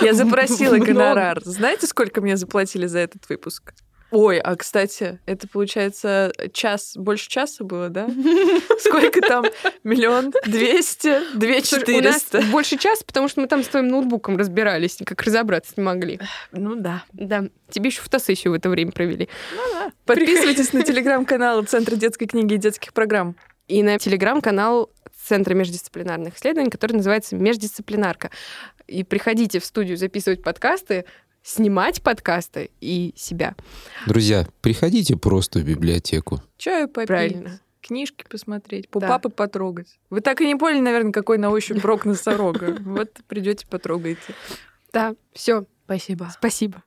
Я 0.00 0.14
запросила 0.14 0.78
гонорар. 0.78 1.40
Знаете, 1.44 1.86
сколько 1.86 2.20
мне 2.20 2.36
заплатили 2.36 2.86
за 2.86 3.00
этот 3.00 3.28
выпуск? 3.28 3.74
Ой, 4.10 4.38
а 4.38 4.56
кстати, 4.56 5.18
это 5.26 5.46
получается 5.46 6.32
час, 6.52 6.94
больше 6.96 7.28
часа 7.28 7.62
было, 7.64 7.90
да? 7.90 8.08
Сколько 8.78 9.20
там? 9.20 9.44
Миллион 9.84 10.32
двести, 10.46 11.20
две 11.36 11.60
четыреста. 11.60 12.42
больше 12.50 12.78
часа, 12.78 13.04
потому 13.04 13.28
что 13.28 13.42
мы 13.42 13.48
там 13.48 13.62
с 13.62 13.68
твоим 13.68 13.88
ноутбуком 13.88 14.36
разбирались, 14.38 14.98
никак 15.00 15.20
разобраться 15.22 15.74
не 15.76 15.82
могли. 15.82 16.20
Ну 16.52 16.76
да. 16.76 17.04
Да, 17.12 17.44
тебе 17.70 17.88
еще 17.88 18.00
фотосессию 18.00 18.52
в 18.52 18.56
это 18.56 18.70
время 18.70 18.92
провели. 18.92 19.28
Подписывайтесь 20.06 20.72
на 20.72 20.82
телеграм-канал 20.82 21.64
Центра 21.64 21.96
детской 21.96 22.26
книги 22.26 22.54
и 22.54 22.58
детских 22.58 22.94
программ. 22.94 23.36
И 23.66 23.82
на 23.82 23.98
телеграм-канал 23.98 24.90
Центра 25.22 25.52
междисциплинарных 25.52 26.36
исследований, 26.36 26.70
который 26.70 26.94
называется 26.94 27.36
«Междисциплинарка». 27.36 28.30
И 28.86 29.04
приходите 29.04 29.60
в 29.60 29.64
студию 29.66 29.98
записывать 29.98 30.42
подкасты, 30.42 31.04
снимать 31.48 32.02
подкасты 32.02 32.70
и 32.80 33.14
себя. 33.16 33.54
Друзья, 34.06 34.46
приходите 34.60 35.16
просто 35.16 35.60
в 35.60 35.64
библиотеку. 35.64 36.42
Чаю 36.58 36.88
попить. 36.88 37.08
Правильно. 37.08 37.60
Книжки 37.80 38.26
посмотреть, 38.28 38.88
Да. 38.92 39.08
папы 39.08 39.30
потрогать. 39.30 39.98
Вы 40.10 40.20
так 40.20 40.42
и 40.42 40.46
не 40.46 40.56
поняли, 40.56 40.80
наверное, 40.80 41.12
какой 41.12 41.38
на 41.38 41.48
ощупь 41.50 41.82
рог 41.84 42.04
носорога. 42.04 42.76
Вот 42.80 43.12
придете, 43.28 43.66
потрогаете. 43.66 44.34
Да, 44.92 45.14
все, 45.32 45.64
Спасибо. 45.86 46.30
спасибо. 46.36 46.82